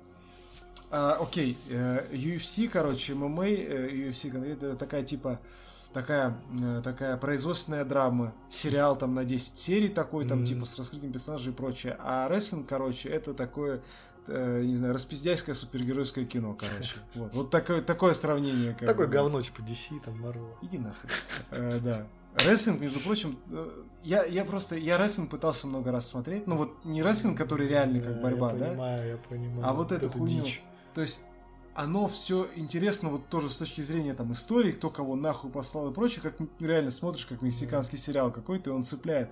[0.95, 5.39] а, окей, э, UFC, короче, ММА, э, UFC, это такая типа
[5.91, 10.45] такая, э, такая производственная драма, сериал там на 10 серий такой, там mm-hmm.
[10.45, 11.97] типа с раскрытием персонажей и прочее.
[11.99, 13.81] А рестлинг, короче, это такое
[14.25, 16.95] не знаю, распиздяйское супергеройское кино, короче.
[17.13, 18.73] Вот, вот такое, такое сравнение.
[18.73, 20.47] Такое говно, типа DC, там, Marvel.
[20.61, 21.09] Иди нахуй.
[21.51, 22.07] Да.
[22.35, 23.37] Рестлинг, между прочим,
[24.03, 28.01] я, я просто, я рестлинг пытался много раз смотреть, ну вот не рестлинг, который реальный,
[28.01, 28.65] как борьба, да?
[28.65, 29.67] Я понимаю, я понимаю.
[29.67, 30.43] А вот эту хуйню.
[30.43, 30.63] Дичь.
[30.93, 31.19] То есть
[31.75, 35.93] оно все интересно вот тоже с точки зрения там истории, кто кого нахуй послал и
[35.93, 39.29] прочее, как реально смотришь, как мексиканский сериал какой-то, и он цепляет.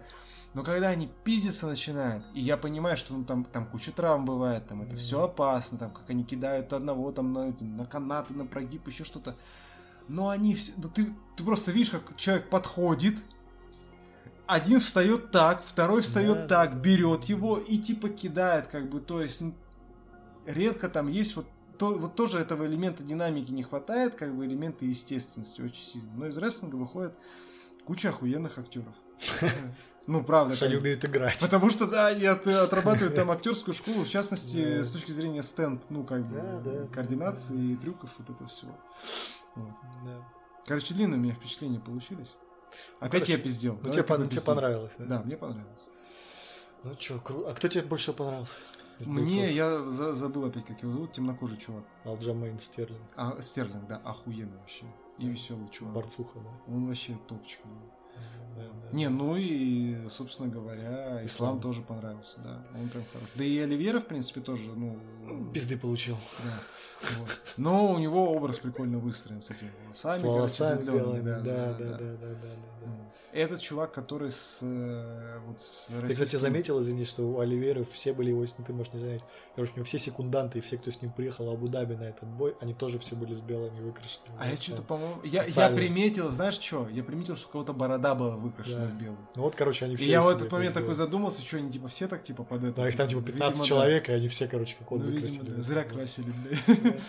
[0.54, 4.68] Но когда они пиздиться начинают, и я понимаю, что ну, там, там куча травм бывает,
[4.68, 5.00] там это mm-hmm.
[5.00, 9.36] все опасно, там как они кидают одного там на, на канаты, на прогиб, еще что-то.
[10.12, 10.74] Но они все.
[10.76, 13.20] Ну, ты, ты просто видишь, как человек подходит,
[14.46, 19.22] один встает так, второй встает да, так, берет его и типа кидает, как бы, то
[19.22, 19.54] есть, ну,
[20.46, 21.46] редко там есть вот
[21.78, 26.12] то, вот тоже этого элемента динамики не хватает, как бы элемента естественности очень сильно.
[26.14, 27.14] Но из рестлинга выходит
[27.86, 28.94] куча охуенных актеров.
[30.08, 30.56] Ну, правда.
[30.56, 31.38] Что они умеют играть.
[31.38, 35.84] Потому что, да, они от, отрабатывают там актерскую школу, в частности, с точки зрения стенд,
[35.90, 38.66] ну, как бы, координации и трюков, вот это все.
[39.56, 39.74] Вот.
[40.06, 40.26] Да.
[40.66, 42.36] Короче, длинные у меня впечатления получились.
[43.00, 43.80] Опять Короче, я пиздел.
[43.82, 45.06] Ну, тебе, пон- тебе понравилось, да?
[45.06, 45.90] Да, мне понравилось.
[46.84, 47.46] Ну что, кру...
[47.46, 48.54] а кто тебе больше всего понравился?
[49.00, 51.84] Мне, я за, забыл опять, как его зовут, темнокожий чувак.
[52.06, 53.02] Алджамейн Стерлинг.
[53.16, 54.86] А, Стерлинг, да, охуенный вообще.
[55.18, 55.94] И веселый чувак.
[55.94, 56.74] Борцуха, да.
[56.74, 57.60] Он вообще топчик.
[58.92, 61.62] Не, ну и, собственно говоря, Ислам, Ислам.
[61.62, 62.62] тоже понравился, да.
[62.78, 63.32] Он прям хороший.
[63.36, 64.98] Да и Оливера, в принципе, тоже, ну...
[65.54, 66.18] Пизды получил.
[66.44, 67.42] Да, вот.
[67.56, 70.18] Но у него образ прикольно выстроен с этими волосами.
[70.18, 71.22] С волосами белыми.
[71.22, 72.71] Да, да, да, да, да, да.
[73.34, 74.60] Этот чувак, который с...
[74.62, 78.74] э, Вот с Ты, кстати, российским- заметил, извини, что у Оливеры все были его, ты
[78.74, 79.24] можешь не заметить.
[79.56, 82.28] Короче, у него все секунданты и все, кто с ним приехал в Абу-Даби на этот
[82.28, 84.36] бой, они тоже все были с белыми выкрашенными.
[84.38, 85.16] А я что-то, по-моему...
[85.24, 86.90] Я, я приметил, знаешь что?
[86.90, 88.88] Я приметил, что у кого-то борода была выкрашена Да.
[88.88, 89.18] в белую.
[89.36, 90.10] Ну вот, короче, они И все.
[90.10, 92.76] я в этот это момент такой задумался, что они типа все так типа под это.
[92.82, 93.66] Да, их там типа 15 Видимо, да.
[93.66, 95.56] человек, и они все, короче, как он Ну, видимо, выкрасили.
[95.56, 96.32] да, зря красили,
[96.68, 96.74] Да.
[96.84, 97.02] блядь.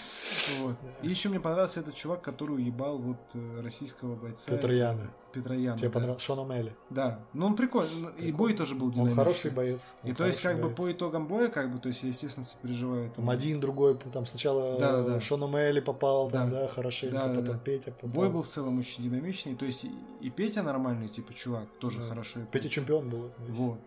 [0.61, 0.77] Вот.
[0.83, 0.89] Да.
[1.03, 4.51] И еще мне понравился этот чувак, который уебал вот э, российского бойца.
[4.53, 5.11] Петр Яна.
[5.33, 5.79] Петра Яна.
[5.79, 5.95] Тебе да.
[5.95, 6.25] понравился?
[6.27, 6.77] Шон Омели.
[6.91, 7.21] Да.
[7.33, 8.09] Ну он прикольный.
[8.11, 8.37] И Прикольно.
[8.37, 9.17] бой тоже был Он динамичный.
[9.17, 9.95] хороший боец.
[10.05, 10.77] И он то есть, как бы боец.
[10.77, 13.11] по итогам боя, как бы, то есть естественно, сопереживаю.
[13.11, 15.21] Там один, другой, там сначала Да-да-да.
[15.21, 16.63] Шон Омели попал, там, Да.
[16.63, 17.41] да, хорошенько, Да-да-да.
[17.41, 18.11] потом Петя попал.
[18.11, 19.55] Бой был в целом очень динамичный.
[19.57, 19.91] То есть и,
[20.21, 22.09] и Петя нормальный, типа, чувак, тоже Да.
[22.09, 22.41] хорошо.
[22.53, 23.31] Петя чемпион был.
[23.49, 23.79] Вот.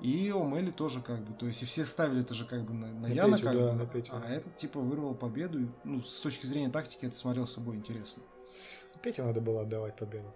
[0.00, 2.88] И Омели тоже как бы, то есть и все ставили это же как бы на,
[2.88, 4.12] на На Яна, Петю, как да, бы, на Петю.
[4.14, 5.60] а этот типа вырвал победу.
[5.62, 8.22] И, ну, с точки зрения тактики это смотрелся собой интересно.
[9.00, 10.32] Пете надо было отдавать победу.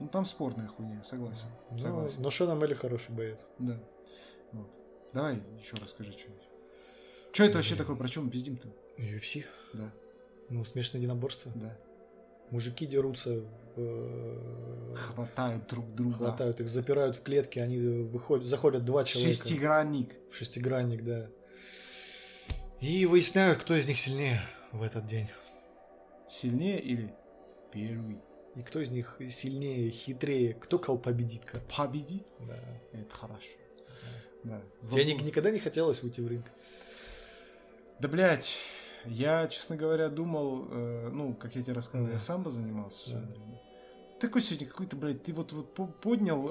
[0.00, 1.46] Ну там спорная хуйня, согласен.
[1.70, 2.22] Ну, Согласен.
[2.22, 3.48] но Шон Омели хороший боец.
[3.58, 3.78] Да.
[4.52, 4.68] Вот.
[5.12, 6.42] Давай еще расскажи что-нибудь.
[7.32, 8.68] Что это вообще такое, про чем мы пиздим-то?
[8.96, 9.44] UFC.
[9.74, 9.92] Да,
[10.48, 11.52] Ну, смешанное единоборство.
[11.54, 11.76] да.
[12.50, 13.44] Мужики дерутся,
[13.76, 16.16] э, Хватают друг друга.
[16.16, 20.16] хватают их, запирают в клетке, они выходят, заходят два человека Шестигранник.
[20.32, 21.28] в шестигранник, да.
[22.80, 25.28] И выясняют, кто из них сильнее в этот день.
[26.28, 27.14] Сильнее или
[27.70, 28.18] первый?
[28.56, 31.44] И кто из них сильнее, хитрее, кто кого победит.
[31.44, 31.62] Как.
[31.76, 32.26] Победит?
[32.40, 32.58] Да.
[32.92, 33.46] Это хорошо.
[34.42, 34.60] Да.
[34.90, 36.46] Тебе ни- никогда не хотелось выйти в ринг?
[38.00, 38.56] Да, блядь,
[39.04, 42.14] я, честно говоря, думал, э, ну, как я тебе рассказывал, Да.
[42.14, 43.10] я самбо занимался.
[43.12, 43.18] Да.
[43.20, 43.60] время.
[44.20, 46.42] Такой сегодня какой-то, блядь, ты вот, вот по- поднял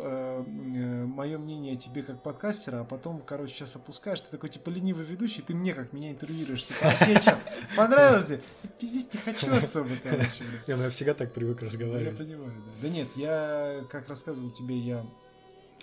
[0.47, 5.05] мое мнение о тебе как подкастера, а потом, короче, сейчас опускаешь, ты такой, типа, ленивый
[5.05, 7.37] ведущий, ты мне как меня интервьюируешь, типа, а тебе чё,
[7.75, 8.25] понравилось?
[8.25, 10.43] тебе?» Я пиздить не хочу особо, короче.
[10.67, 12.17] Не, ну я всегда так привык Я разговаривать.
[12.17, 12.71] понимаю, да.
[12.81, 15.05] Да нет, я, как рассказывал тебе, я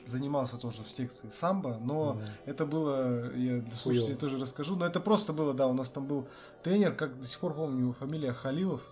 [0.06, 2.50] занимался тоже в секции самбо, но Да.
[2.50, 6.06] это было, я для слушателей тоже расскажу, но это просто было, да, у нас там
[6.06, 6.26] был
[6.64, 8.82] тренер, как до сих пор помню, его фамилия Халилов,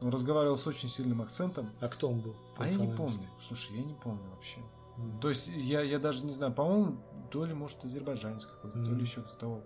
[0.00, 2.34] он разговаривал с очень сильным акцентом, А кто он был?
[2.56, 4.58] а я не помню, слушай, я не помню вообще.
[4.98, 5.18] М.
[5.20, 6.96] То есть я, я даже не знаю, по-моему,
[7.30, 8.94] то ли, может, азербайджанец какой-то, то Мгм.
[8.96, 9.60] ли еще кто-то.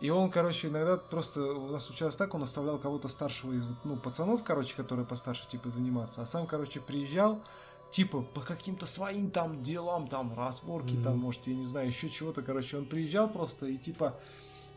[0.00, 3.96] И он, короче, иногда просто у нас случалось так, он оставлял кого-то старшего из, ну,
[3.96, 7.40] пацанов, короче, которые постарше, типа, заниматься, а сам, короче, приезжал,
[7.92, 11.20] типа, по каким-то своим там делам, там, разборки, там, Мгм.
[11.22, 14.16] может, я не знаю, еще чего-то, короче, он приезжал просто и, типа,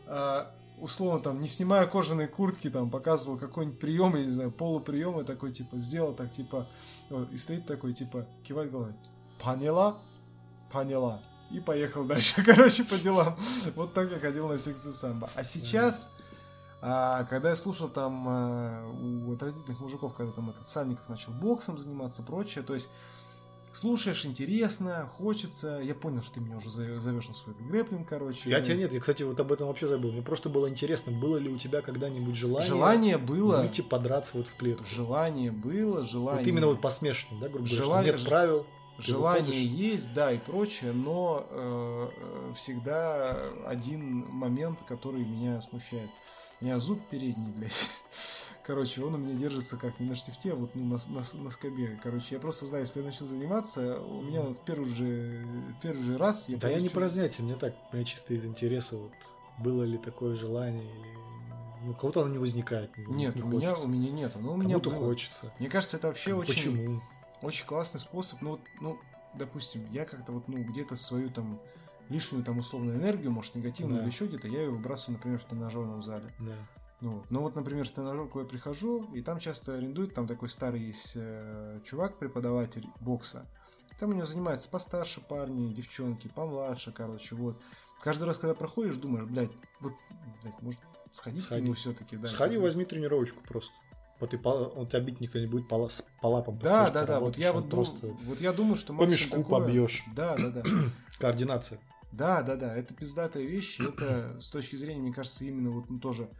[0.06, 5.18] а, условно, там, не снимая кожаной куртки, там, показывал какой-нибудь прием, я не знаю, полуприем,
[5.20, 6.68] и такой, типа, сделал так, типа,
[7.10, 8.94] вот, и стоит такой, типа, кивает головой,
[9.42, 9.98] поняла?
[10.72, 11.20] Поняла.
[11.50, 13.36] И поехал дальше, короче, по делам.
[13.74, 15.30] Вот так я ходил на секцию самбо.
[15.34, 16.10] А сейчас,
[16.82, 21.78] а, когда я слушал там а, у отвратительных мужиков, когда там этот Сальников начал боксом
[21.78, 22.88] заниматься, прочее, то есть
[23.76, 25.80] слушаешь, интересно, хочется.
[25.82, 28.48] Я понял, что ты меня уже зове- зовешь на свой грэплинг, короче.
[28.50, 30.12] Я тебя нет, я, кстати, вот об этом вообще забыл.
[30.12, 34.48] Мне просто было интересно, было ли у тебя когда-нибудь желание, Желание было, выйти подраться вот
[34.48, 34.84] в клетку?
[34.86, 36.42] желание было, желание.
[36.44, 38.66] Вот именно вот по смешанным, да, грубо говоря, Желание- нет правил.
[38.98, 39.70] Желание выходишь.
[39.70, 42.08] есть, да, и прочее, но э,
[42.56, 43.36] всегда
[43.66, 46.08] один момент, который меня смущает.
[46.62, 47.90] У меня зуб передний, блядь.
[48.66, 51.50] Короче, он у меня держится как не на штифте, а вот ну, на, на, на
[51.50, 52.00] скобе.
[52.02, 55.40] Короче, я просто знаю, если я начну заниматься, у меня вот в первый же,
[55.78, 56.46] в первый же раз...
[56.48, 59.12] Да я не получу- про занятия, мне так, мне чисто из интереса, вот,
[59.58, 61.16] было ли такое желание, или...
[61.84, 62.90] Ну, у кого-то оно не возникает.
[63.06, 64.32] Нет, не у меня, у меня нет.
[64.34, 65.10] Но у меня Кому-то было.
[65.10, 65.52] хочется.
[65.60, 66.72] Мне кажется, это вообще очень...
[66.72, 67.02] Почему?
[67.42, 68.42] очень классный способ.
[68.42, 68.98] Ну, вот, ну,
[69.34, 71.60] допустим, я как-то вот, ну, где-то свою там
[72.08, 74.02] лишнюю там условную энергию, может, негативную Да.
[74.02, 76.32] или еще где-то, я ее выбрасываю, например, в тренажерном зале.
[76.40, 76.56] Да.
[77.00, 80.80] Ну, ну вот, например, в тренажерку я прихожу, и там часто арендуют, там такой старый
[80.80, 83.46] есть э, чувак, преподаватель бокса.
[84.00, 87.60] Там у него занимаются постарше парни, девчонки, помладше, короче, вот.
[88.00, 89.50] Каждый раз, когда проходишь, думаешь, блядь,
[89.80, 89.92] вот,
[90.42, 90.80] блядь, может,
[91.12, 91.62] сходить к Сходи.
[91.62, 92.28] нему все-таки, да.
[92.28, 93.72] Сходи, возьми тренировочку просто.
[94.18, 95.88] Вот и он тебя бить никто не будет, по,
[96.22, 98.24] по лапам Да, да, да, вот я вот, просто просто...
[98.24, 100.02] вот я думаю, что по мешку такое- побьешь.
[100.14, 100.62] Да, да, да.
[101.18, 101.78] Координация.
[102.12, 105.98] Да, да, да, это пиздатая вещь, это с точки зрения, мне кажется, именно вот ну,
[105.98, 106.30] тоже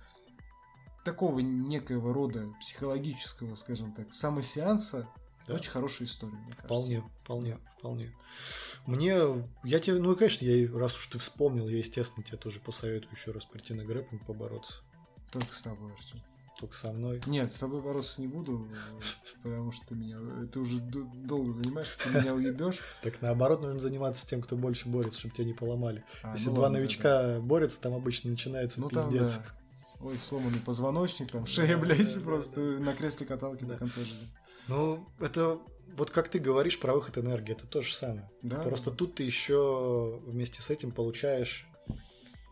[1.07, 5.09] такого некоего рода психологического, скажем так, самосеанса,
[5.47, 5.55] Да.
[5.55, 6.65] очень хорошая история, мне кажется.
[6.67, 8.13] Вполне, вполне, вполне.
[8.87, 9.15] Мне,
[9.65, 13.13] я тебе, ну и конечно, я, раз уж ты вспомнил, я, естественно, тебе тоже посоветую
[13.13, 14.75] еще раз прийти на грэппинг побороться.
[15.33, 16.23] Только с тобой, Артем.
[16.61, 17.21] только со мной.
[17.27, 18.69] Нет, с тобой бороться не буду,
[19.43, 20.19] потому что ты меня...
[20.53, 22.81] Ты уже долго занимаешься, ты меня уебешь.
[23.03, 26.05] Так наоборот, нужно заниматься тем, кто больше борется, чтобы тебя не поломали.
[26.23, 28.81] А, Если ну два новичка борются, там обычно начинается.
[28.81, 29.39] Ну пиздец.
[30.01, 30.07] Да.
[30.07, 33.75] Ой, сломанный позвоночник, там Да, шея, блядь, да, просто да, на кресле каталки Да.
[33.75, 34.29] до конца жизни.
[34.69, 35.59] Ну, это
[35.97, 38.29] вот как ты говоришь про выход энергии, это то же самое.
[38.43, 38.63] Да?
[38.63, 41.67] Просто тут ты еще вместе с этим получаешь,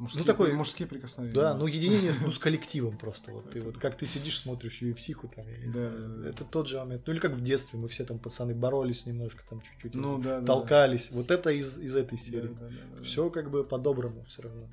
[0.00, 1.34] Мужские, ну, такой- мужские прикосновения.
[1.36, 3.30] да, ну единение ну, с коллективом просто.
[3.30, 6.28] Вот ты вот как ты сидишь, смотришь UFC-ку там, Да, да, да.
[6.30, 7.04] это тот же момент.
[7.06, 10.40] Ну или как в детстве мы все там пацаны боролись немножко там чуть-чуть, Ну да,
[10.40, 10.46] да.
[10.46, 11.10] толкались.
[11.12, 12.24] Вот это из, из этой да.
[12.24, 12.48] серии.
[12.48, 13.02] Да, да, да, да.
[13.04, 14.68] Все как бы по-доброму все равно.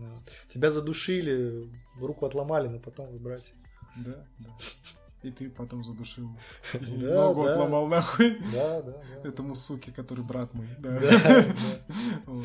[0.00, 0.22] Да.
[0.52, 1.68] Тебя задушили,
[2.00, 3.52] руку отломали, но потом выбрать.
[3.96, 4.50] Да, да.
[5.22, 6.28] И ты потом задушил.
[6.74, 7.52] И Да, ногу да.
[7.52, 8.38] отломал нахуй.
[8.52, 9.28] Да, да, да.
[9.28, 10.66] Этому суке, который брат мой.
[10.78, 10.98] Да.
[10.98, 11.54] Да, да.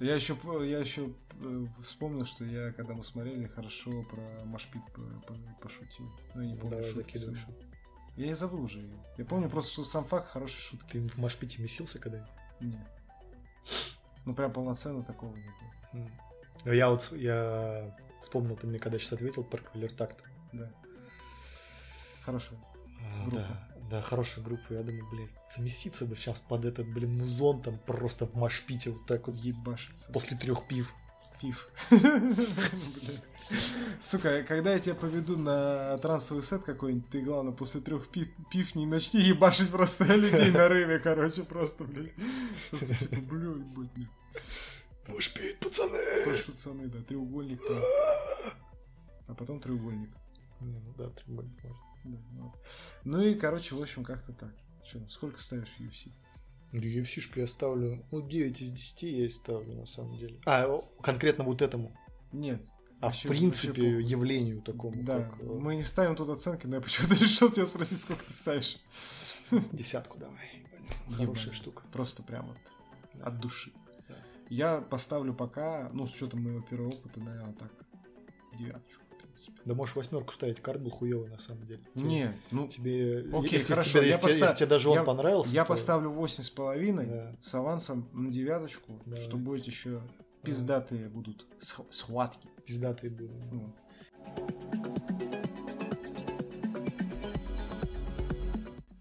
[0.00, 0.36] Я еще,
[0.66, 6.10] я еще э, вспомнил, что я, когда мы смотрели, хорошо про Машпит по- по- пошутил.
[6.34, 6.78] Ну, я не помню.
[6.78, 7.62] Давай закидывай шутку.
[8.16, 8.96] Я не забыл уже ее.
[9.16, 10.90] Я помню просто, что сам факт хорошей шутки.
[10.94, 12.32] Ты в Машпите месился когда-нибудь?
[12.58, 12.80] Нет.
[14.24, 15.44] Ну, прям полноценно такого не
[15.92, 16.10] было.
[16.64, 20.22] Я вот я вспомнил, ты мне когда сейчас ответил про Квиллертакт.
[20.52, 20.70] Да.
[22.24, 22.54] Хорошо.
[23.00, 23.30] А.
[23.30, 24.72] Да, да, хорошая группа.
[24.72, 29.06] Я думаю, блядь, заместиться бы сейчас под этот, блин, музон там просто в Машпите вот
[29.06, 30.12] так вот Ебашится.
[30.12, 30.94] после трех пив.
[31.40, 31.68] Пив.
[34.00, 38.74] Сука, когда я тебя поведу на трансовый сет какой-нибудь, ты, главное, после трех пив, пив
[38.74, 42.12] не начни ебашить просто людей на рыве, короче, просто, блядь.
[42.70, 44.08] Просто типа, блядь, блядь,
[45.04, 45.14] блядь.
[45.16, 45.98] Машпит, пацаны!
[46.24, 47.78] Прошу, пацаны, да, треугольник там.
[49.28, 50.10] А потом треугольник.
[50.60, 51.78] Не, ну да, треугольник можно.
[52.04, 52.52] Да, вот.
[53.04, 54.52] Ну и, короче, в общем, как-то так.
[54.84, 56.12] Че, сколько ставишь UFC?
[56.72, 60.40] UFC-шку я ставлю, ну, 9 из 10 я ей ставлю, на самом деле.
[60.46, 61.96] А, конкретно вот этому.
[62.32, 62.62] Нет.
[63.00, 66.66] А Вообще- в принципе, вообще явлению такому, Да, как, э, мы не ставим тут оценки,
[66.66, 68.78] но я почему-то решил тебя спросить, сколько ты ставишь.
[69.72, 70.62] десятку давай.
[71.08, 71.16] Ебать.
[71.18, 71.82] Хорошая штука.
[71.92, 72.58] Просто прям вот
[73.14, 73.26] Да.
[73.26, 73.72] от души.
[74.56, 74.74] Да.
[74.76, 77.72] Я поставлю пока, ну, с учетом моего первого опыта, наверное, так,
[78.58, 79.02] девяточку.
[79.64, 81.80] Да можешь восьмерку ставить, карт был хуёвый на самом деле.
[81.94, 84.98] Тебе- Не, ну, Тебе, Окей, если, хорошо, тебе, я если, постав- если тебе даже он
[84.98, 87.36] я- понравился, я то- поставлю восемь с половиной Да.
[87.40, 89.22] с авансом на девяточку, Давай.
[89.22, 90.02] что будет еще
[90.42, 92.48] пиздатые будут сх- схватки.
[92.66, 93.30] пиздатый был.
[93.50, 93.74] Ну.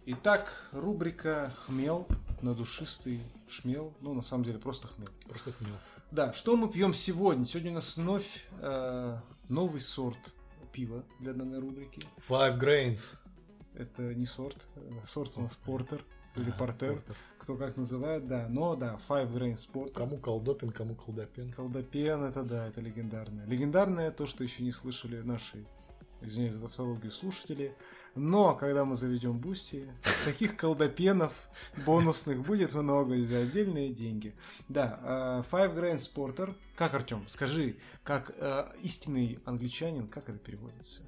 [0.05, 2.07] Итак, рубрика «Хмел»,
[2.41, 3.21] надушистый
[3.51, 5.09] шмел, ну, на самом деле, просто хмел.
[5.27, 5.75] Просто хмел.
[6.11, 7.45] Да, что мы пьем сегодня?
[7.45, 9.17] Сегодня у нас вновь э,
[9.49, 10.33] новый сорт
[10.71, 12.01] пива для данной рубрики.
[12.27, 13.01] Five Grains.
[13.73, 16.03] Это не сорт, э, сорт у нас портер
[16.35, 17.15] или А, портер, портер.
[17.39, 18.47] кто как называет, да.
[18.49, 19.93] Но да, Five Grains Porter.
[19.93, 21.51] Кому колдопин, кому колдопин.
[21.51, 23.45] Колдопен, это да, это легендарное.
[23.47, 25.65] Легендарное то, что еще не слышали наши,
[26.21, 27.75] извиняюсь за тавтологию, слушатели.
[28.15, 29.87] Но, когда мы заведем Boosty,
[30.25, 31.33] таких cold open ов
[31.85, 34.35] бонусных будет много за отдельные деньги.
[34.67, 36.55] Да, э, Five Grains Porter.
[36.75, 41.03] Как, Артем, скажи, как э, истинный англичанин, как это переводится?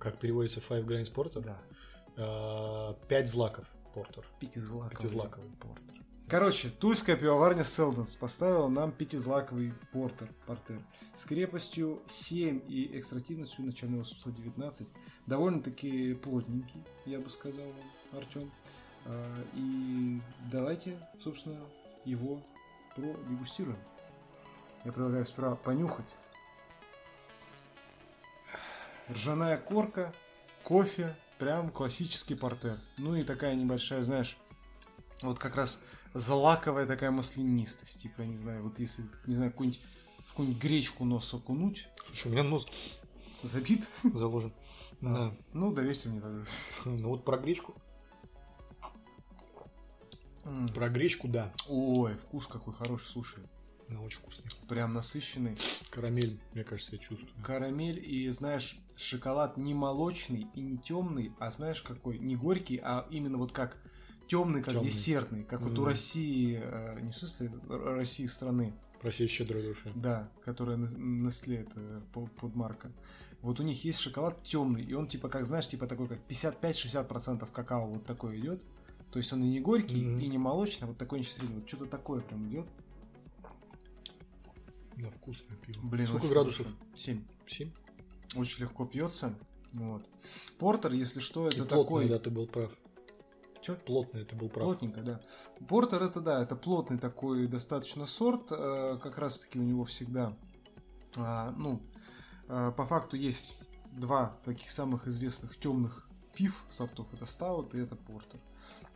[0.00, 1.40] Как переводится Five Grains Porter?
[1.40, 1.58] Да,
[2.16, 4.24] А, Пять злаков Портер.
[4.40, 4.96] пятизлаковый.
[4.96, 5.50] Пятизлаковый.
[5.60, 5.95] портер.
[6.28, 10.80] Короче, тульская пивоварня Salden's поставила нам пятизлаковый портер, портер
[11.14, 14.88] с крепостью 7 и экстративностью начального сусла 19.
[15.26, 18.50] Довольно-таки плотненький, я бы сказал вам, Артем.
[19.54, 20.20] И
[20.50, 21.60] давайте, собственно,
[22.04, 22.42] его
[22.96, 23.78] продегустируем.
[24.84, 26.06] Я предлагаю справа понюхать.
[29.08, 30.12] Ржаная корка,
[30.64, 32.80] кофе, прям классический портер.
[32.98, 34.36] Ну и такая небольшая, знаешь,
[35.22, 35.80] вот как раз
[36.18, 38.00] злаковая такая маслянистость.
[38.00, 39.80] Типа, я не знаю, вот если, не знаю, какую-нибудь
[40.26, 42.66] в какую-нибудь гречку нос окунуть, Слушай, у меня нос
[43.42, 43.86] забит.
[44.02, 44.52] заложен.
[45.00, 45.32] Да.
[45.52, 46.44] Ну, доверьте мне тогда.
[46.84, 47.74] Ну вот про гречку.
[50.44, 50.68] М.
[50.68, 51.52] Про гречку, да.
[51.68, 53.42] Ой, вкус какой хороший, слушай.
[53.88, 54.48] Она очень вкусная.
[54.68, 55.56] Прям насыщенный.
[55.90, 57.30] Карамель, мне кажется, я чувствую.
[57.44, 62.18] Карамель и, знаешь, шоколад не молочный и не темный, а знаешь какой?
[62.18, 63.76] Не горький, а именно вот как
[64.26, 64.90] темный, как Тёмный.
[64.90, 65.84] десертный, как вот у.
[65.84, 69.92] России, э, не в смысле России страны, Про всей щедрой души.
[69.94, 72.90] да, которая Nestle, это по- подмарка.
[73.42, 77.48] Вот у них есть шоколад темный, и он типа, как знаешь, типа такой, как 55-60%
[77.52, 78.64] какао вот такой идет.
[79.12, 80.18] То есть он и не горький, Мгм.
[80.18, 81.56] и не молочный, а вот такой ничего средний.
[81.60, 82.66] Вот что-то такое прям идет.
[84.96, 85.78] Да, вкусное пиво.
[85.82, 86.66] Блин, Сколько градусов?
[86.94, 87.22] 7.
[87.46, 87.70] Семь?
[88.34, 89.34] Очень легко пьется.
[89.72, 90.08] Вот.
[90.58, 92.08] Портер, если что, это И плотный, такой...
[92.08, 92.72] да, ты был прав.
[93.66, 93.74] Чё?
[93.74, 94.64] Плотный, ты был прав.
[94.66, 95.20] Плотненько, да.
[95.68, 98.52] Портер это да, это плотный такой достаточно сорт.
[98.52, 100.36] э, Как раз таки у него всегда,
[101.16, 101.82] а, ну,
[102.48, 103.56] э, по факту есть
[103.90, 107.12] два таких самых известных темных пив сортов.
[107.12, 108.38] Это стаут и это портер.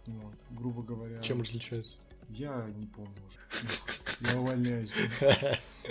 [0.07, 1.21] Вот, грубо говоря.
[1.21, 1.97] Чем различаются?
[2.29, 3.41] Я не помню уже.
[4.21, 4.93] Я увольняюсь.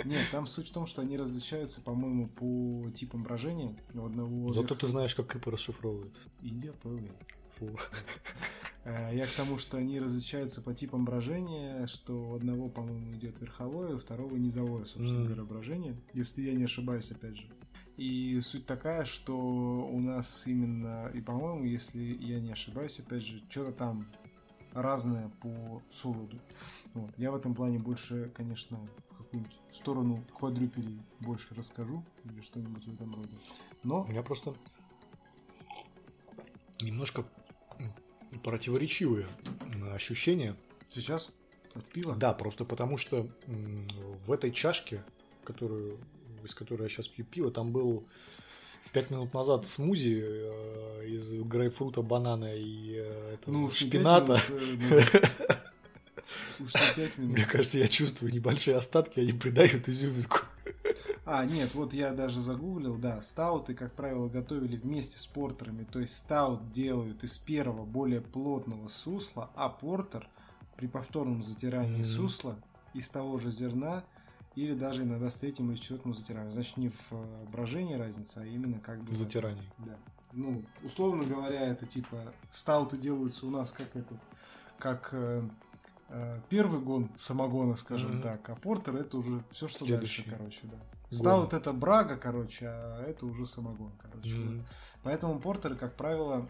[0.06, 3.76] Нет, там суть в том, что они различаются, по-моему, по типам брожения.
[3.92, 6.22] У одного Зато ты знаешь, как ИП расшифровывается.
[6.40, 6.98] Индия, ПВ.
[7.60, 7.68] Фу.
[8.84, 13.40] Э, Я к тому, что они различаются по типам брожения, что у одного, по-моему, идет
[13.40, 17.46] верховое, у второго низовое, собственно говоря, брожение, если я не ошибаюсь, опять же.
[17.98, 23.42] И суть такая, что у нас именно, и, по-моему, если я не ошибаюсь, опять же,
[23.50, 24.06] что-то там
[24.72, 26.38] разное по солоду.
[26.94, 27.10] Вот.
[27.18, 28.78] Я в этом плане больше, конечно,
[29.10, 33.36] в какую-нибудь сторону квадрюпелей больше расскажу или что-нибудь в этом роде.
[33.82, 34.54] Но У меня просто
[36.80, 37.26] немножко
[38.42, 39.26] противоречивые
[39.94, 40.56] ощущения.
[40.90, 41.32] сейчас
[41.74, 42.14] от пива.
[42.16, 45.04] Да, просто потому что в этой чашке,
[45.44, 45.98] которую,
[46.44, 48.06] из которой я сейчас пью пиво, там был
[48.92, 54.40] пять минут назад смузи э, из грейпфрута, банана и э, этого Ну, шпината.
[54.48, 55.02] э,
[56.58, 57.18] минут.
[57.18, 60.40] Мне кажется, я чувствую небольшие остатки, они придают изюминку.
[61.32, 66.00] А, нет, вот я даже загуглил, да, стауты, как правило, готовили вместе с портерами, то
[66.00, 70.26] есть стаут делают из первого, более плотного сусла, а портер
[70.76, 72.04] при повторном затирании Мгм.
[72.04, 72.56] сусла
[72.94, 74.02] из того же зерна
[74.56, 76.50] или даже иногда с третьим или четвертым затиранием.
[76.50, 79.14] Значит, не в э, брожении разница, а именно как бы...
[79.14, 79.62] Затирание.
[79.78, 79.96] Да.
[80.32, 84.16] Ну, условно говоря, это типа стауты делаются у нас как это,
[84.80, 85.48] как э,
[86.08, 88.22] э, первый гон самогона, скажем Мгм.
[88.22, 90.24] так, а портер это уже все, что Следующий.
[90.24, 90.99] дальше, короче, да.
[91.10, 91.18] Гон.
[91.18, 94.36] Стаут это брага, короче, а это уже самогон, короче.
[94.36, 94.64] Вот.
[95.02, 96.48] Поэтому портеры, как правило,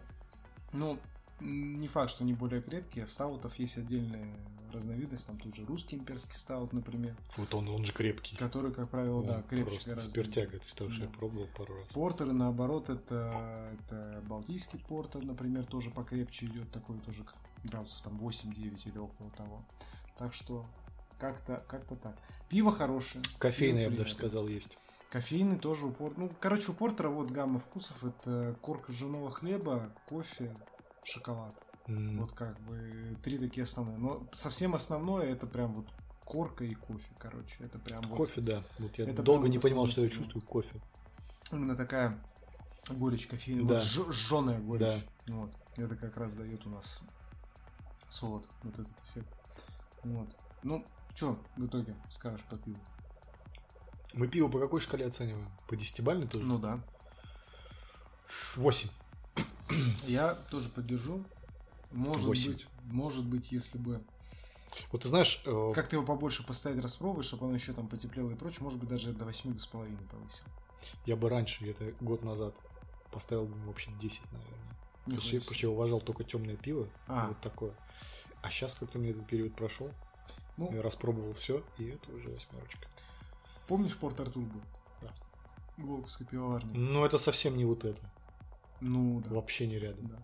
[0.73, 0.99] ну,
[1.41, 3.07] не факт, что они более крепкие.
[3.07, 4.29] Стаутов есть отдельная
[4.73, 8.37] разновидность, там тут же русский имперский стаут, например, Вот он, он же крепкий.
[8.37, 10.11] который, как правило, да, Он крепче просто гораздо.
[10.11, 11.15] спиртяга, из того, что я Да.
[11.17, 11.89] пробовал пару раз.
[11.89, 17.35] Портеры, наоборот, это, это балтийский портер, например, тоже покрепче идет, такой тоже как
[17.65, 19.65] градусов там 8-9 или около того.
[20.19, 20.65] Так что
[21.21, 22.17] как-то как так.
[22.49, 23.23] Пиво хорошее.
[23.39, 24.79] Кофейный, я бы даже сказал, есть.
[25.11, 26.21] Кофейный тоже у портера.
[26.21, 28.03] Ну, короче, у портера вот гамма вкусов.
[28.05, 30.57] Это корка ржаного хлеба, кофе,
[31.05, 31.55] шоколад.
[31.87, 32.19] М.
[32.19, 33.99] Вот как бы три такие основные.
[33.99, 35.87] Но совсем основное это прям вот
[36.25, 37.65] корка и кофе, короче.
[37.65, 38.65] Это прям вот Кофе, да.
[38.79, 40.81] Вот я Это долго не понимал, что я чувствую кофе.
[41.53, 42.23] именно такая
[42.89, 43.65] горечь кофейная.
[43.67, 43.75] Да.
[43.75, 45.05] Вот жж- жженая горечь.
[45.29, 45.53] Вот.
[45.77, 47.01] Это как раз дает у нас
[48.09, 49.29] солод, вот этот эффект.
[50.05, 50.29] Вот.
[50.63, 50.85] Ну,
[51.21, 52.79] что в итоге скажешь по пиву?
[54.15, 55.51] Мы пиво по какой шкале оцениваем?
[55.69, 56.47] По десятибальной тоже?
[56.47, 56.81] Ну да.
[58.57, 58.89] Восемь.
[60.07, 61.23] Я тоже поддержу.
[61.91, 62.53] Может Восемь.
[62.53, 64.03] быть, может быть, если бы
[64.93, 68.35] Вот ты знаешь, э, как-то его побольше поставить, распробовать, чтобы он еще там потеплел и
[68.35, 70.45] прочее, может быть, даже до восьми с половиной повысил.
[71.05, 72.55] я бы раньше, где-то год назад,
[73.13, 74.77] поставил бы вообще 10, наверное.
[75.05, 77.29] Потому что, потому что я уважал только темное пиво, А.
[77.29, 77.75] вот такое.
[78.41, 79.91] А сейчас как-то мне этот период прошел,
[80.61, 82.87] Ну, я распробовал все, и это уже восьмерочка.
[83.67, 84.61] помнишь, Порт Артур был?
[85.01, 85.09] Да.
[85.79, 86.77] Волковской пивоварни.
[86.77, 88.01] Но это совсем не вот это.
[88.81, 89.35] Ну, да.
[89.35, 90.09] Вообще не рядом.
[90.09, 90.19] Да.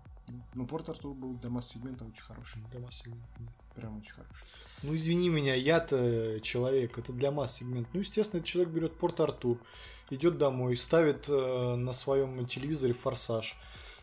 [0.55, 2.61] Ну, Порт Артур был для масс-сегмента очень хороший.
[2.71, 3.27] Для масс-сегмента.
[3.75, 4.45] Прям очень хороший.
[4.83, 7.89] Ну, извини меня, я-то человек, это для масс-сегмента.
[7.95, 9.59] Ну, естественно, этот человек берет Порт Артур,
[10.11, 13.57] идет домой, ставит э, на своем телевизоре форсаж,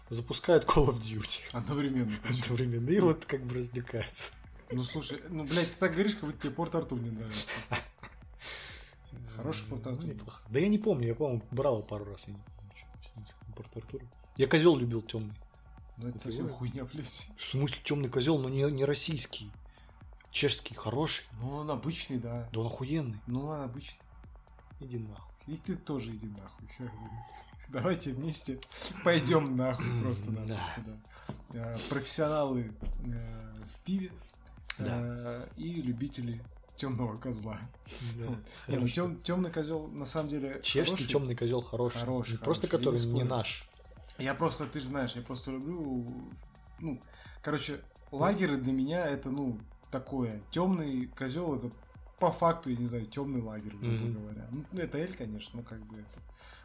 [0.10, 2.16] запускает Call of Duty Одновременно.
[2.28, 4.24] одновременно и вот как бы развлекается.
[4.72, 7.48] Ну, слушай, ну, блядь, ты так говоришь, как будто тебе Порт Артур не нравится.
[9.36, 10.06] Хороший Порт Ну, Артур.
[10.06, 10.42] неплохо.
[10.50, 13.16] Да я не помню, я, по-моему, брал его пару раз, я не помню, что с
[13.16, 14.10] ним, с этим Порт Артуром.
[14.38, 15.36] Я козел любил темный.
[15.98, 17.30] Ну, это совсем хуйня, блядь.
[17.38, 19.52] В смысле темный козел, но не, не российский.
[20.32, 21.26] Чешский, хороший.
[21.40, 22.50] Ну, он обычный, да.
[22.52, 23.20] Да он охуенный.
[23.28, 24.00] Ну, он обычный.
[24.80, 25.32] Иди нахуй.
[25.46, 26.68] И ты тоже иди нахуй.
[27.70, 28.60] Давайте вместе
[29.04, 30.98] пойдем нахуй просто-напросто, да.
[31.54, 32.72] Э, Профессионалы
[33.06, 34.12] э, в пиве
[34.80, 36.42] э, и любители
[36.76, 37.60] темного козла.
[38.18, 39.16] Да, ну хороший.
[39.24, 41.12] темный козел на самом деле Чешский хороший.
[41.12, 42.00] темный козел хороший.
[42.00, 43.70] Хороший, Не просто хороший, который не наш.
[44.18, 46.32] Я просто, ты же знаешь, я просто люблю,
[46.80, 47.02] ну,
[47.42, 47.82] короче,
[48.12, 49.60] лагеры для меня это, ну,
[49.92, 50.42] такое.
[50.52, 51.72] Темный козел это
[52.20, 54.48] по факту, я не знаю, темный лагерь, грубо говоря.
[54.52, 56.20] Ну, это эль, конечно, но как бы это.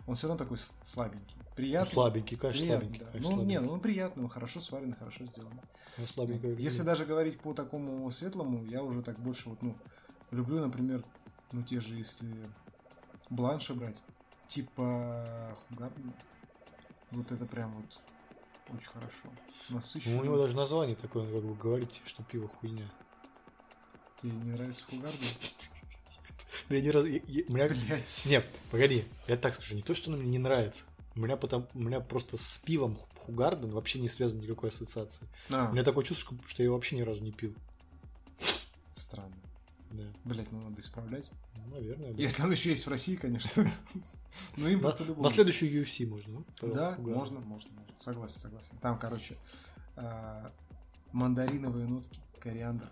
[0.09, 1.37] Он все равно такой слабенький.
[1.39, 1.93] Ну, Приятный.
[1.93, 3.05] слабенький, конечно, приятный, слабенький.
[3.05, 3.13] да.
[3.13, 3.67] конечно, Ну, не, слабенький.
[3.67, 5.61] ну он приятный, он хорошо сварен, хорошо сделан.
[5.99, 6.55] Ну, слабенький.
[6.57, 9.77] Если даже говорить по такому светлому, я уже так больше вот, ну,
[10.31, 11.05] люблю, например,
[11.53, 12.35] ну, те же, если
[13.29, 14.01] бланши брать,
[14.47, 16.15] типа Хугардена.
[17.11, 18.01] Вот это прям вот
[18.75, 19.29] очень хорошо.
[19.69, 20.17] Насыщенно.
[20.17, 22.91] Ну, у него даже название такое, он как бы говорите, что пиво хуйня.
[24.23, 25.29] Тебе не нравится Хугарден?
[26.69, 27.07] Да я ни разу...
[27.07, 27.69] я- я- у меня-.
[28.27, 30.85] Нет, погоди, я так скажу, не то, что он мне не нравится.
[31.17, 35.27] У меня, потом, у меня просто с пивом Хугарден вообще не связан никакой ассоциации.
[35.51, 37.55] А, У меня такое чувство, что- я его вообще ни разу не пил.
[38.97, 39.35] странно.
[39.91, 40.05] Да.
[40.25, 41.31] Блять, ну надо исправлять.
[41.57, 42.23] Ну, Наверное, да.
[42.23, 43.51] Если оно еще есть в России, конечно.
[44.59, 45.23] Ну им по-любому.
[45.23, 47.71] на следующую UFC можно, ну, Да, можно, можно.
[47.99, 48.77] Согласен, согласен.
[48.83, 49.37] Там, короче,
[49.97, 50.53] а,
[51.13, 52.87] мандариновые нотки, кориандр.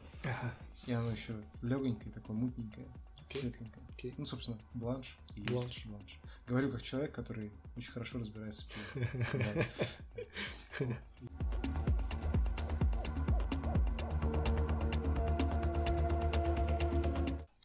[0.87, 2.87] И оно еще легонькое, такое мутненькое,
[3.29, 3.43] Окей.
[3.43, 3.87] светленькое.
[3.91, 4.15] Окей.
[4.17, 5.87] Ну, собственно, бланш есть Бланш.
[5.87, 6.21] бланш.
[6.47, 9.69] Говорю как человек, который очень хорошо разбирается в пиве.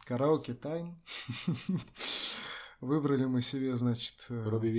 [0.06, 1.02] Караоке тайм.
[2.82, 4.26] Выбрали мы себе, значит...
[4.30, 4.70] э, Робби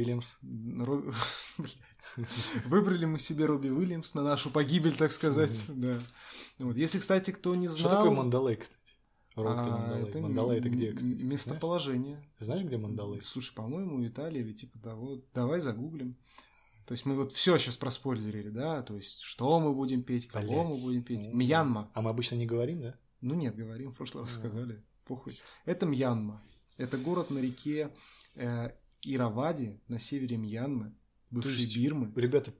[1.58, 2.26] Блядь.
[2.64, 5.64] Выбрали мы себе Робби Уильямс на нашу погибель, так сказать.
[5.68, 6.00] Да.
[6.58, 6.76] Вот.
[6.76, 7.78] Если, кстати, кто не знал...
[7.78, 8.81] Что такое Мандалей, кстати?
[9.34, 10.58] Робби а, Мандалей.
[10.58, 11.14] это где, кстати?
[11.14, 11.30] знаешь?
[11.30, 12.22] Местоположение.
[12.38, 13.20] Ты знаешь, где Мандалей?
[13.22, 15.22] Слушай, по-моему, Италия, ведь типа того.
[15.34, 16.16] Давай загуглим.
[16.86, 18.82] То есть мы вот все сейчас проспойлерили, да?
[18.82, 20.82] То есть что мы будем петь, кого мы Блядь.
[20.82, 21.20] будем петь.
[21.20, 21.90] Ну, Мьянма.
[21.94, 22.94] А мы обычно не говорим, да?
[23.20, 24.38] Ну нет, говорим, в прошлый раз А.
[24.38, 24.82] сказали.
[25.04, 25.38] Похуй.
[25.64, 26.42] Это Мьянма.
[26.76, 27.90] Это город на реке
[28.34, 28.70] э,
[29.02, 30.92] Иравади на севере Мьянмы,
[31.30, 32.12] бывшей есть Бирмы.
[32.16, 32.52] Ребята,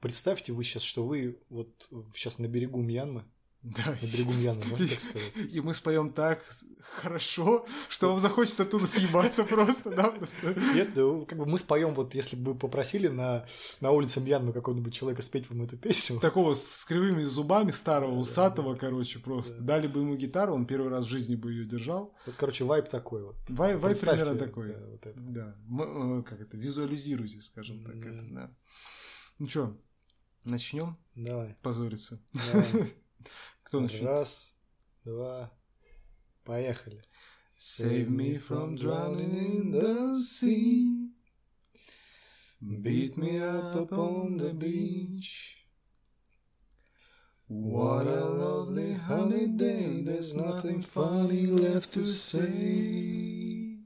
[0.00, 3.24] представьте вы сейчас, что вы вот сейчас на берегу Мьянмы.
[3.62, 3.94] Да.
[4.00, 5.32] На берегу Мьянмы, можно так сказать?
[5.52, 6.42] И мы споем так
[6.80, 10.54] хорошо, что вам захочется оттуда съебаться просто, да, просто.
[10.74, 13.46] Нет, да, как бы мы споем, вот если бы попросили на,
[13.80, 18.20] на улице Мьянмы какого-нибудь человека спеть вам эту песню, Такого с кривыми зубами старого, Да,
[18.20, 18.78] усатого, да.
[18.80, 19.58] короче, просто.
[19.58, 19.64] Да.
[19.76, 22.14] Дали бы ему гитару, он первый раз в жизни бы ее держал.
[22.24, 23.36] вот, короче, вайп такой вот.
[23.50, 24.68] Вай, вай Представьте, примерно такой.
[24.72, 25.20] да, вот это.
[25.20, 25.56] Да.
[25.68, 27.96] М- э, как это, визуализируйте, скажем так.
[27.96, 28.50] Это, да.
[29.38, 29.76] Ну что,
[30.44, 32.20] начнем Давай, позориться?
[32.32, 32.94] давай.
[33.63, 34.03] Кто начнет?
[34.03, 34.55] Раз,
[35.03, 35.51] два,
[36.43, 37.01] поехали.
[37.57, 41.09] Save me from drowning in the sea.
[42.61, 45.65] Beat me up upon the beach.
[47.47, 53.77] What a lovely honey day, there's nothing funny left to say.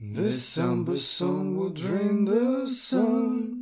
[0.00, 3.57] The samba song will drain the sun,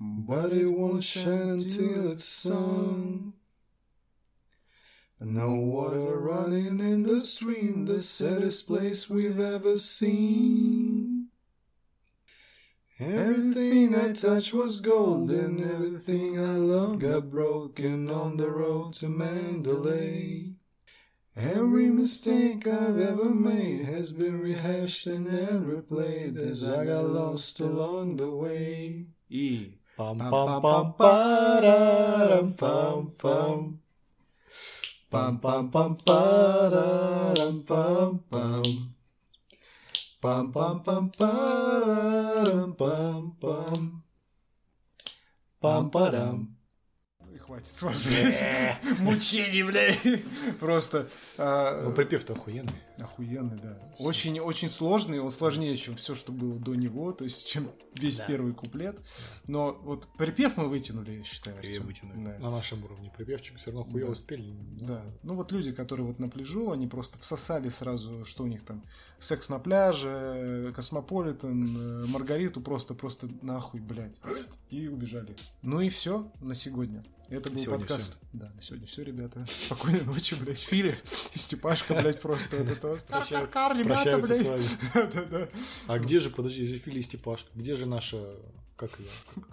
[0.00, 3.34] but it won't shine until it's sung.
[5.20, 11.28] No water running in the stream, the saddest place we've ever seen.
[12.98, 19.08] Everything I touched was gold, and everything I loved got broken on the road to
[19.08, 20.54] Mandalay.
[21.36, 28.16] Every mistake I've ever made has been rehashed and replayed as I got lost along
[28.16, 29.06] the way.
[30.00, 33.78] Bum, bum, bum, ba-da-dum, bum, bum.
[35.10, 38.94] Bum, bum, bum, ba-da-dum, bum, bum.
[40.22, 44.02] Bum, bum, bum, ba-da-dum, bum, bum.
[45.60, 46.59] Bum, ba-dum.
[47.50, 49.00] Хватит с вас, блядь.
[49.00, 49.98] Мучений, блядь.
[50.60, 51.08] Просто...
[51.36, 52.72] а, Ну, припев-то охуенный.
[52.98, 53.76] Охуенный, да.
[53.98, 58.18] Очень, очень сложный, он сложнее, чем все, что было до него, то есть, чем весь
[58.18, 59.00] первый куплет.
[59.48, 61.58] Но вот припев мы вытянули, я считаю.
[61.58, 61.90] Артём.
[62.24, 62.38] Да.
[62.38, 64.14] На нашем уровне припевчик все равно хуево Да.
[64.14, 64.54] спели.
[64.80, 65.02] Да.
[65.24, 68.84] Ну вот люди, которые вот на пляжу, они просто всосали сразу, что у них там,
[69.18, 74.14] секс на пляже, Космополитен, э, Маргариту просто, просто нахуй, блядь.
[74.68, 75.34] И убежали.
[75.62, 77.02] Ну и все на сегодня.
[77.30, 78.16] Это был сегодня подкаст.
[78.32, 79.46] Да, на сегодня все, ребята.
[79.66, 80.98] Спокойной ночи, блядь, в эфире.
[81.32, 82.98] И Степашка, блядь, просто вот это.
[83.08, 84.48] Прощаю- Кар-кар-кар, ребята, Прощаются с блядь.
[84.50, 84.64] вами.
[84.94, 85.48] Да-да-да.
[85.86, 87.48] А где же, подожди, Зефили и Степашка?
[87.54, 88.34] Где же наша,
[88.76, 89.06] как ее?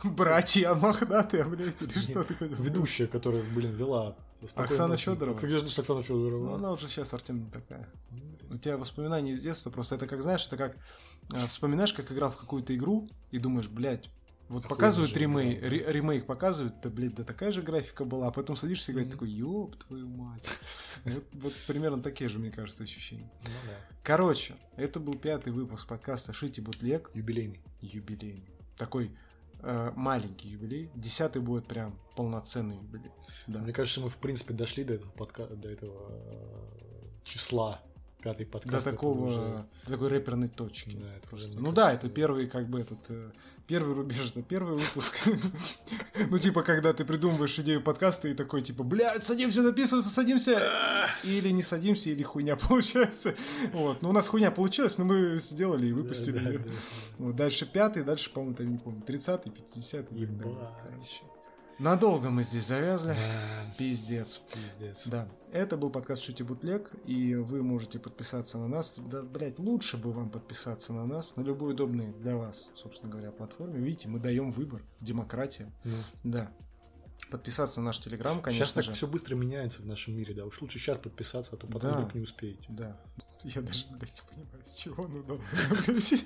[0.04, 2.56] Братья мохнатые, блядь, или что ты хотел?
[2.58, 4.16] Ведущая, которая, блин, вела.
[4.42, 5.06] «Спокойной Оксана ночи».
[5.06, 5.38] Фёдорова?
[5.40, 6.56] Где же Оксана Ну, Федорова?
[6.56, 7.90] она уже сейчас, Артем, такая.
[8.52, 10.78] У тебя воспоминания из детства, просто это как, знаешь, это как
[11.34, 14.10] а, вспоминаешь, как играл в какую-то игру и думаешь, блядь,
[14.50, 18.32] вот Охуенно показывают ремейк, ре- ремейк показывают, да, блядь, да такая же графика была, а
[18.32, 19.12] потом садишься играть, Мгм.
[19.14, 20.44] такой, ёб твою мать.
[21.34, 23.30] Вот, примерно такие же, мне кажется, ощущения.
[23.44, 23.78] Ну да.
[24.04, 27.62] Короче, это был пятый выпуск подкаста «Шити бутлег», Юбилейный.
[27.82, 28.50] юбилейный.
[28.78, 29.12] Такой
[29.62, 30.90] э, маленький юбилей.
[30.96, 33.12] Десятый будет прям полноценный юбилей.
[33.48, 33.60] Да.
[33.60, 35.46] Мне кажется, мы в принципе дошли до этого подка...
[35.48, 37.82] до этого э, числа
[38.22, 38.86] пятый подкаст.
[38.86, 40.98] до такого уже- до такой рэперной точки.
[40.98, 41.60] Да, это Просто.
[41.60, 43.32] Ну да, это первый, как бы этот э,
[43.68, 45.24] первый рубеж, это первый выпуск.
[46.30, 50.62] Ну, типа, когда ты придумываешь идею подкаста и такой, типа, блядь, садимся записываться, садимся.
[51.24, 53.36] Или не садимся, или хуйня получается.
[53.72, 54.02] Вот.
[54.02, 56.40] Ну, у нас хуйня получилась, но мы сделали и выпустили
[57.20, 57.34] ее.
[57.34, 60.00] дальше пятый, дальше, по-моему, там не помню, 30-й, 50-й.
[60.24, 60.56] и так далее.
[60.58, 61.22] Ебать.
[61.80, 63.10] Надолго мы здесь завязли.
[63.10, 64.42] Да, Пиздец.
[64.52, 65.04] пиздец.
[65.06, 68.96] Да, это был подкаст Шути Бутлег, и вы можете подписаться на нас.
[68.98, 73.32] Да, блядь, лучше бы вам подписаться на нас на любой удобной для вас, собственно говоря,
[73.32, 73.80] платформе.
[73.80, 75.72] Видите, мы даем выбор, демократия.
[75.84, 76.52] Ну, Да.
[77.30, 78.92] Подписаться на наш телеграм, сейчас конечно так же.
[78.94, 80.46] все быстро меняется в нашем мире, да.
[80.46, 81.98] Уж лучше сейчас подписаться, а то потом Да.
[81.98, 82.66] вдруг не успеете.
[82.70, 82.98] Да.
[83.44, 85.40] Я даже, блядь, не понимаю, с чего дало,
[85.86, 86.26] блядь.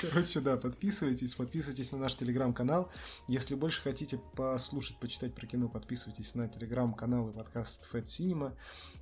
[0.00, 2.90] Короче, да, подписывайтесь, подписывайтесь на наш телеграм-канал.
[3.26, 8.54] Если больше хотите послушать, почитать про кино, подписывайтесь на телеграм-канал и подкаст Fat Cinema.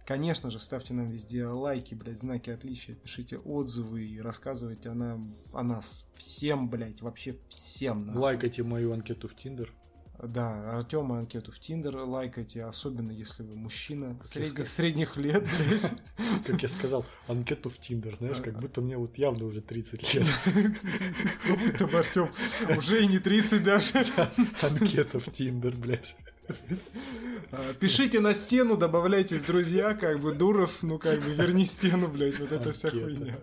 [0.07, 5.35] Конечно же, ставьте нам везде лайки, блядь, знаки отличия, пишите отзывы и рассказывайте о, нам,
[5.53, 8.07] о нас всем, блядь, вообще всем.
[8.07, 8.23] нахуй.
[8.23, 9.73] Лайкайте мою анкету в Тиндер.
[10.23, 14.67] Да, Артема анкету в Tinder лайкайте, особенно если вы мужчина средних, сказал.
[14.67, 15.45] средних лет.
[16.47, 20.27] Как я сказал, анкету в Tinder, знаешь, как будто мне вот явно уже 30 лет.
[21.47, 22.31] Как будто бы Артем
[22.77, 23.93] уже и не 30 даже.
[24.63, 26.17] Анкета в Tinder, блядь.
[27.53, 32.39] А, Пишите на стену, добавляйтесь друзья, как бы Дуров, ну как бы верни стену, блядь,
[32.39, 33.05] вот это вся Анкета.
[33.05, 33.37] хуйня.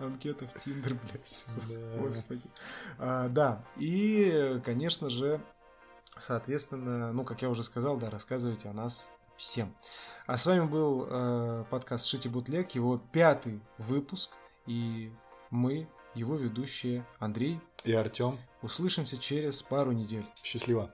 [0.00, 1.98] Анкета в Tinder, блядь, Да.
[1.98, 2.42] господи.
[2.98, 5.40] А, Да, и, конечно же,
[6.20, 9.74] соответственно, ну, как я уже сказал, да, рассказывайте о нас всем.
[10.26, 14.30] А с вами был э, подкаст Шити Бутлег, его пятый выпуск,
[14.66, 15.12] и
[15.50, 17.60] мы, его ведущие Андрей.
[17.84, 18.38] И Артем.
[18.60, 20.26] Услышимся через пару недель.
[20.42, 20.92] Счастливо.